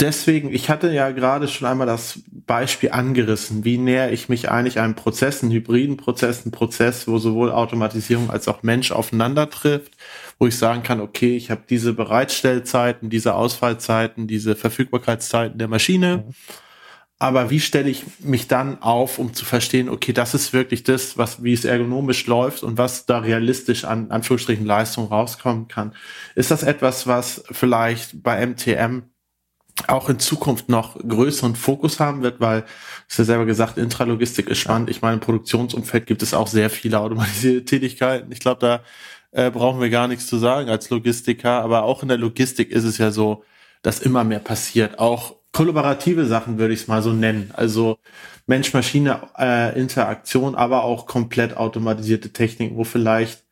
Deswegen, 0.01 0.51
ich 0.51 0.71
hatte 0.71 0.91
ja 0.93 1.11
gerade 1.11 1.47
schon 1.47 1.69
einmal 1.69 1.87
das 1.87 2.21
Beispiel 2.31 2.91
angerissen. 2.93 3.67
Wie 3.67 3.77
näher 3.77 4.13
ich 4.13 4.31
mich 4.31 4.51
eigentlich 4.51 4.81
einem 4.81 4.95
Prozess, 4.95 5.43
einem 5.43 5.53
hybriden 5.53 5.99
Prozess, 5.99 6.45
einem 6.45 6.53
Prozess, 6.53 7.07
wo 7.07 7.19
sowohl 7.19 7.53
Automatisierung 7.53 8.31
als 8.31 8.49
auch 8.49 8.63
Mensch 8.63 8.93
aufeinander 8.93 9.51
trifft, 9.51 9.99
wo 10.39 10.47
ich 10.47 10.57
sagen 10.57 10.83
kann, 10.83 11.03
okay, 11.03 11.37
ich 11.37 11.51
habe 11.51 11.65
diese 11.69 11.93
Bereitstellzeiten, 11.93 13.11
diese 13.11 13.35
Ausfallzeiten, 13.35 14.27
diese 14.27 14.57
Verfügbarkeitszeiten 14.57 15.59
der 15.59 15.69
Maschine. 15.69 16.25
Mhm 16.27 16.35
aber 17.23 17.51
wie 17.51 17.61
stelle 17.61 17.91
ich 17.91 18.05
mich 18.21 18.49
dann 18.49 18.81
auf, 18.81 19.19
um 19.19 19.35
zu 19.35 19.45
verstehen, 19.45 19.91
okay, 19.91 20.15
das 20.15 20.33
ist 20.33 20.55
wirklich 20.55 20.85
das, 20.85 21.19
was, 21.19 21.45
wie 21.45 21.53
es 21.53 21.67
ergonomisch 21.67 22.27
läuft 22.27 22.63
und 22.63 22.79
was 22.79 23.05
da 23.05 23.19
realistisch 23.19 23.85
an 23.85 24.11
Anführungsstrichen 24.11 24.65
Leistung 24.65 25.09
rauskommen 25.09 25.69
kann? 25.69 25.93
Ist 26.35 26.51
das 26.51 26.63
etwas, 26.63 27.07
was 27.07 27.45
vielleicht 27.51 28.23
bei 28.23 28.45
MTM 28.47 29.03
auch 29.87 30.09
in 30.09 30.19
Zukunft 30.19 30.71
noch 30.71 30.97
größeren 30.97 31.57
Fokus 31.57 32.01
haben 32.01 32.23
wird, 32.23 32.41
weil, 32.41 32.65
ist 33.07 33.19
ja 33.19 33.25
selber 33.25 33.45
gesagt, 33.45 33.77
Intralogistik 33.77 34.49
ist 34.49 34.59
spannend. 34.59 34.89
Ich 34.89 35.03
meine, 35.03 35.15
im 35.15 35.21
Produktionsumfeld 35.21 36.07
gibt 36.07 36.23
es 36.23 36.33
auch 36.33 36.47
sehr 36.47 36.71
viele 36.71 37.01
automatisierte 37.01 37.67
Tätigkeiten. 37.67 38.33
Ich 38.33 38.41
glaube, 38.41 38.61
da 38.61 38.83
äh, 39.33 39.51
brauchen 39.51 39.83
wir 39.83 39.91
gar 39.91 40.09
nichts 40.09 40.27
zu 40.27 40.39
sagen 40.39 40.71
als 40.71 40.89
Logistiker, 40.89 41.61
aber 41.61 41.83
auch 41.83 42.03
in 42.03 42.09
der 42.09 42.17
Logistik 42.17 42.71
ist 42.71 42.85
es 42.85 42.97
ja 42.97 43.11
so, 43.11 43.45
dass 43.83 44.01
immer 44.01 44.25
mehr 44.25 44.41
passiert. 44.41 44.99
Auch 44.99 45.40
kollaborative 45.61 46.25
Sachen 46.25 46.59
würde 46.59 46.73
ich 46.73 46.81
es 46.81 46.89
mal 46.89 47.03
so 47.03 47.13
nennen. 47.13 47.51
Also 47.55 47.99
Mensch-Maschine-Interaktion, 48.47 50.55
aber 50.55 50.85
auch 50.85 51.05
komplett 51.05 51.55
automatisierte 51.55 52.33
Techniken, 52.33 52.79
wo 52.79 52.85
vielleicht 52.85 53.45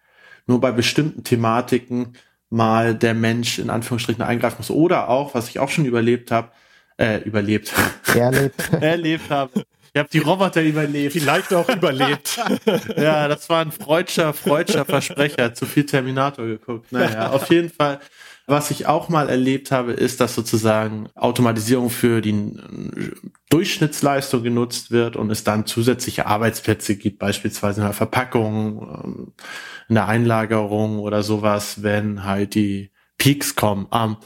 nur 0.46 0.58
bei 0.58 0.72
bestimmten 0.72 1.22
Thematiken 1.22 2.14
mal 2.48 2.94
der 2.94 3.12
Mensch 3.12 3.58
in 3.58 3.68
Anführungsstrichen 3.68 4.22
eingreifen 4.22 4.56
muss. 4.60 4.70
Oder 4.70 5.10
auch, 5.10 5.34
was 5.34 5.50
ich 5.50 5.58
auch 5.58 5.68
schon 5.68 5.84
überlebt 5.84 6.30
habe, 6.30 6.50
äh, 6.96 7.18
überlebt. 7.24 7.74
Erlebt. 8.14 8.72
erlebt 8.80 9.28
habe. 9.28 9.64
Ich 9.92 9.98
habe 9.98 10.08
die 10.10 10.20
Roboter 10.20 10.62
überlebt. 10.62 11.12
Vielleicht 11.12 11.52
auch 11.52 11.68
überlebt. 11.68 12.40
ja, 12.96 13.28
das 13.28 13.50
war 13.50 13.60
ein 13.60 13.70
freudscher, 13.70 14.32
freudscher 14.32 14.86
Versprecher. 14.86 15.52
Zu 15.52 15.66
viel 15.66 15.84
Terminator 15.84 16.46
geguckt. 16.46 16.90
Naja, 16.90 17.32
auf 17.32 17.50
jeden 17.50 17.68
Fall 17.68 18.00
was 18.48 18.70
ich 18.70 18.86
auch 18.86 19.10
mal 19.10 19.28
erlebt 19.28 19.70
habe, 19.70 19.92
ist, 19.92 20.22
dass 20.22 20.34
sozusagen 20.34 21.10
Automatisierung 21.14 21.90
für 21.90 22.22
die 22.22 22.58
Durchschnittsleistung 23.50 24.42
genutzt 24.42 24.90
wird 24.90 25.16
und 25.16 25.30
es 25.30 25.44
dann 25.44 25.66
zusätzliche 25.66 26.26
Arbeitsplätze 26.26 26.96
gibt, 26.96 27.18
beispielsweise 27.18 27.82
in 27.82 27.86
der 27.86 27.94
Verpackung, 27.94 29.02
ähm, 29.04 29.32
in 29.90 29.96
der 29.96 30.08
Einlagerung 30.08 30.98
oder 30.98 31.22
sowas, 31.22 31.82
wenn 31.82 32.24
halt 32.24 32.54
die 32.54 32.90
Peaks 33.18 33.54
kommen. 33.54 33.86
Ähm, 33.92 34.16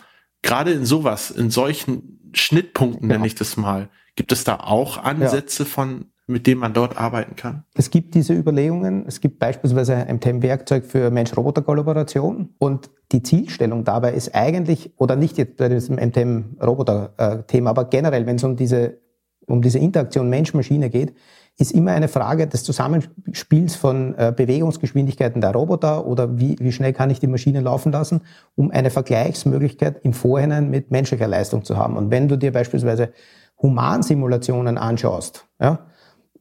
Gerade 0.42 0.70
in 0.70 0.86
sowas, 0.86 1.32
in 1.32 1.50
solchen 1.50 2.30
Schnittpunkten 2.32 3.10
ja. 3.10 3.16
nenne 3.16 3.26
ich 3.26 3.34
das 3.34 3.56
mal, 3.56 3.90
gibt 4.14 4.30
es 4.30 4.44
da 4.44 4.56
auch 4.56 4.98
Ansätze 4.98 5.64
ja. 5.64 5.68
von 5.68 6.11
mit 6.26 6.46
dem 6.46 6.58
man 6.58 6.72
dort 6.72 6.96
arbeiten 6.96 7.36
kann? 7.36 7.64
Es 7.74 7.90
gibt 7.90 8.14
diese 8.14 8.34
Überlegungen. 8.34 9.04
Es 9.06 9.20
gibt 9.20 9.38
beispielsweise 9.38 9.96
ein 9.96 10.20
TEM-Werkzeug 10.20 10.84
für 10.84 11.10
Mensch-Roboter-Kollaboration. 11.10 12.50
Und 12.58 12.90
die 13.12 13.22
Zielstellung 13.22 13.84
dabei 13.84 14.12
ist 14.12 14.34
eigentlich, 14.34 14.92
oder 14.96 15.16
nicht 15.16 15.38
jetzt 15.38 15.56
bei 15.56 15.68
diesem 15.68 15.96
MTM-Roboter-Thema, 15.96 17.70
aber 17.70 17.86
generell, 17.86 18.26
wenn 18.26 18.36
es 18.36 18.44
um 18.44 18.56
diese, 18.56 18.98
um 19.46 19.62
diese 19.62 19.78
Interaktion 19.78 20.30
Mensch-Maschine 20.30 20.90
geht, 20.90 21.14
ist 21.58 21.72
immer 21.72 21.92
eine 21.92 22.08
Frage 22.08 22.46
des 22.46 22.64
Zusammenspiels 22.64 23.76
von 23.76 24.14
äh, 24.16 24.32
Bewegungsgeschwindigkeiten 24.34 25.42
der 25.42 25.52
Roboter 25.52 26.06
oder 26.06 26.38
wie, 26.38 26.56
wie 26.58 26.72
schnell 26.72 26.94
kann 26.94 27.10
ich 27.10 27.20
die 27.20 27.26
Maschine 27.26 27.60
laufen 27.60 27.92
lassen, 27.92 28.22
um 28.54 28.70
eine 28.70 28.90
Vergleichsmöglichkeit 28.90 30.00
im 30.02 30.14
Vorhinein 30.14 30.70
mit 30.70 30.90
menschlicher 30.90 31.28
Leistung 31.28 31.62
zu 31.64 31.76
haben. 31.76 31.96
Und 31.96 32.10
wenn 32.10 32.28
du 32.28 32.38
dir 32.38 32.52
beispielsweise 32.52 33.12
Humansimulationen 33.60 34.78
anschaust, 34.78 35.46
ja, 35.60 35.86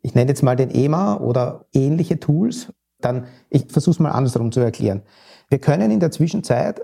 ich 0.02 0.16
nenne 0.16 0.30
jetzt 0.30 0.44
mal 0.44 0.56
den 0.56 0.72
EMA 0.72 1.18
oder 1.18 1.66
ähnliche 1.74 2.20
Tools, 2.20 2.74
dann, 3.00 3.26
ich 3.50 3.66
versuche 3.70 3.92
es 3.92 4.00
mal 4.00 4.12
andersrum 4.12 4.52
zu 4.52 4.60
erklären. 4.60 5.04
Wir 5.50 5.60
können 5.60 5.92
in 5.92 6.00
der 6.00 6.12
Zwischenzeit 6.12 6.82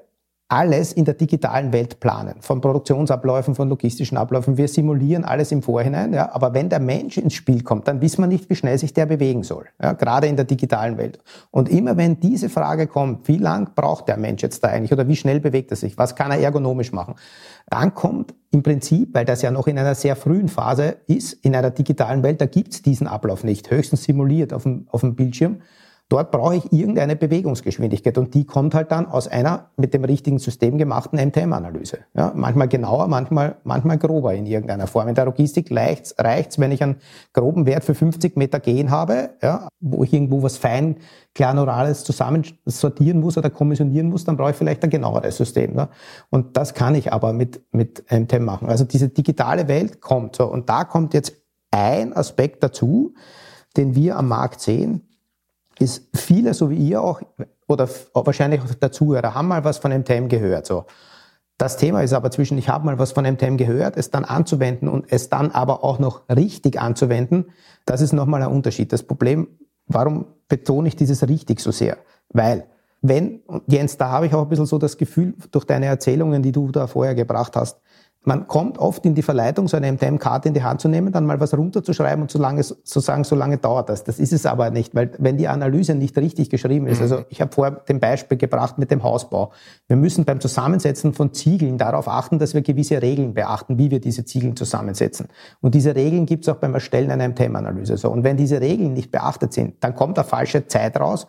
alles 0.49 0.93
in 0.93 1.03
der 1.03 1.13
digitalen 1.13 1.73
Welt 1.73 1.99
planen, 1.99 2.35
von 2.39 2.61
Produktionsabläufen, 2.61 3.53
von 3.53 3.67
logistischen 3.67 4.17
Abläufen. 4.17 4.55
Wir 4.55 4.69
simulieren 4.69 5.25
alles 5.25 5.51
im 5.51 5.61
Vorhinein, 5.61 6.13
ja, 6.13 6.33
aber 6.33 6.53
wenn 6.53 6.69
der 6.69 6.79
Mensch 6.79 7.17
ins 7.17 7.33
Spiel 7.33 7.63
kommt, 7.63 7.87
dann 7.87 7.99
wissen 7.99 8.21
wir 8.21 8.27
nicht, 8.27 8.49
wie 8.49 8.55
schnell 8.55 8.77
sich 8.77 8.93
der 8.93 9.05
bewegen 9.07 9.43
soll, 9.43 9.65
ja, 9.81 9.91
gerade 9.91 10.27
in 10.27 10.37
der 10.37 10.45
digitalen 10.45 10.97
Welt. 10.97 11.19
Und 11.51 11.67
immer 11.67 11.97
wenn 11.97 12.21
diese 12.21 12.47
Frage 12.47 12.87
kommt, 12.87 13.27
wie 13.27 13.37
lang 13.37 13.71
braucht 13.75 14.07
der 14.07 14.17
Mensch 14.17 14.41
jetzt 14.41 14.63
da 14.63 14.69
eigentlich 14.69 14.93
oder 14.93 15.07
wie 15.09 15.17
schnell 15.17 15.41
bewegt 15.41 15.71
er 15.71 15.77
sich, 15.77 15.97
was 15.97 16.15
kann 16.15 16.31
er 16.31 16.39
ergonomisch 16.39 16.93
machen, 16.93 17.15
dann 17.69 17.93
kommt 17.93 18.33
im 18.51 18.63
Prinzip, 18.63 19.13
weil 19.13 19.25
das 19.25 19.41
ja 19.41 19.51
noch 19.51 19.67
in 19.67 19.77
einer 19.77 19.95
sehr 19.95 20.15
frühen 20.15 20.47
Phase 20.47 20.95
ist, 21.07 21.33
in 21.33 21.55
einer 21.57 21.71
digitalen 21.71 22.23
Welt, 22.23 22.39
da 22.39 22.45
gibt's 22.45 22.81
diesen 22.81 23.07
Ablauf 23.07 23.43
nicht, 23.43 23.69
höchstens 23.69 24.03
simuliert 24.03 24.53
auf 24.53 24.63
dem, 24.63 24.87
auf 24.89 25.01
dem 25.01 25.15
Bildschirm, 25.15 25.57
Dort 26.09 26.31
brauche 26.31 26.55
ich 26.55 26.71
irgendeine 26.71 27.17
Bewegungsgeschwindigkeit 27.17 28.17
und 28.17 28.33
die 28.33 28.45
kommt 28.45 28.73
halt 28.73 28.91
dann 28.91 29.07
aus 29.07 29.27
einer 29.27 29.71
mit 29.75 29.93
dem 29.93 30.05
richtigen 30.05 30.39
System 30.39 30.77
gemachten 30.77 31.19
MTM-Analyse. 31.19 31.99
Ja, 32.15 32.31
manchmal 32.33 32.69
genauer, 32.69 33.07
manchmal, 33.07 33.57
manchmal 33.65 33.97
grober 33.97 34.33
in 34.33 34.45
irgendeiner 34.45 34.87
Form. 34.87 35.09
In 35.09 35.15
der 35.15 35.25
Logistik 35.25 35.69
reicht's, 35.69 36.15
reicht's, 36.17 36.59
wenn 36.59 36.71
ich 36.71 36.81
einen 36.81 36.95
groben 37.33 37.65
Wert 37.65 37.83
für 37.83 37.93
50 37.93 38.37
Meter 38.37 38.61
gehen 38.61 38.89
habe, 38.89 39.31
ja, 39.41 39.67
wo 39.81 40.05
ich 40.05 40.13
irgendwo 40.13 40.41
was 40.43 40.55
fein 40.55 40.95
Klarneurales 41.35 42.05
zusammen 42.05 42.43
sortieren 42.65 43.19
muss 43.19 43.37
oder 43.37 43.49
kommissionieren 43.49 44.07
muss, 44.09 44.23
dann 44.23 44.37
brauche 44.37 44.51
ich 44.51 44.55
vielleicht 44.55 44.85
ein 44.85 44.89
genaueres 44.89 45.35
System. 45.35 45.73
Ne? 45.73 45.89
Und 46.29 46.55
das 46.55 46.73
kann 46.73 46.95
ich 46.95 47.11
aber 47.11 47.33
mit, 47.33 47.61
mit 47.71 48.05
MTM 48.09 48.45
machen. 48.45 48.69
Also 48.69 48.85
diese 48.85 49.09
digitale 49.09 49.67
Welt 49.67 49.99
kommt 49.99 50.37
so. 50.37 50.45
Und 50.45 50.69
da 50.69 50.85
kommt 50.85 51.13
jetzt 51.13 51.33
ein 51.69 52.13
Aspekt 52.15 52.63
dazu, 52.63 53.13
den 53.75 53.93
wir 53.93 54.17
am 54.17 54.29
Markt 54.29 54.61
sehen, 54.61 55.06
ist 55.79 56.07
viele, 56.15 56.53
so 56.53 56.69
wie 56.69 56.77
ihr 56.77 57.01
auch, 57.01 57.21
oder 57.67 57.87
wahrscheinlich 58.13 58.61
auch 58.61 58.73
der 58.73 58.91
Zuhörer, 58.91 59.33
haben 59.33 59.47
mal 59.47 59.63
was 59.63 59.77
von 59.77 59.91
MTM 59.91 60.27
gehört. 60.27 60.65
So. 60.65 60.85
Das 61.57 61.77
Thema 61.77 62.01
ist 62.03 62.13
aber 62.13 62.29
zwischen, 62.31 62.57
ich 62.57 62.69
habe 62.69 62.85
mal 62.85 62.99
was 62.99 63.11
von 63.11 63.25
MTM 63.25 63.57
gehört, 63.57 63.97
es 63.97 64.11
dann 64.11 64.25
anzuwenden 64.25 64.87
und 64.87 65.11
es 65.11 65.29
dann 65.29 65.51
aber 65.51 65.83
auch 65.83 65.97
noch 65.97 66.21
richtig 66.29 66.79
anzuwenden, 66.79 67.45
das 67.85 68.01
ist 68.01 68.13
nochmal 68.13 68.43
ein 68.43 68.51
Unterschied. 68.51 68.93
Das 68.93 69.03
Problem, 69.03 69.47
warum 69.87 70.25
betone 70.47 70.87
ich 70.87 70.95
dieses 70.95 71.27
richtig 71.27 71.59
so 71.59 71.71
sehr? 71.71 71.97
Weil, 72.29 72.65
wenn, 73.01 73.41
Jens, 73.67 73.97
da 73.97 74.09
habe 74.09 74.27
ich 74.27 74.33
auch 74.33 74.43
ein 74.43 74.49
bisschen 74.49 74.65
so 74.65 74.77
das 74.77 74.97
Gefühl, 74.97 75.33
durch 75.51 75.65
deine 75.65 75.87
Erzählungen, 75.87 76.43
die 76.43 76.51
du 76.51 76.71
da 76.71 76.87
vorher 76.87 77.15
gebracht 77.15 77.55
hast, 77.55 77.79
man 78.27 78.45
kommt 78.45 78.77
oft 78.77 79.05
in 79.05 79.15
die 79.15 79.21
Verleitung, 79.21 79.69
so 79.69 79.77
eine 79.77 79.89
MTM-Karte 79.89 80.49
in 80.49 80.53
die 80.53 80.61
Hand 80.61 80.81
zu 80.81 80.89
nehmen, 80.89 81.13
dann 81.13 81.25
mal 81.25 81.39
was 81.39 81.57
runterzuschreiben 81.57 82.21
und 82.21 82.29
so 82.29 82.37
lange, 82.37 82.61
zu 82.61 82.99
sagen, 82.99 83.23
so 83.23 83.37
lange 83.37 83.57
dauert 83.57 83.87
das. 83.87 84.03
Das 84.03 84.19
ist 84.19 84.33
es 84.33 84.45
aber 84.45 84.69
nicht, 84.69 84.93
weil 84.93 85.11
wenn 85.17 85.37
die 85.37 85.47
Analyse 85.47 85.95
nicht 85.95 86.17
richtig 86.17 86.49
geschrieben 86.49 86.87
ist, 86.87 86.97
mhm. 86.97 87.03
also 87.03 87.23
ich 87.29 87.39
habe 87.39 87.53
vorher 87.53 87.77
den 87.87 88.01
Beispiel 88.01 88.37
gebracht 88.37 88.79
mit 88.79 88.91
dem 88.91 89.01
Hausbau. 89.01 89.53
Wir 89.87 89.95
müssen 89.95 90.25
beim 90.25 90.41
Zusammensetzen 90.41 91.13
von 91.13 91.33
Ziegeln 91.33 91.77
darauf 91.77 92.09
achten, 92.09 92.37
dass 92.37 92.53
wir 92.53 92.61
gewisse 92.61 93.01
Regeln 93.01 93.33
beachten, 93.33 93.77
wie 93.77 93.91
wir 93.91 94.01
diese 94.01 94.25
Ziegeln 94.25 94.57
zusammensetzen. 94.57 95.29
Und 95.61 95.73
diese 95.73 95.95
Regeln 95.95 96.25
gibt 96.25 96.43
es 96.43 96.49
auch 96.49 96.57
beim 96.57 96.73
Erstellen 96.73 97.11
einer 97.11 97.29
MTM-Analyse. 97.29 97.95
So, 97.95 98.11
und 98.11 98.25
wenn 98.25 98.35
diese 98.35 98.59
Regeln 98.59 98.91
nicht 98.91 99.09
beachtet 99.09 99.53
sind, 99.53 99.75
dann 99.79 99.95
kommt 99.95 100.19
eine 100.19 100.27
falsche 100.27 100.67
Zeit 100.67 100.99
raus, 100.99 101.27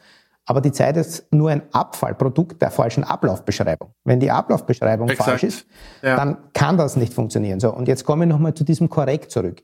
aber 0.48 0.62
die 0.62 0.72
Zeit 0.72 0.96
ist 0.96 1.30
nur 1.30 1.50
ein 1.50 1.60
Abfallprodukt 1.72 2.62
der 2.62 2.70
falschen 2.70 3.04
Ablaufbeschreibung. 3.04 3.90
Wenn 4.04 4.18
die 4.18 4.30
Ablaufbeschreibung 4.30 5.10
Exakt. 5.10 5.28
falsch 5.28 5.42
ist, 5.42 5.66
ja. 6.00 6.16
dann 6.16 6.38
kann 6.54 6.78
das 6.78 6.96
nicht 6.96 7.12
funktionieren. 7.12 7.60
So, 7.60 7.70
und 7.70 7.86
jetzt 7.86 8.04
komme 8.04 8.24
ich 8.24 8.30
nochmal 8.30 8.54
zu 8.54 8.64
diesem 8.64 8.88
Korrekt 8.88 9.30
zurück. 9.30 9.62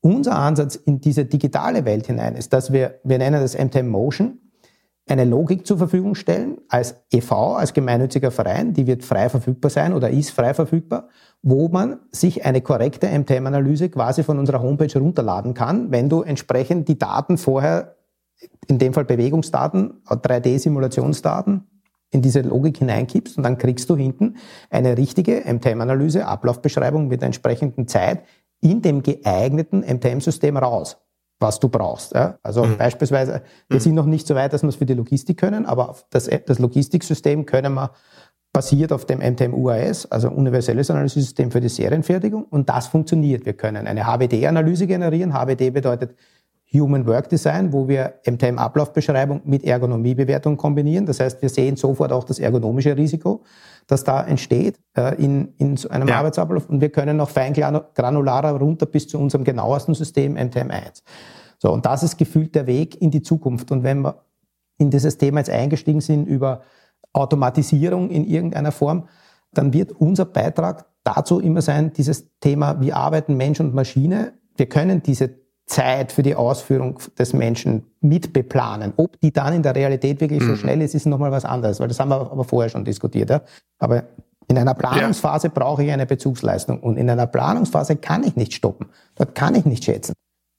Unser 0.00 0.38
Ansatz 0.38 0.74
in 0.74 1.02
diese 1.02 1.26
digitale 1.26 1.84
Welt 1.84 2.06
hinein 2.06 2.34
ist, 2.34 2.54
dass 2.54 2.72
wir, 2.72 2.98
wir 3.04 3.18
nennen 3.18 3.42
das 3.42 3.58
MTM 3.58 3.88
Motion, 3.88 4.38
eine 5.06 5.26
Logik 5.26 5.66
zur 5.66 5.76
Verfügung 5.76 6.14
stellen 6.14 6.56
als 6.68 6.94
EV, 7.12 7.32
als 7.58 7.74
gemeinnütziger 7.74 8.30
Verein, 8.30 8.72
die 8.72 8.86
wird 8.86 9.04
frei 9.04 9.28
verfügbar 9.28 9.70
sein 9.70 9.92
oder 9.92 10.08
ist 10.08 10.30
frei 10.30 10.54
verfügbar, 10.54 11.08
wo 11.42 11.68
man 11.68 11.98
sich 12.10 12.46
eine 12.46 12.62
korrekte 12.62 13.06
MTM-Analyse 13.06 13.90
quasi 13.90 14.22
von 14.22 14.38
unserer 14.38 14.62
Homepage 14.62 14.98
runterladen 14.98 15.52
kann, 15.52 15.90
wenn 15.90 16.08
du 16.08 16.22
entsprechend 16.22 16.88
die 16.88 16.98
Daten 16.98 17.36
vorher 17.36 17.96
in 18.66 18.78
dem 18.78 18.92
Fall 18.92 19.04
Bewegungsdaten, 19.04 20.02
3D-Simulationsdaten, 20.06 21.62
in 22.10 22.22
diese 22.22 22.42
Logik 22.42 22.78
hineinkippst 22.78 23.38
und 23.38 23.42
dann 23.42 23.58
kriegst 23.58 23.88
du 23.88 23.96
hinten 23.96 24.36
eine 24.70 24.98
richtige 24.98 25.42
MTM-Analyse, 25.46 26.26
Ablaufbeschreibung 26.26 27.08
mit 27.08 27.22
entsprechenden 27.22 27.88
Zeit 27.88 28.24
in 28.60 28.82
dem 28.82 29.02
geeigneten 29.02 29.80
MTM-System 29.80 30.58
raus, 30.58 30.98
was 31.40 31.58
du 31.58 31.68
brauchst. 31.68 32.12
Ja? 32.14 32.38
Also 32.42 32.64
mhm. 32.64 32.76
beispielsweise, 32.76 33.42
wir 33.68 33.78
mhm. 33.78 33.80
sind 33.80 33.94
noch 33.94 34.06
nicht 34.06 34.26
so 34.26 34.34
weit, 34.34 34.52
dass 34.52 34.62
wir 34.62 34.68
es 34.68 34.76
für 34.76 34.86
die 34.86 34.94
Logistik 34.94 35.38
können, 35.38 35.64
aber 35.64 35.96
das, 36.10 36.28
das 36.46 36.58
Logistiksystem 36.58 37.46
können 37.46 37.74
wir 37.74 37.92
basiert 38.52 38.92
auf 38.92 39.06
dem 39.06 39.20
MTM 39.20 39.54
UAS, 39.54 40.10
also 40.12 40.28
universelles 40.28 40.90
Analysesystem 40.90 41.50
für 41.50 41.60
die 41.60 41.70
Serienfertigung. 41.70 42.44
Und 42.44 42.68
das 42.68 42.86
funktioniert. 42.86 43.46
Wir 43.46 43.54
können 43.54 43.86
eine 43.86 44.06
HWD-Analyse 44.06 44.86
generieren. 44.86 45.32
HWD 45.32 45.72
bedeutet 45.72 46.14
Human 46.72 47.06
Work 47.06 47.28
Design, 47.28 47.72
wo 47.72 47.86
wir 47.86 48.14
MTM-Ablaufbeschreibung 48.26 49.42
mit 49.44 49.64
Ergonomiebewertung 49.64 50.56
kombinieren. 50.56 51.06
Das 51.06 51.20
heißt, 51.20 51.42
wir 51.42 51.48
sehen 51.48 51.76
sofort 51.76 52.12
auch 52.12 52.24
das 52.24 52.38
ergonomische 52.38 52.96
Risiko, 52.96 53.42
das 53.86 54.04
da 54.04 54.22
entsteht 54.24 54.78
äh, 54.96 55.14
in, 55.22 55.52
in 55.58 55.76
so 55.76 55.90
einem 55.90 56.08
ja. 56.08 56.18
Arbeitsablauf. 56.18 56.68
Und 56.68 56.80
wir 56.80 56.90
können 56.90 57.16
noch 57.18 57.28
feingranularer 57.28 58.58
runter 58.58 58.86
bis 58.86 59.08
zu 59.08 59.18
unserem 59.18 59.44
genauesten 59.44 59.94
System 59.94 60.36
MTM1. 60.36 61.02
So, 61.58 61.70
und 61.70 61.84
das 61.84 62.02
ist 62.02 62.16
gefühlt 62.16 62.54
der 62.54 62.66
Weg 62.66 63.00
in 63.00 63.10
die 63.10 63.22
Zukunft. 63.22 63.70
Und 63.70 63.82
wenn 63.82 64.00
wir 64.00 64.24
in 64.78 64.90
dieses 64.90 65.18
Thema 65.18 65.40
jetzt 65.40 65.50
eingestiegen 65.50 66.00
sind 66.00 66.26
über 66.26 66.62
Automatisierung 67.12 68.10
in 68.10 68.24
irgendeiner 68.24 68.72
Form, 68.72 69.08
dann 69.52 69.72
wird 69.72 69.92
unser 69.92 70.24
Beitrag 70.24 70.86
dazu 71.04 71.40
immer 71.40 71.60
sein, 71.62 71.92
dieses 71.92 72.38
Thema, 72.40 72.80
wie 72.80 72.92
arbeiten 72.92 73.36
Mensch 73.36 73.60
und 73.60 73.74
Maschine. 73.74 74.32
Wir 74.56 74.66
können 74.66 75.02
diese 75.02 75.41
Zeit 75.72 76.12
für 76.12 76.22
die 76.22 76.34
Ausführung 76.34 76.98
des 77.18 77.32
Menschen 77.32 77.84
mitbeplanen. 78.00 78.92
Ob 78.96 79.18
die 79.20 79.32
dann 79.32 79.54
in 79.54 79.62
der 79.62 79.74
Realität 79.74 80.20
wirklich 80.20 80.40
mhm. 80.40 80.48
so 80.48 80.56
schnell 80.56 80.82
ist, 80.82 80.94
ist 80.94 81.06
nochmal 81.06 81.32
was 81.32 81.44
anderes, 81.44 81.80
weil 81.80 81.88
das 81.88 81.98
haben 81.98 82.10
wir 82.10 82.30
aber 82.30 82.44
vorher 82.44 82.68
schon 82.68 82.84
diskutiert. 82.84 83.30
Ja? 83.30 83.40
Aber 83.78 84.04
in 84.48 84.58
einer 84.58 84.74
Planungsphase 84.74 85.48
ja. 85.48 85.52
brauche 85.54 85.82
ich 85.82 85.90
eine 85.90 86.04
Bezugsleistung 86.04 86.80
und 86.80 86.98
in 86.98 87.08
einer 87.08 87.26
Planungsphase 87.26 87.96
kann 87.96 88.22
ich 88.22 88.36
nicht 88.36 88.52
stoppen. 88.52 88.88
Dort 89.14 89.34
kann 89.34 89.54
ich 89.54 89.64
nicht 89.64 89.84
schätzen. 89.84 90.12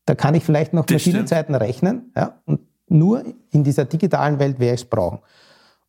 Da 0.05 0.15
kann 0.15 0.33
ich 0.33 0.43
vielleicht 0.43 0.73
noch 0.73 0.89
Maschinenzeiten 0.89 1.53
rechnen 1.53 2.11
ja? 2.15 2.39
und 2.45 2.61
nur 2.87 3.23
in 3.51 3.63
dieser 3.63 3.85
digitalen 3.85 4.39
Welt 4.39 4.59
werde 4.59 4.75
ich 4.75 4.81
es 4.81 4.89
brauchen. 4.89 5.19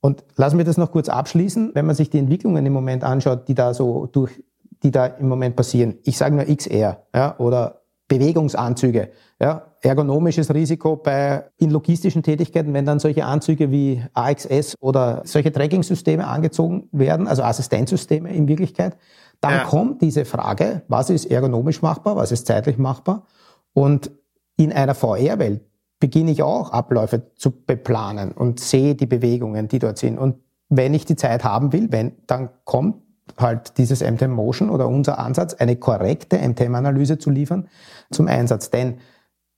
Und 0.00 0.22
lassen 0.36 0.58
wir 0.58 0.66
das 0.66 0.76
noch 0.76 0.92
kurz 0.92 1.08
abschließen, 1.08 1.70
wenn 1.74 1.86
man 1.86 1.96
sich 1.96 2.10
die 2.10 2.18
Entwicklungen 2.18 2.64
im 2.66 2.74
Moment 2.74 3.04
anschaut, 3.04 3.48
die 3.48 3.54
da 3.54 3.72
so 3.72 4.06
durch, 4.06 4.44
die 4.82 4.90
da 4.90 5.06
im 5.06 5.28
Moment 5.28 5.56
passieren. 5.56 5.94
Ich 6.04 6.18
sage 6.18 6.34
nur 6.34 6.44
XR 6.44 7.04
ja, 7.14 7.38
oder 7.38 7.84
Bewegungsanzüge. 8.18 9.10
Ja, 9.40 9.66
ergonomisches 9.80 10.52
Risiko 10.52 10.96
bei 10.96 11.44
in 11.56 11.70
logistischen 11.70 12.22
Tätigkeiten, 12.22 12.72
wenn 12.72 12.86
dann 12.86 12.98
solche 12.98 13.24
Anzüge 13.24 13.70
wie 13.70 14.02
AXS 14.14 14.76
oder 14.80 15.22
solche 15.24 15.52
Tracking-Systeme 15.52 16.26
angezogen 16.26 16.88
werden, 16.92 17.26
also 17.26 17.42
Assistenzsysteme 17.42 18.34
in 18.34 18.48
Wirklichkeit, 18.48 18.96
dann 19.40 19.54
ja. 19.54 19.64
kommt 19.64 20.00
diese 20.02 20.24
Frage, 20.24 20.82
was 20.88 21.10
ist 21.10 21.26
ergonomisch 21.26 21.82
machbar, 21.82 22.16
was 22.16 22.32
ist 22.32 22.46
zeitlich 22.46 22.78
machbar? 22.78 23.26
Und 23.72 24.10
in 24.56 24.72
einer 24.72 24.94
VR-Welt 24.94 25.62
beginne 26.00 26.30
ich 26.30 26.42
auch 26.42 26.70
Abläufe 26.70 27.34
zu 27.34 27.50
beplanen 27.50 28.32
und 28.32 28.60
sehe 28.60 28.94
die 28.94 29.06
Bewegungen, 29.06 29.68
die 29.68 29.78
dort 29.78 29.98
sind. 29.98 30.18
Und 30.18 30.36
wenn 30.68 30.94
ich 30.94 31.04
die 31.04 31.16
Zeit 31.16 31.44
haben 31.44 31.72
will, 31.72 31.88
wenn, 31.90 32.12
dann 32.26 32.50
kommt 32.64 33.03
halt 33.39 33.78
dieses 33.78 34.03
MTM 34.03 34.30
Motion 34.30 34.70
oder 34.70 34.89
unser 34.89 35.18
Ansatz, 35.18 35.55
eine 35.55 35.76
korrekte 35.76 36.39
MTM-Analyse 36.39 37.18
zu 37.18 37.30
liefern, 37.30 37.68
zum 38.11 38.28
Einsatz. 38.28 38.70
Denn 38.70 38.99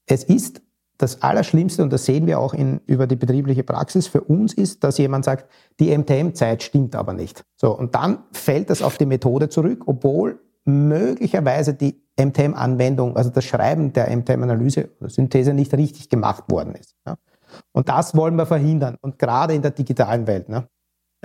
es 0.07 0.24
ist 0.24 0.62
das 0.99 1.22
Allerschlimmste, 1.22 1.83
und 1.83 1.93
das 1.93 2.07
sehen 2.07 2.27
wir 2.27 2.41
auch 2.41 2.55
in, 2.55 2.81
über 2.87 3.07
die 3.07 3.16
betriebliche 3.16 3.62
Praxis, 3.62 4.07
für 4.07 4.22
uns 4.22 4.55
ist, 4.55 4.83
dass 4.83 4.99
jemand 4.99 5.24
sagt, 5.24 5.51
die 5.79 5.97
MTM-Zeit 5.97 6.62
stimmt 6.62 6.97
aber 6.97 7.12
nicht. 7.12 7.45
So, 7.57 7.77
und 7.77 7.95
dann 7.95 8.20
fällt 8.33 8.70
das 8.70 8.83
auf 8.83 8.97
die 8.97 9.07
Methode 9.07 9.49
zurück, 9.49 9.83
obwohl 9.87 10.41
möglicherweise 10.64 11.74
die 11.74 12.03
MTM-Anwendung, 12.18 13.16
also 13.16 13.31
das 13.31 13.45
Schreiben 13.45 13.93
der 13.93 14.14
MTM-Analyse 14.14 14.91
oder 15.01 15.11
Synthese 15.11 15.53
nicht 15.53 15.74
richtig 15.74 16.09
gemacht 16.09 16.45
worden 16.51 16.74
ist. 16.74 16.95
Ja. 17.07 17.16
Und 17.72 17.89
das 17.89 18.16
wollen 18.16 18.37
wir 18.37 18.47
verhindern. 18.47 18.97
Und 19.01 19.18
gerade 19.18 19.55
in 19.55 19.62
der 19.62 19.70
digitalen 19.70 20.27
Welt. 20.27 20.49
Ne? 20.49 20.66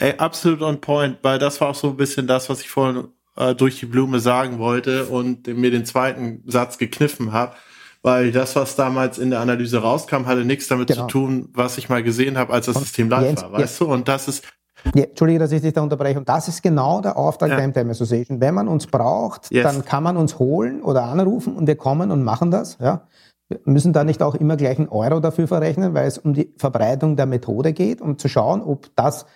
Ey, 0.02 0.16
absolut 0.18 0.62
on 0.64 0.82
point, 0.82 1.20
weil 1.22 1.38
das 1.38 1.62
war 1.62 1.70
auch 1.70 1.76
so 1.76 1.89
ein 1.89 1.97
bisschen 1.97 2.26
das, 2.26 2.49
was 2.49 2.62
ich 2.62 2.70
vorhin 2.70 3.10
äh, 3.38 3.54
durch 3.54 3.80
die 3.80 3.86
Blume 3.86 4.20
sagen 4.20 4.58
wollte 4.58 5.06
und 5.06 5.47
mir 5.47 5.70
den 5.70 5.86
zweiten 5.86 6.43
Satz 6.47 6.78
gekniffen 6.78 7.32
habe. 7.32 7.54
Weil 8.04 8.32
das, 8.32 8.56
was 8.56 8.76
damals 8.76 9.20
in 9.20 9.30
der 9.30 9.41
Analyse 9.41 9.78
rauskam, 9.78 10.26
hatte 10.26 10.43
nichts 10.43 10.68
damit 10.68 10.88
genau. 10.88 11.02
zu 11.02 11.08
tun, 11.08 11.49
was 11.54 11.78
ich 11.78 11.88
mal 11.88 12.02
gesehen 12.02 12.36
habe, 12.36 12.52
als 12.52 12.66
das 12.66 12.76
und 12.76 12.82
System 12.82 13.10
live 13.10 13.26
Jens, 13.26 13.43
war, 13.43 13.52
weißt 13.52 13.80
ja. 13.80 13.86
du? 13.86 13.93
Und 13.93 14.08
das 14.08 14.28
ist. 14.28 14.43
Ja, 14.95 15.04
Entschuldige, 15.04 15.38
dass 15.38 15.52
ich 15.52 15.62
dich 15.62 15.74
da 15.74 15.82
unterbreche. 15.82 16.18
Und 16.18 16.28
das 16.28 16.47
ist 16.47 16.64
genau 16.64 17.02
der 17.02 17.16
Auftrag 17.16 17.52
ja. 17.52 17.58
der 17.58 17.68
MTM 17.68 17.91
Association. 17.91 18.41
Wenn 18.41 18.56
man 18.56 18.68
uns 18.68 18.88
braucht, 18.88 19.52
yes. 19.52 19.64
dann 19.64 19.86
kann 19.86 20.02
man 20.02 20.18
uns 20.18 20.39
holen 20.39 20.82
oder 20.82 21.04
anrufen 21.04 21.56
und 21.56 21.68
wir 21.68 21.76
kommen 21.76 22.10
und 22.10 22.24
machen 22.24 22.49
das. 22.49 22.80
Ja. 22.80 23.08
Wir 23.49 23.60
müssen 23.66 23.93
da 23.93 24.04
nicht 24.04 24.24
auch 24.24 24.34
immer 24.34 24.58
gleich 24.58 24.80
einen 24.80 24.89
Euro 24.89 25.20
dafür 25.20 25.47
verrechnen, 25.47 25.93
weil 25.93 26.08
es 26.08 26.18
um 26.18 26.34
die 26.34 26.52
Verbreitung 26.58 27.18
der 27.18 27.28
Methode 27.28 27.74
geht, 27.74 28.02
um 28.02 28.18
zu 28.18 28.30
schauen, 28.30 28.64
ob 28.64 28.89
das 28.95 29.28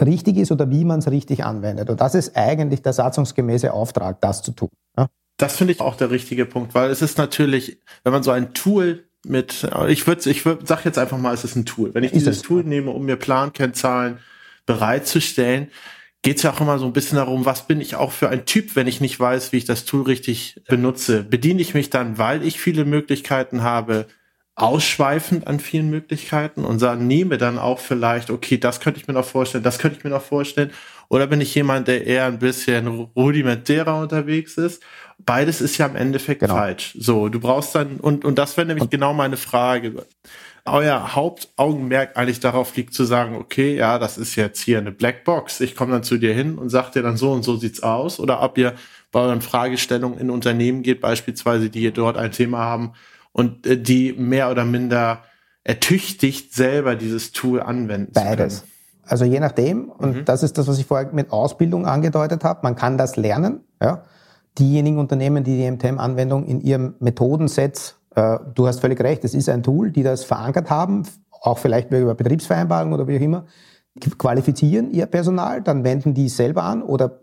richtig 0.00 0.36
ist 0.36 0.52
oder 0.52 0.70
wie 0.70 0.84
man 0.84 0.98
es 0.98 1.10
richtig 1.10 1.44
anwendet. 1.44 1.90
Und 1.90 2.00
das 2.00 2.14
ist 2.14 2.36
eigentlich 2.36 2.82
der 2.82 2.92
satzungsgemäße 2.92 3.72
Auftrag, 3.72 4.20
das 4.20 4.42
zu 4.42 4.52
tun. 4.52 4.70
Ja? 4.96 5.08
Das 5.36 5.56
finde 5.56 5.72
ich 5.72 5.80
auch 5.80 5.96
der 5.96 6.10
richtige 6.10 6.46
Punkt, 6.46 6.74
weil 6.74 6.90
es 6.90 7.02
ist 7.02 7.18
natürlich, 7.18 7.78
wenn 8.02 8.12
man 8.12 8.22
so 8.22 8.30
ein 8.30 8.54
Tool 8.54 9.04
mit, 9.26 9.66
ich 9.88 10.06
würde, 10.06 10.30
ich 10.30 10.44
würd, 10.44 10.66
sag 10.66 10.84
jetzt 10.84 10.98
einfach 10.98 11.18
mal, 11.18 11.34
es 11.34 11.44
ist 11.44 11.56
ein 11.56 11.64
Tool. 11.64 11.94
Wenn 11.94 12.04
ich 12.04 12.12
ist 12.12 12.20
dieses 12.20 12.38
es? 12.38 12.42
Tool 12.42 12.62
nehme, 12.62 12.90
um 12.90 13.04
mir 13.04 13.16
Plankennzahlen 13.16 14.18
bereitzustellen, 14.66 15.68
geht 16.22 16.38
es 16.38 16.42
ja 16.42 16.52
auch 16.52 16.60
immer 16.60 16.78
so 16.78 16.86
ein 16.86 16.92
bisschen 16.92 17.16
darum, 17.16 17.44
was 17.44 17.66
bin 17.66 17.80
ich 17.80 17.96
auch 17.96 18.12
für 18.12 18.30
ein 18.30 18.46
Typ, 18.46 18.76
wenn 18.76 18.86
ich 18.86 19.00
nicht 19.00 19.20
weiß, 19.20 19.52
wie 19.52 19.58
ich 19.58 19.64
das 19.66 19.84
Tool 19.84 20.02
richtig 20.02 20.62
benutze. 20.68 21.22
Bediene 21.22 21.60
ich 21.60 21.74
mich 21.74 21.90
dann, 21.90 22.16
weil 22.16 22.42
ich 22.42 22.60
viele 22.60 22.84
Möglichkeiten 22.84 23.62
habe, 23.62 24.06
ausschweifend 24.56 25.46
an 25.46 25.58
vielen 25.58 25.90
Möglichkeiten 25.90 26.64
und 26.64 26.78
sagen, 26.78 27.06
nehme 27.06 27.38
dann 27.38 27.58
auch 27.58 27.80
vielleicht, 27.80 28.30
okay, 28.30 28.56
das 28.56 28.80
könnte 28.80 29.00
ich 29.00 29.08
mir 29.08 29.14
noch 29.14 29.24
vorstellen, 29.24 29.64
das 29.64 29.78
könnte 29.78 29.98
ich 29.98 30.04
mir 30.04 30.10
noch 30.10 30.22
vorstellen. 30.22 30.70
Oder 31.08 31.26
bin 31.26 31.40
ich 31.40 31.54
jemand, 31.54 31.88
der 31.88 32.06
eher 32.06 32.26
ein 32.26 32.38
bisschen 32.38 32.86
rudimentärer 32.88 34.00
unterwegs 34.00 34.56
ist? 34.56 34.82
Beides 35.18 35.60
ist 35.60 35.78
ja 35.78 35.86
im 35.86 35.96
Endeffekt 35.96 36.40
genau. 36.40 36.54
falsch. 36.54 36.96
So, 36.98 37.28
du 37.28 37.40
brauchst 37.40 37.74
dann, 37.74 37.96
und, 37.96 38.24
und 38.24 38.38
das 38.38 38.56
wäre 38.56 38.66
nämlich 38.66 38.84
und, 38.84 38.90
genau 38.90 39.12
meine 39.12 39.36
Frage. 39.36 40.06
Euer 40.64 41.14
Hauptaugenmerk 41.14 42.16
eigentlich 42.16 42.40
darauf 42.40 42.74
liegt 42.76 42.94
zu 42.94 43.04
sagen, 43.04 43.36
okay, 43.36 43.76
ja, 43.76 43.98
das 43.98 44.16
ist 44.16 44.34
jetzt 44.36 44.60
hier 44.62 44.78
eine 44.78 44.92
Blackbox. 44.92 45.60
Ich 45.60 45.76
komme 45.76 45.92
dann 45.92 46.04
zu 46.04 46.16
dir 46.16 46.32
hin 46.32 46.56
und 46.58 46.70
sag 46.70 46.90
dir 46.92 47.02
dann 47.02 47.16
so 47.16 47.32
und 47.32 47.42
so 47.42 47.56
sieht's 47.56 47.82
aus. 47.82 48.18
Oder 48.18 48.40
ob 48.40 48.56
ihr 48.56 48.74
bei 49.12 49.20
euren 49.20 49.42
Fragestellungen 49.42 50.18
in 50.18 50.30
Unternehmen 50.30 50.82
geht, 50.82 51.00
beispielsweise, 51.00 51.70
die 51.70 51.82
ihr 51.82 51.92
dort 51.92 52.16
ein 52.16 52.32
Thema 52.32 52.58
haben, 52.58 52.92
und 53.34 53.66
äh, 53.66 53.76
die 53.76 54.14
mehr 54.14 54.50
oder 54.50 54.64
minder 54.64 55.22
ertüchtigt, 55.64 56.54
selber 56.54 56.94
dieses 56.94 57.32
Tool 57.32 57.60
anwenden 57.60 58.12
Beides. 58.12 58.64
Also 59.06 59.26
je 59.26 59.40
nachdem, 59.40 59.90
und 59.90 60.16
mhm. 60.16 60.24
das 60.24 60.42
ist 60.42 60.56
das, 60.56 60.66
was 60.66 60.78
ich 60.78 60.86
vorher 60.86 61.12
mit 61.12 61.30
Ausbildung 61.30 61.84
angedeutet 61.84 62.42
habe, 62.44 62.60
man 62.62 62.74
kann 62.74 62.96
das 62.96 63.16
lernen. 63.16 63.60
Ja? 63.82 64.04
Diejenigen 64.58 64.98
Unternehmen, 64.98 65.44
die 65.44 65.58
die 65.58 65.70
MTM-Anwendung 65.70 66.46
in 66.46 66.60
ihrem 66.60 66.94
Methodenset, 67.00 67.96
äh, 68.14 68.38
du 68.54 68.66
hast 68.66 68.80
völlig 68.80 69.00
recht, 69.00 69.24
es 69.24 69.34
ist 69.34 69.48
ein 69.48 69.62
Tool, 69.62 69.90
die 69.90 70.02
das 70.02 70.24
verankert 70.24 70.70
haben, 70.70 71.02
auch 71.30 71.58
vielleicht 71.58 71.90
über 71.90 72.14
Betriebsvereinbarung 72.14 72.92
oder 72.92 73.06
wie 73.08 73.18
auch 73.18 73.22
immer, 73.22 73.46
qualifizieren 74.16 74.90
ihr 74.90 75.06
Personal, 75.06 75.60
dann 75.60 75.84
wenden 75.84 76.14
die 76.14 76.26
es 76.26 76.36
selber 76.36 76.62
an 76.62 76.82
oder 76.82 77.20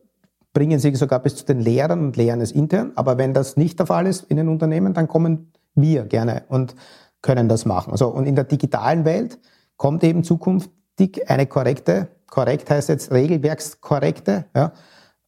bringen 0.53 0.80
sie 0.80 0.93
sogar 0.95 1.20
bis 1.20 1.36
zu 1.36 1.45
den 1.45 1.59
Lehrern 1.59 2.01
und 2.01 2.18
lehren 2.18 2.41
es 2.41 2.51
intern. 2.51 2.91
Aber 2.95 3.18
wenn 3.18 3.34
das 3.34 3.57
nicht 3.57 3.80
der 3.80 3.86
Fall 3.86 4.05
ist 4.05 4.24
in 4.24 4.38
den 4.38 4.49
Unternehmen, 4.49 4.93
dann 4.93 5.07
kommen 5.07 5.51
wir 5.76 6.05
gerne 6.05 6.43
und 6.49 6.76
können 7.22 7.47
das 7.47 7.65
machen. 7.65 7.91
Also, 7.91 8.07
und 8.07 8.26
in 8.26 8.36
der 8.36 8.45
digitalen 8.45 9.05
Welt 9.05 9.39
kommt 9.78 10.03
eben 10.03 10.24
zukünftig 10.24 11.30
eine 11.30 11.47
korrekte, 11.47 12.07
korrekt 12.28 12.69
heißt 12.69 12.89
jetzt 12.89 13.11
regelwerkskorrekte, 13.11 14.45
ja, 14.55 14.74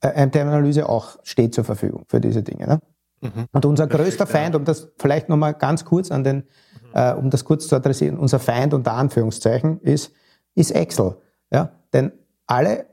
äh, 0.01 0.25
MTM-Analyse 0.25 0.87
auch 0.89 1.17
steht 1.23 1.55
zur 1.55 1.63
Verfügung 1.63 2.03
für 2.07 2.19
diese 2.19 2.43
Dinge. 2.43 2.67
Ne? 2.67 2.79
Mhm. 3.21 3.45
Und 3.51 3.65
unser 3.65 3.87
größter 3.87 4.27
Feind, 4.27 4.55
um 4.55 4.65
das 4.65 4.89
vielleicht 4.99 5.29
nochmal 5.29 5.53
ganz 5.53 5.85
kurz 5.85 6.11
an 6.11 6.23
den, 6.23 6.37
mhm. 6.37 6.43
äh, 6.93 7.13
um 7.13 7.29
das 7.29 7.45
kurz 7.45 7.67
zu 7.67 7.75
adressieren, 7.75 8.17
unser 8.17 8.39
Feind 8.39 8.73
unter 8.73 8.93
Anführungszeichen 8.93 9.79
ist, 9.81 10.11
ist 10.55 10.71
Excel. 10.71 11.15
Ja? 11.51 11.71
Denn 11.93 12.11
alle 12.47 12.85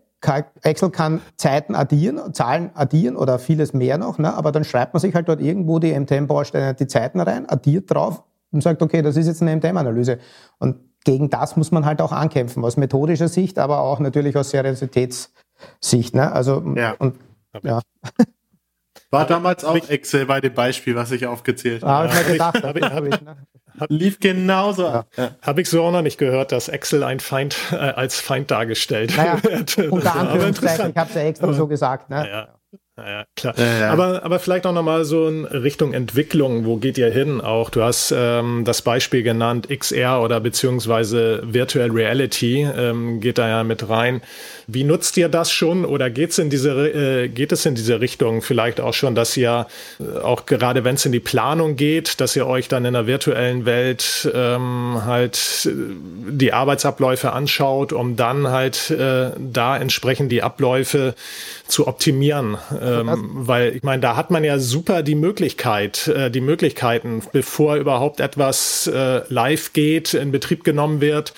Excel 0.62 0.90
kann 0.90 1.20
Zeiten 1.36 1.74
addieren, 1.74 2.34
Zahlen 2.34 2.70
addieren 2.74 3.16
oder 3.16 3.38
vieles 3.38 3.72
mehr 3.72 3.98
noch, 3.98 4.18
ne? 4.18 4.34
aber 4.34 4.52
dann 4.52 4.64
schreibt 4.64 4.92
man 4.92 5.00
sich 5.00 5.14
halt 5.14 5.28
dort 5.28 5.40
irgendwo 5.40 5.78
die 5.78 5.98
MTM-Bausteine, 5.98 6.74
die 6.74 6.86
Zeiten 6.86 7.20
rein, 7.20 7.48
addiert 7.48 7.90
drauf 7.90 8.22
und 8.52 8.62
sagt, 8.62 8.82
okay, 8.82 9.02
das 9.02 9.16
ist 9.16 9.26
jetzt 9.26 9.42
eine 9.42 9.56
MTM-Analyse. 9.56 10.18
Und 10.58 10.76
gegen 11.04 11.30
das 11.30 11.56
muss 11.56 11.70
man 11.70 11.86
halt 11.86 12.02
auch 12.02 12.12
ankämpfen, 12.12 12.64
aus 12.64 12.76
methodischer 12.76 13.28
Sicht, 13.28 13.58
aber 13.58 13.80
auch 13.80 14.00
natürlich 14.00 14.36
aus 14.36 14.50
Seriositätssicht. 14.50 16.14
Ne? 16.14 16.30
Also, 16.30 16.62
ja. 16.76 16.94
Und, 16.98 17.16
ja. 17.62 17.80
War 19.11 19.26
damals 19.26 19.64
auch 19.64 19.88
Excel 19.88 20.26
bei 20.26 20.40
dem 20.40 20.54
Beispiel, 20.54 20.94
was 20.94 21.11
ich 21.11 21.26
aufgezählt 21.26 21.82
habe. 21.82 22.11
Ah, 22.11 22.14
hab 22.14 22.20
ich 22.22 22.32
gedacht, 22.32 22.62
hab 22.62 22.76
ich, 22.76 22.84
hab 22.84 23.04
ich, 23.04 23.20
ne? 23.20 23.36
Lief 23.88 24.20
genauso. 24.20 24.84
Ja. 24.84 25.06
Ja. 25.16 25.30
Habe 25.42 25.62
ich 25.62 25.68
so 25.68 25.82
auch 25.82 25.90
noch 25.90 26.02
nicht 26.02 26.18
gehört, 26.18 26.52
dass 26.52 26.68
Excel 26.68 27.02
ein 27.02 27.18
Feind 27.18 27.56
äh, 27.72 27.76
als 27.76 28.20
Feind 28.20 28.50
dargestellt 28.50 29.16
naja, 29.16 29.38
wird. 29.42 29.78
Unter 29.78 30.14
Anführungszeichen, 30.14 30.90
ich 30.90 30.96
habe 30.96 31.08
es 31.08 31.14
ja 31.16 31.22
extra 31.22 31.52
so 31.52 31.66
gesagt. 31.66 32.11
Ne? 32.11 32.28
Ja, 32.30 32.48
ja, 33.04 33.24
klar. 33.36 33.54
Ja, 33.56 33.78
ja. 33.78 33.90
Aber, 33.90 34.22
aber 34.24 34.38
vielleicht 34.38 34.66
auch 34.66 34.72
nochmal 34.72 35.04
so 35.04 35.28
in 35.28 35.44
Richtung 35.44 35.92
Entwicklung. 35.92 36.64
Wo 36.64 36.76
geht 36.76 36.98
ihr 36.98 37.11
hin 37.11 37.40
auch? 37.40 37.70
Du 37.70 37.82
hast 37.82 38.12
ähm, 38.16 38.64
das 38.64 38.82
Beispiel 38.82 39.22
genannt, 39.22 39.68
XR 39.68 40.22
oder 40.22 40.40
beziehungsweise 40.40 41.42
Virtual 41.44 41.90
Reality 41.90 42.62
ähm, 42.62 43.20
geht 43.20 43.38
da 43.38 43.48
ja 43.48 43.64
mit 43.64 43.88
rein. 43.88 44.20
Wie 44.72 44.84
nutzt 44.84 45.16
ihr 45.16 45.28
das 45.28 45.52
schon 45.52 45.84
oder 45.84 46.10
geht's 46.10 46.38
in 46.38 46.50
diese, 46.50 46.70
äh, 46.70 47.28
geht 47.28 47.52
es 47.52 47.66
in 47.66 47.74
diese 47.74 48.00
Richtung 48.00 48.42
vielleicht 48.42 48.80
auch 48.80 48.94
schon, 48.94 49.14
dass 49.14 49.36
ihr 49.36 49.66
äh, 49.98 50.18
auch 50.18 50.46
gerade 50.46 50.84
wenn 50.84 50.94
es 50.94 51.06
in 51.06 51.12
die 51.12 51.20
Planung 51.20 51.76
geht, 51.76 52.20
dass 52.20 52.36
ihr 52.36 52.46
euch 52.46 52.68
dann 52.68 52.84
in 52.84 52.94
der 52.94 53.06
virtuellen 53.06 53.66
Welt 53.66 54.30
ähm, 54.34 55.02
halt 55.04 55.66
äh, 55.66 55.70
die 56.30 56.52
Arbeitsabläufe 56.52 57.32
anschaut, 57.32 57.92
um 57.92 58.16
dann 58.16 58.48
halt 58.48 58.90
äh, 58.90 59.30
da 59.38 59.76
entsprechend 59.76 60.32
die 60.32 60.42
Abläufe 60.42 61.14
zu 61.66 61.86
optimieren? 61.86 62.58
Ähm, 62.80 63.30
weil 63.32 63.76
ich 63.76 63.82
meine, 63.82 64.00
da 64.00 64.16
hat 64.16 64.30
man 64.30 64.44
ja 64.44 64.58
super 64.58 65.02
die 65.02 65.14
Möglichkeit, 65.14 66.08
äh, 66.08 66.30
die 66.30 66.40
Möglichkeiten, 66.40 67.22
bevor 67.32 67.76
überhaupt 67.76 68.20
etwas 68.20 68.86
äh, 68.86 69.22
live 69.28 69.72
geht, 69.72 70.14
in 70.14 70.32
Betrieb 70.32 70.64
genommen 70.64 71.00
wird, 71.00 71.32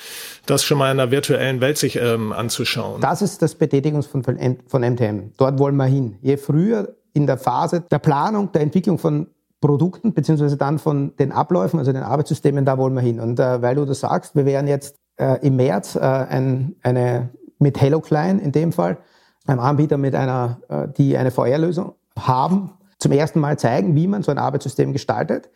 das 0.47 0.65
schon 0.65 0.79
mal 0.79 0.91
in 0.91 0.97
der 0.97 1.11
virtuellen 1.11 1.61
Welt 1.61 1.79
sich 1.79 1.97
ähm, 1.97 2.33
anzuschauen. 2.33 3.01
Das 3.01 3.23
ist 3.23 3.43
das 3.43 3.55
Betätigungsfeld 3.55 4.25
von 4.67 4.83
MTM. 4.83 5.33
Dort 5.37 5.59
wollen 5.59 5.77
wir 5.77 5.87
hin. 5.87 6.17
Je 6.21 6.37
früher 6.37 6.97
in 7.13 7.27
der 7.27 7.39
Phase 7.39 7.83
der 7.83 7.99
Planung, 7.99 8.51
der 8.53 8.63
Entwicklung 8.63 8.99
von 8.99 9.29
Produkten, 9.61 10.13
beziehungsweise 10.13 10.57
dann 10.57 10.79
von 10.79 11.15
den 11.17 11.31
Abläufen, 11.31 11.79
also 11.79 11.93
den 11.93 12.03
Arbeitssystemen, 12.03 12.65
da 12.65 12.79
wollen 12.79 12.95
wir 12.95 13.01
hin. 13.01 13.21
Und 13.21 13.39
äh, 13.39 13.63
weil 13.63 13.77
du 13.77 13.85
das 13.85 14.01
sagst, 14.01 14.35
wir 14.35 14.45
werden 14.45 14.67
jetzt 14.67 14.97
äh, 15.17 15.39
im 15.47 15.57
März 15.57 15.95
äh, 15.95 16.01
ein, 16.01 16.75
eine 16.83 17.31
mit 17.59 17.81
Hello 17.81 18.01
Client 18.01 18.43
in 18.43 18.51
dem 18.51 18.73
Fall 18.73 18.99
einem 19.47 19.61
Anbieter 19.61 19.99
mit 19.99 20.15
einer, 20.15 20.61
äh, 20.69 20.89
die 20.97 21.17
eine 21.17 21.31
VR-Lösung 21.31 21.95
haben, 22.19 22.73
zum 22.99 23.13
ersten 23.13 23.41
Mal 23.41 23.59
zeigen, 23.59 23.95
wie 23.97 24.07
man 24.07 24.23
so 24.23 24.31
ein 24.31 24.39
Arbeitssystem 24.39 24.93
gestaltet 24.93 25.49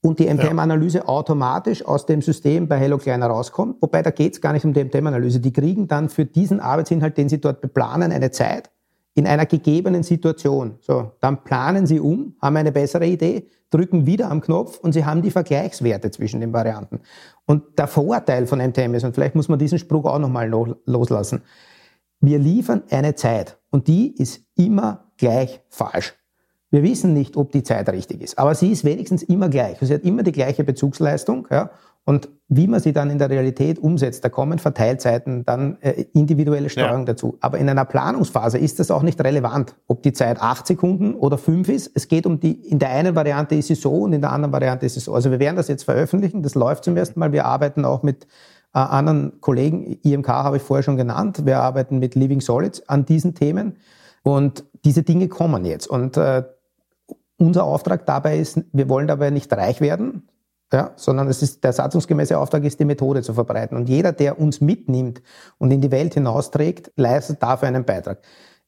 und 0.00 0.18
die 0.18 0.32
MTM-Analyse 0.32 0.98
ja. 0.98 1.08
automatisch 1.08 1.84
aus 1.84 2.06
dem 2.06 2.22
System 2.22 2.68
bei 2.68 2.76
Hello 2.78 2.98
Kleiner 2.98 3.26
rauskommt. 3.26 3.76
Wobei 3.80 4.02
da 4.02 4.10
geht 4.10 4.34
es 4.34 4.40
gar 4.40 4.52
nicht 4.52 4.64
um 4.64 4.72
die 4.72 4.84
MTM-Analyse. 4.84 5.40
Die 5.40 5.52
kriegen 5.52 5.88
dann 5.88 6.08
für 6.08 6.24
diesen 6.24 6.60
Arbeitsinhalt, 6.60 7.18
den 7.18 7.28
sie 7.28 7.40
dort 7.40 7.60
beplanen, 7.60 8.12
eine 8.12 8.30
Zeit 8.30 8.70
in 9.14 9.26
einer 9.26 9.46
gegebenen 9.46 10.04
Situation. 10.04 10.78
So, 10.80 11.12
dann 11.20 11.42
planen 11.42 11.86
sie 11.86 11.98
um, 11.98 12.36
haben 12.40 12.56
eine 12.56 12.70
bessere 12.70 13.06
Idee, 13.06 13.48
drücken 13.70 14.06
wieder 14.06 14.30
am 14.30 14.40
Knopf 14.40 14.78
und 14.78 14.92
sie 14.92 15.04
haben 15.04 15.22
die 15.22 15.32
Vergleichswerte 15.32 16.12
zwischen 16.12 16.40
den 16.40 16.52
Varianten. 16.52 17.00
Und 17.44 17.78
der 17.78 17.88
Vorteil 17.88 18.46
von 18.46 18.60
MTM 18.60 18.94
ist, 18.94 19.04
und 19.04 19.14
vielleicht 19.14 19.34
muss 19.34 19.48
man 19.48 19.58
diesen 19.58 19.78
Spruch 19.78 20.04
auch 20.04 20.20
nochmal 20.20 20.48
loslassen, 20.86 21.42
wir 22.20 22.38
liefern 22.38 22.82
eine 22.90 23.14
Zeit 23.14 23.58
und 23.70 23.88
die 23.88 24.14
ist 24.16 24.42
immer 24.56 25.10
gleich 25.16 25.60
falsch. 25.68 26.17
Wir 26.70 26.82
wissen 26.82 27.14
nicht, 27.14 27.36
ob 27.36 27.52
die 27.52 27.62
Zeit 27.62 27.88
richtig 27.88 28.22
ist, 28.22 28.38
aber 28.38 28.54
sie 28.54 28.70
ist 28.70 28.84
wenigstens 28.84 29.22
immer 29.22 29.48
gleich. 29.48 29.78
Sie 29.80 29.94
hat 29.94 30.02
immer 30.02 30.22
die 30.22 30.32
gleiche 30.32 30.64
Bezugsleistung. 30.64 31.48
Ja? 31.50 31.70
Und 32.04 32.28
wie 32.48 32.66
man 32.66 32.80
sie 32.80 32.92
dann 32.92 33.10
in 33.10 33.18
der 33.18 33.28
Realität 33.28 33.78
umsetzt, 33.78 34.24
da 34.24 34.28
kommen 34.28 34.58
Verteilzeiten, 34.58 35.44
dann 35.44 35.76
äh, 35.80 36.06
individuelle 36.14 36.70
Steuerung 36.70 37.00
ja. 37.00 37.06
dazu. 37.06 37.36
Aber 37.40 37.58
in 37.58 37.68
einer 37.68 37.84
Planungsphase 37.84 38.58
ist 38.58 38.80
das 38.80 38.90
auch 38.90 39.02
nicht 39.02 39.22
relevant, 39.22 39.74
ob 39.86 40.02
die 40.02 40.12
Zeit 40.12 40.40
acht 40.40 40.66
Sekunden 40.66 41.14
oder 41.14 41.36
fünf 41.36 41.68
ist. 41.68 41.90
Es 41.94 42.08
geht 42.08 42.26
um 42.26 42.40
die, 42.40 42.52
in 42.52 42.78
der 42.78 42.90
einen 42.90 43.14
Variante 43.14 43.54
ist 43.54 43.68
sie 43.68 43.74
so 43.74 43.92
und 43.92 44.12
in 44.14 44.20
der 44.20 44.32
anderen 44.32 44.52
Variante 44.52 44.86
ist 44.86 44.94
sie 44.94 45.00
so. 45.00 45.12
Also 45.14 45.30
wir 45.30 45.38
werden 45.38 45.56
das 45.56 45.68
jetzt 45.68 45.84
veröffentlichen. 45.84 46.42
Das 46.42 46.54
läuft 46.54 46.84
zum 46.84 46.96
ersten 46.96 47.20
Mal. 47.20 47.32
Wir 47.32 47.44
arbeiten 47.44 47.84
auch 47.84 48.02
mit 48.02 48.26
äh, 48.74 48.78
anderen 48.78 49.40
Kollegen, 49.40 49.98
IMK 50.02 50.28
habe 50.28 50.58
ich 50.58 50.62
vorher 50.62 50.82
schon 50.82 50.96
genannt, 50.96 51.46
wir 51.46 51.60
arbeiten 51.60 51.98
mit 51.98 52.14
Living 52.14 52.40
Solids 52.40 52.86
an 52.88 53.06
diesen 53.06 53.34
Themen 53.34 53.76
und 54.22 54.64
diese 54.84 55.02
Dinge 55.02 55.28
kommen 55.28 55.64
jetzt. 55.64 55.86
Und 55.86 56.16
äh, 56.16 56.44
unser 57.38 57.64
Auftrag 57.64 58.04
dabei 58.04 58.38
ist, 58.38 58.60
wir 58.72 58.88
wollen 58.88 59.06
dabei 59.06 59.30
nicht 59.30 59.52
reich 59.52 59.80
werden, 59.80 60.28
ja, 60.72 60.92
sondern 60.96 61.28
es 61.28 61.42
ist, 61.42 61.64
der 61.64 61.72
satzungsgemäße 61.72 62.36
Auftrag 62.36 62.64
ist, 62.64 62.78
die 62.78 62.84
Methode 62.84 63.22
zu 63.22 63.32
verbreiten. 63.32 63.76
Und 63.76 63.88
jeder, 63.88 64.12
der 64.12 64.38
uns 64.38 64.60
mitnimmt 64.60 65.22
und 65.56 65.70
in 65.70 65.80
die 65.80 65.90
Welt 65.90 66.14
hinausträgt, 66.14 66.92
leistet 66.96 67.42
dafür 67.42 67.68
einen 67.68 67.84
Beitrag. 67.84 68.18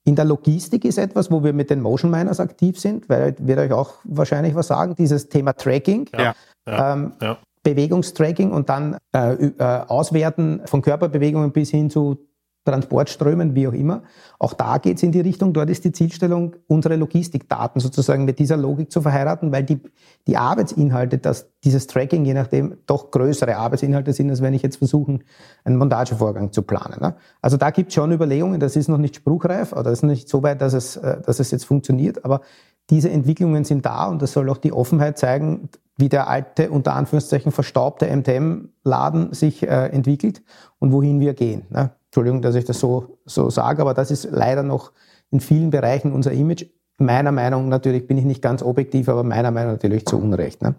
In 0.05 0.17
der 0.17 0.25
Logistik 0.25 0.87
ist 0.87 0.97
etwas, 0.97 1.31
wo 1.31 1.45
wir 1.45 1.53
mit 1.53 1.69
den 1.69 1.83
Motion 1.83 2.11
Miners 2.11 2.41
aktiv 2.41 2.81
sind, 2.81 3.09
weil 3.11 3.35
wird 3.39 3.59
euch 3.59 3.73
auch 3.73 3.95
wahrscheinlich 4.05 4.55
was 4.55 4.69
sagen, 4.69 4.95
dieses 4.95 5.29
Thema 5.29 5.53
Tracking. 5.53 6.09
Ja, 6.17 6.35
ja, 6.67 6.93
ähm, 6.95 7.13
ja. 7.21 7.39
Bewegungstracking 7.63 8.51
und 8.53 8.71
dann 8.71 8.97
äh, 9.15 9.35
äh, 9.35 9.63
Auswerten 9.87 10.63
von 10.65 10.81
Körperbewegungen 10.81 11.53
bis 11.53 11.71
hin 11.71 11.91
zu 11.91 12.30
Transportströmen, 12.65 13.55
wie 13.55 13.67
auch 13.67 13.73
immer. 13.73 14.03
Auch 14.39 14.53
da 14.53 14.79
geht 14.79 14.99
es 14.99 15.03
in 15.03 15.13
die 15.13 15.21
Richtung, 15.21 15.53
dort 15.53 15.71
ist 15.71 15.85
die 15.85 15.93
Zielstellung, 15.93 16.57
unsere 16.67 16.97
Logistikdaten 16.97 17.81
sozusagen 17.81 18.25
mit 18.27 18.39
dieser 18.39 18.57
Logik 18.57 18.93
zu 18.93 19.01
verheiraten, 19.01 19.51
weil 19.51 19.65
die, 19.65 19.81
die 20.27 20.37
Arbeitsinhalte, 20.37 21.19
dass 21.19 21.49
dieses 21.65 21.87
Tracking 21.87 22.25
je 22.25 22.35
nachdem 22.35 22.77
doch 22.87 23.11
größere 23.11 23.57
Arbeitsinhalte 23.57 24.13
sind, 24.13 24.31
als 24.31 24.43
wenn 24.43 24.53
ich 24.53 24.63
jetzt 24.63 24.77
versuchen, 24.77 25.25
einen 25.65 25.77
Montagevorgang 25.77 26.53
zu 26.53 26.63
planen. 26.63 27.01
Ne? 27.01 27.15
Also 27.41 27.57
da 27.57 27.71
gibt 27.71 27.89
es 27.89 27.95
schon 27.95 28.13
Überlegungen, 28.13 28.61
das 28.61 28.77
ist 28.77 28.89
noch 28.89 28.99
nicht 28.99 29.17
spruchreif 29.17 29.73
oder 29.73 29.91
ist 29.91 30.03
nicht 30.03 30.29
so 30.29 30.43
weit, 30.43 30.61
dass 30.61 30.75
es, 30.75 30.97
äh, 30.97 31.21
dass 31.23 31.41
es 31.41 31.51
jetzt 31.51 31.65
funktioniert, 31.65 32.25
aber 32.25 32.43
diese 32.91 33.11
Entwicklungen 33.11 33.65
sind 33.65 33.87
da 33.87 34.07
und 34.09 34.21
das 34.21 34.33
soll 34.33 34.51
auch 34.51 34.59
die 34.59 34.73
Offenheit 34.73 35.17
zeigen, 35.17 35.69
wie 35.97 36.09
der 36.09 36.29
alte, 36.29 36.71
unter 36.71 36.95
Anführungszeichen, 36.95 37.53
verstaubte 37.53 38.07
MTM-Laden 38.15 39.33
sich 39.33 39.63
äh, 39.63 39.87
entwickelt 39.87 40.43
und 40.79 40.93
wohin 40.93 41.21
wir 41.21 41.35
gehen. 41.35 41.67
Ne? 41.71 41.91
Entschuldigung, 42.11 42.43
dass 42.43 42.57
ich 42.57 42.65
das 42.65 42.81
so, 42.81 43.19
so 43.25 43.51
sage, 43.51 43.83
aber 43.83 43.95
das 43.95 44.11
ist 44.11 44.29
leider 44.33 44.65
noch 44.65 44.93
in 45.31 45.39
vielen 45.39 45.71
Bereichen 45.71 46.13
unser 46.13 46.33
Image. 46.33 46.67
Meiner 46.99 47.31
Meinung 47.31 47.69
natürlich 47.69 48.09
bin 48.09 48.19
ich 48.19 48.25
nicht 48.25 48.43
ganz 48.43 48.63
objektiv, 48.63 49.09
aber 49.09 49.23
meiner 49.23 49.53
Meinung 49.53 49.73
natürlich 49.73 50.07
zu 50.07 50.21
Unrecht. 50.21 50.61
Ne? 50.61 50.75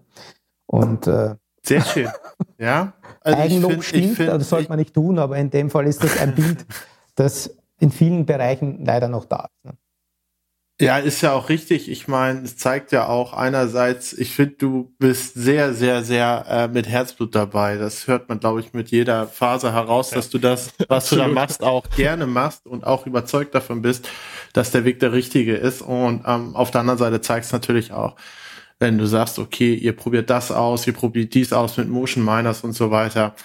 Und 0.68 1.08
äh, 1.08 1.36
sehr 1.64 1.82
schön. 1.82 2.10
Ja. 2.58 2.94
Also 3.22 3.40
Eigenlob 3.40 3.72
find, 3.72 3.84
stimmt, 3.84 4.16
find, 4.16 4.30
das 4.30 4.50
sollte 4.50 4.70
man 4.70 4.78
nicht 4.78 4.94
tun, 4.94 5.18
aber 5.18 5.38
in 5.38 5.50
dem 5.50 5.72
Fall 5.72 5.88
ist 5.88 6.04
das 6.04 6.20
ein 6.20 6.36
Bild, 6.36 6.66
das 7.16 7.56
in 7.80 7.90
vielen 7.90 8.26
Bereichen 8.26 8.86
leider 8.86 9.08
noch 9.08 9.26
da 9.26 9.46
ist. 9.46 9.66
Ne? 9.66 9.74
Ja, 10.82 10.98
ist 10.98 11.22
ja 11.22 11.34
auch 11.34 11.50
richtig. 11.50 11.92
Ich 11.92 12.08
meine, 12.08 12.42
es 12.42 12.58
zeigt 12.58 12.92
ja 12.92 13.08
auch 13.08 13.34
einerseits, 13.34 14.14
ich 14.14 14.34
finde, 14.34 14.56
du 14.58 14.92
bist 14.98 15.36
sehr, 15.36 15.76
sehr, 15.76 16.04
sehr 16.04 16.46
äh, 16.50 16.68
mit 16.68 16.90
Herzblut 16.90 17.36
dabei. 17.36 17.78
Das 17.78 18.08
hört 18.08 18.30
man, 18.30 18.40
glaube 18.40 18.62
ich, 18.62 18.74
mit 18.74 18.90
jeder 18.90 19.28
Phase 19.28 19.74
heraus, 19.74 20.10
ja. 20.10 20.16
dass 20.16 20.32
du 20.32 20.40
das, 20.40 20.74
was 20.88 21.10
du 21.10 21.18
da 21.18 21.28
machst, 21.28 21.62
auch 21.62 21.88
gerne 21.96 22.26
machst 22.26 22.66
und 22.66 22.84
auch 22.84 23.06
überzeugt 23.06 23.54
davon 23.54 23.84
bist, 23.84 24.10
dass 24.54 24.72
der 24.72 24.84
Weg 24.84 25.00
der 25.00 25.12
richtige 25.12 25.56
ist. 25.56 25.84
Und 25.84 26.24
ähm, 26.26 26.56
auf 26.56 26.72
der 26.72 26.82
anderen 26.82 26.98
Seite 26.98 27.22
zeigst 27.22 27.54
natürlich 27.54 27.94
auch, 27.94 28.16
wenn 28.80 28.98
du 28.98 29.06
sagst, 29.06 29.38
okay, 29.38 29.76
ihr 29.76 29.96
probiert 29.96 30.32
das 30.32 30.52
aus, 30.52 30.88
ihr 30.88 30.94
probiert 30.94 31.36
dies 31.36 31.54
aus 31.54 31.78
mit 31.78 31.90
Motion 31.90 32.26
Miners 32.26 32.62
und 32.62 32.74
so 32.74 32.90
weiter 32.90 33.36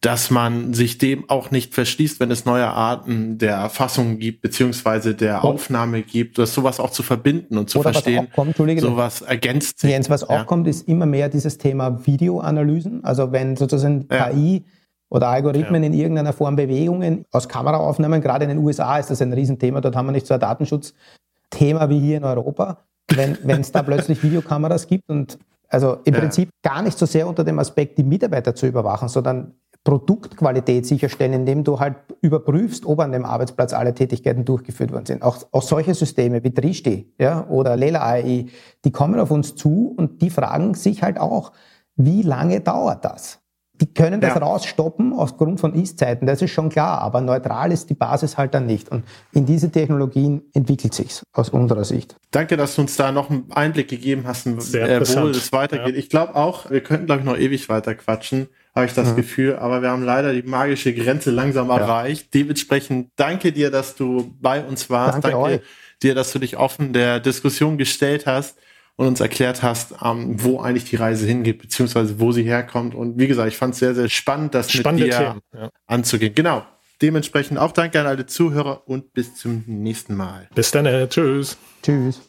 dass 0.00 0.30
man 0.30 0.74
sich 0.74 0.98
dem 0.98 1.28
auch 1.28 1.50
nicht 1.50 1.74
verschließt, 1.74 2.20
wenn 2.20 2.30
es 2.30 2.44
neue 2.44 2.68
Arten 2.68 3.38
der 3.38 3.56
Erfassung 3.56 4.18
gibt, 4.18 4.42
beziehungsweise 4.42 5.14
der 5.14 5.44
Aufnahme 5.44 6.02
gibt, 6.02 6.38
das 6.38 6.54
sowas 6.54 6.78
auch 6.78 6.90
zu 6.90 7.02
verbinden 7.02 7.58
und 7.58 7.68
zu 7.68 7.82
verstehen. 7.82 8.28
Kommt, 8.32 8.56
sowas 8.56 9.22
ergänzt 9.22 9.80
sich. 9.80 9.90
Jens, 9.90 10.08
was 10.08 10.22
auch 10.22 10.30
ja. 10.30 10.44
kommt, 10.44 10.68
ist 10.68 10.86
immer 10.86 11.06
mehr 11.06 11.28
dieses 11.28 11.58
Thema 11.58 12.06
Videoanalysen. 12.06 13.02
Also 13.02 13.32
wenn 13.32 13.56
sozusagen 13.56 14.06
ja. 14.10 14.30
KI 14.30 14.64
oder 15.08 15.28
Algorithmen 15.28 15.82
ja. 15.82 15.88
in 15.88 15.94
irgendeiner 15.94 16.32
Form 16.32 16.54
Bewegungen 16.54 17.24
aus 17.32 17.48
Kameraaufnahmen, 17.48 18.20
gerade 18.20 18.44
in 18.44 18.50
den 18.50 18.58
USA 18.58 18.98
ist 18.98 19.10
das 19.10 19.20
ein 19.20 19.32
Riesenthema, 19.32 19.80
dort 19.80 19.96
haben 19.96 20.06
wir 20.06 20.12
nicht 20.12 20.28
so 20.28 20.34
ein 20.34 20.40
Datenschutzthema 20.40 21.88
wie 21.88 21.98
hier 21.98 22.18
in 22.18 22.24
Europa. 22.24 22.84
Wenn 23.08 23.36
es 23.60 23.72
da 23.72 23.82
plötzlich 23.82 24.22
Videokameras 24.22 24.86
gibt 24.86 25.08
und 25.08 25.38
also 25.68 25.98
im 26.04 26.14
ja. 26.14 26.20
Prinzip 26.20 26.50
gar 26.62 26.82
nicht 26.82 26.96
so 26.96 27.04
sehr 27.04 27.26
unter 27.26 27.42
dem 27.42 27.58
Aspekt, 27.58 27.98
die 27.98 28.04
Mitarbeiter 28.04 28.54
zu 28.54 28.66
überwachen, 28.66 29.08
sondern 29.08 29.54
Produktqualität 29.84 30.86
sicherstellen, 30.86 31.32
indem 31.32 31.64
du 31.64 31.80
halt 31.80 31.96
überprüfst, 32.20 32.84
ob 32.84 33.00
an 33.00 33.12
dem 33.12 33.24
Arbeitsplatz 33.24 33.72
alle 33.72 33.94
Tätigkeiten 33.94 34.44
durchgeführt 34.44 34.92
worden 34.92 35.06
sind. 35.06 35.22
Auch, 35.22 35.38
auch 35.52 35.62
solche 35.62 35.94
Systeme 35.94 36.44
wie 36.44 36.52
Tristi 36.52 37.14
ja, 37.18 37.46
oder 37.48 37.76
Lela 37.76 38.04
AI, 38.04 38.46
die 38.84 38.92
kommen 38.92 39.18
auf 39.18 39.30
uns 39.30 39.54
zu 39.54 39.94
und 39.96 40.20
die 40.20 40.30
fragen 40.30 40.74
sich 40.74 41.02
halt 41.02 41.18
auch, 41.18 41.52
wie 41.96 42.22
lange 42.22 42.60
dauert 42.60 43.04
das? 43.04 43.40
Die 43.80 43.92
können 43.94 44.20
das 44.20 44.34
ja. 44.34 44.40
rausstoppen 44.40 45.12
aufgrund 45.12 45.60
von 45.60 45.72
Ist-Zeiten, 45.72 46.26
das 46.26 46.42
ist 46.42 46.50
schon 46.50 46.68
klar, 46.68 47.00
aber 47.00 47.20
neutral 47.20 47.70
ist 47.70 47.88
die 47.88 47.94
Basis 47.94 48.36
halt 48.36 48.54
dann 48.54 48.66
nicht. 48.66 48.88
Und 48.88 49.04
in 49.32 49.46
diese 49.46 49.70
Technologien 49.70 50.42
entwickelt 50.52 50.94
sich's 50.94 51.22
aus 51.32 51.50
unserer 51.50 51.84
Sicht. 51.84 52.16
Danke, 52.32 52.56
dass 52.56 52.74
du 52.74 52.82
uns 52.82 52.96
da 52.96 53.12
noch 53.12 53.30
einen 53.30 53.50
Einblick 53.52 53.88
gegeben 53.88 54.24
hast, 54.26 54.46
äh, 54.48 54.56
wo 54.56 55.28
es 55.28 55.52
weitergeht. 55.52 55.94
Ja. 55.94 55.98
Ich 55.98 56.10
glaube 56.10 56.34
auch, 56.34 56.70
wir 56.70 56.82
könnten, 56.82 57.06
glaube 57.06 57.20
ich, 57.20 57.26
noch 57.26 57.36
ewig 57.38 57.68
weiter 57.68 57.94
quatschen 57.94 58.48
habe 58.78 58.86
ich 58.86 58.94
das 58.94 59.10
mhm. 59.10 59.16
Gefühl. 59.16 59.56
Aber 59.56 59.82
wir 59.82 59.90
haben 59.90 60.02
leider 60.02 60.32
die 60.32 60.42
magische 60.42 60.94
Grenze 60.94 61.30
langsam 61.30 61.68
ja. 61.68 61.78
erreicht. 61.78 62.32
Dementsprechend 62.32 63.10
danke 63.16 63.52
dir, 63.52 63.70
dass 63.70 63.94
du 63.94 64.34
bei 64.40 64.62
uns 64.62 64.88
warst. 64.88 65.22
Danke, 65.24 65.30
danke 65.30 65.62
dir, 66.02 66.14
dass 66.14 66.32
du 66.32 66.38
dich 66.38 66.56
offen 66.56 66.92
der 66.92 67.20
Diskussion 67.20 67.76
gestellt 67.76 68.26
hast 68.26 68.58
und 68.96 69.06
uns 69.06 69.20
erklärt 69.20 69.62
hast, 69.62 69.94
ähm, 70.02 70.42
wo 70.42 70.60
eigentlich 70.60 70.84
die 70.84 70.96
Reise 70.96 71.26
hingeht, 71.26 71.58
beziehungsweise 71.58 72.18
wo 72.18 72.32
sie 72.32 72.42
herkommt. 72.42 72.94
Und 72.94 73.18
wie 73.18 73.28
gesagt, 73.28 73.48
ich 73.48 73.56
fand 73.56 73.74
es 73.74 73.80
sehr, 73.80 73.94
sehr 73.94 74.08
spannend, 74.08 74.54
das 74.54 74.70
Spannende 74.72 75.04
mit 75.04 75.12
dir 75.12 75.18
Themen, 75.18 75.40
ja. 75.54 75.70
anzugehen. 75.86 76.34
Genau. 76.34 76.64
Dementsprechend 77.00 77.58
auch 77.58 77.70
danke 77.70 78.00
an 78.00 78.06
alle 78.06 78.26
Zuhörer 78.26 78.82
und 78.88 79.12
bis 79.12 79.36
zum 79.36 79.62
nächsten 79.66 80.16
Mal. 80.16 80.48
Bis 80.54 80.72
dann. 80.72 80.86
Tschüss. 81.08 81.56
Tschüss. 81.82 82.27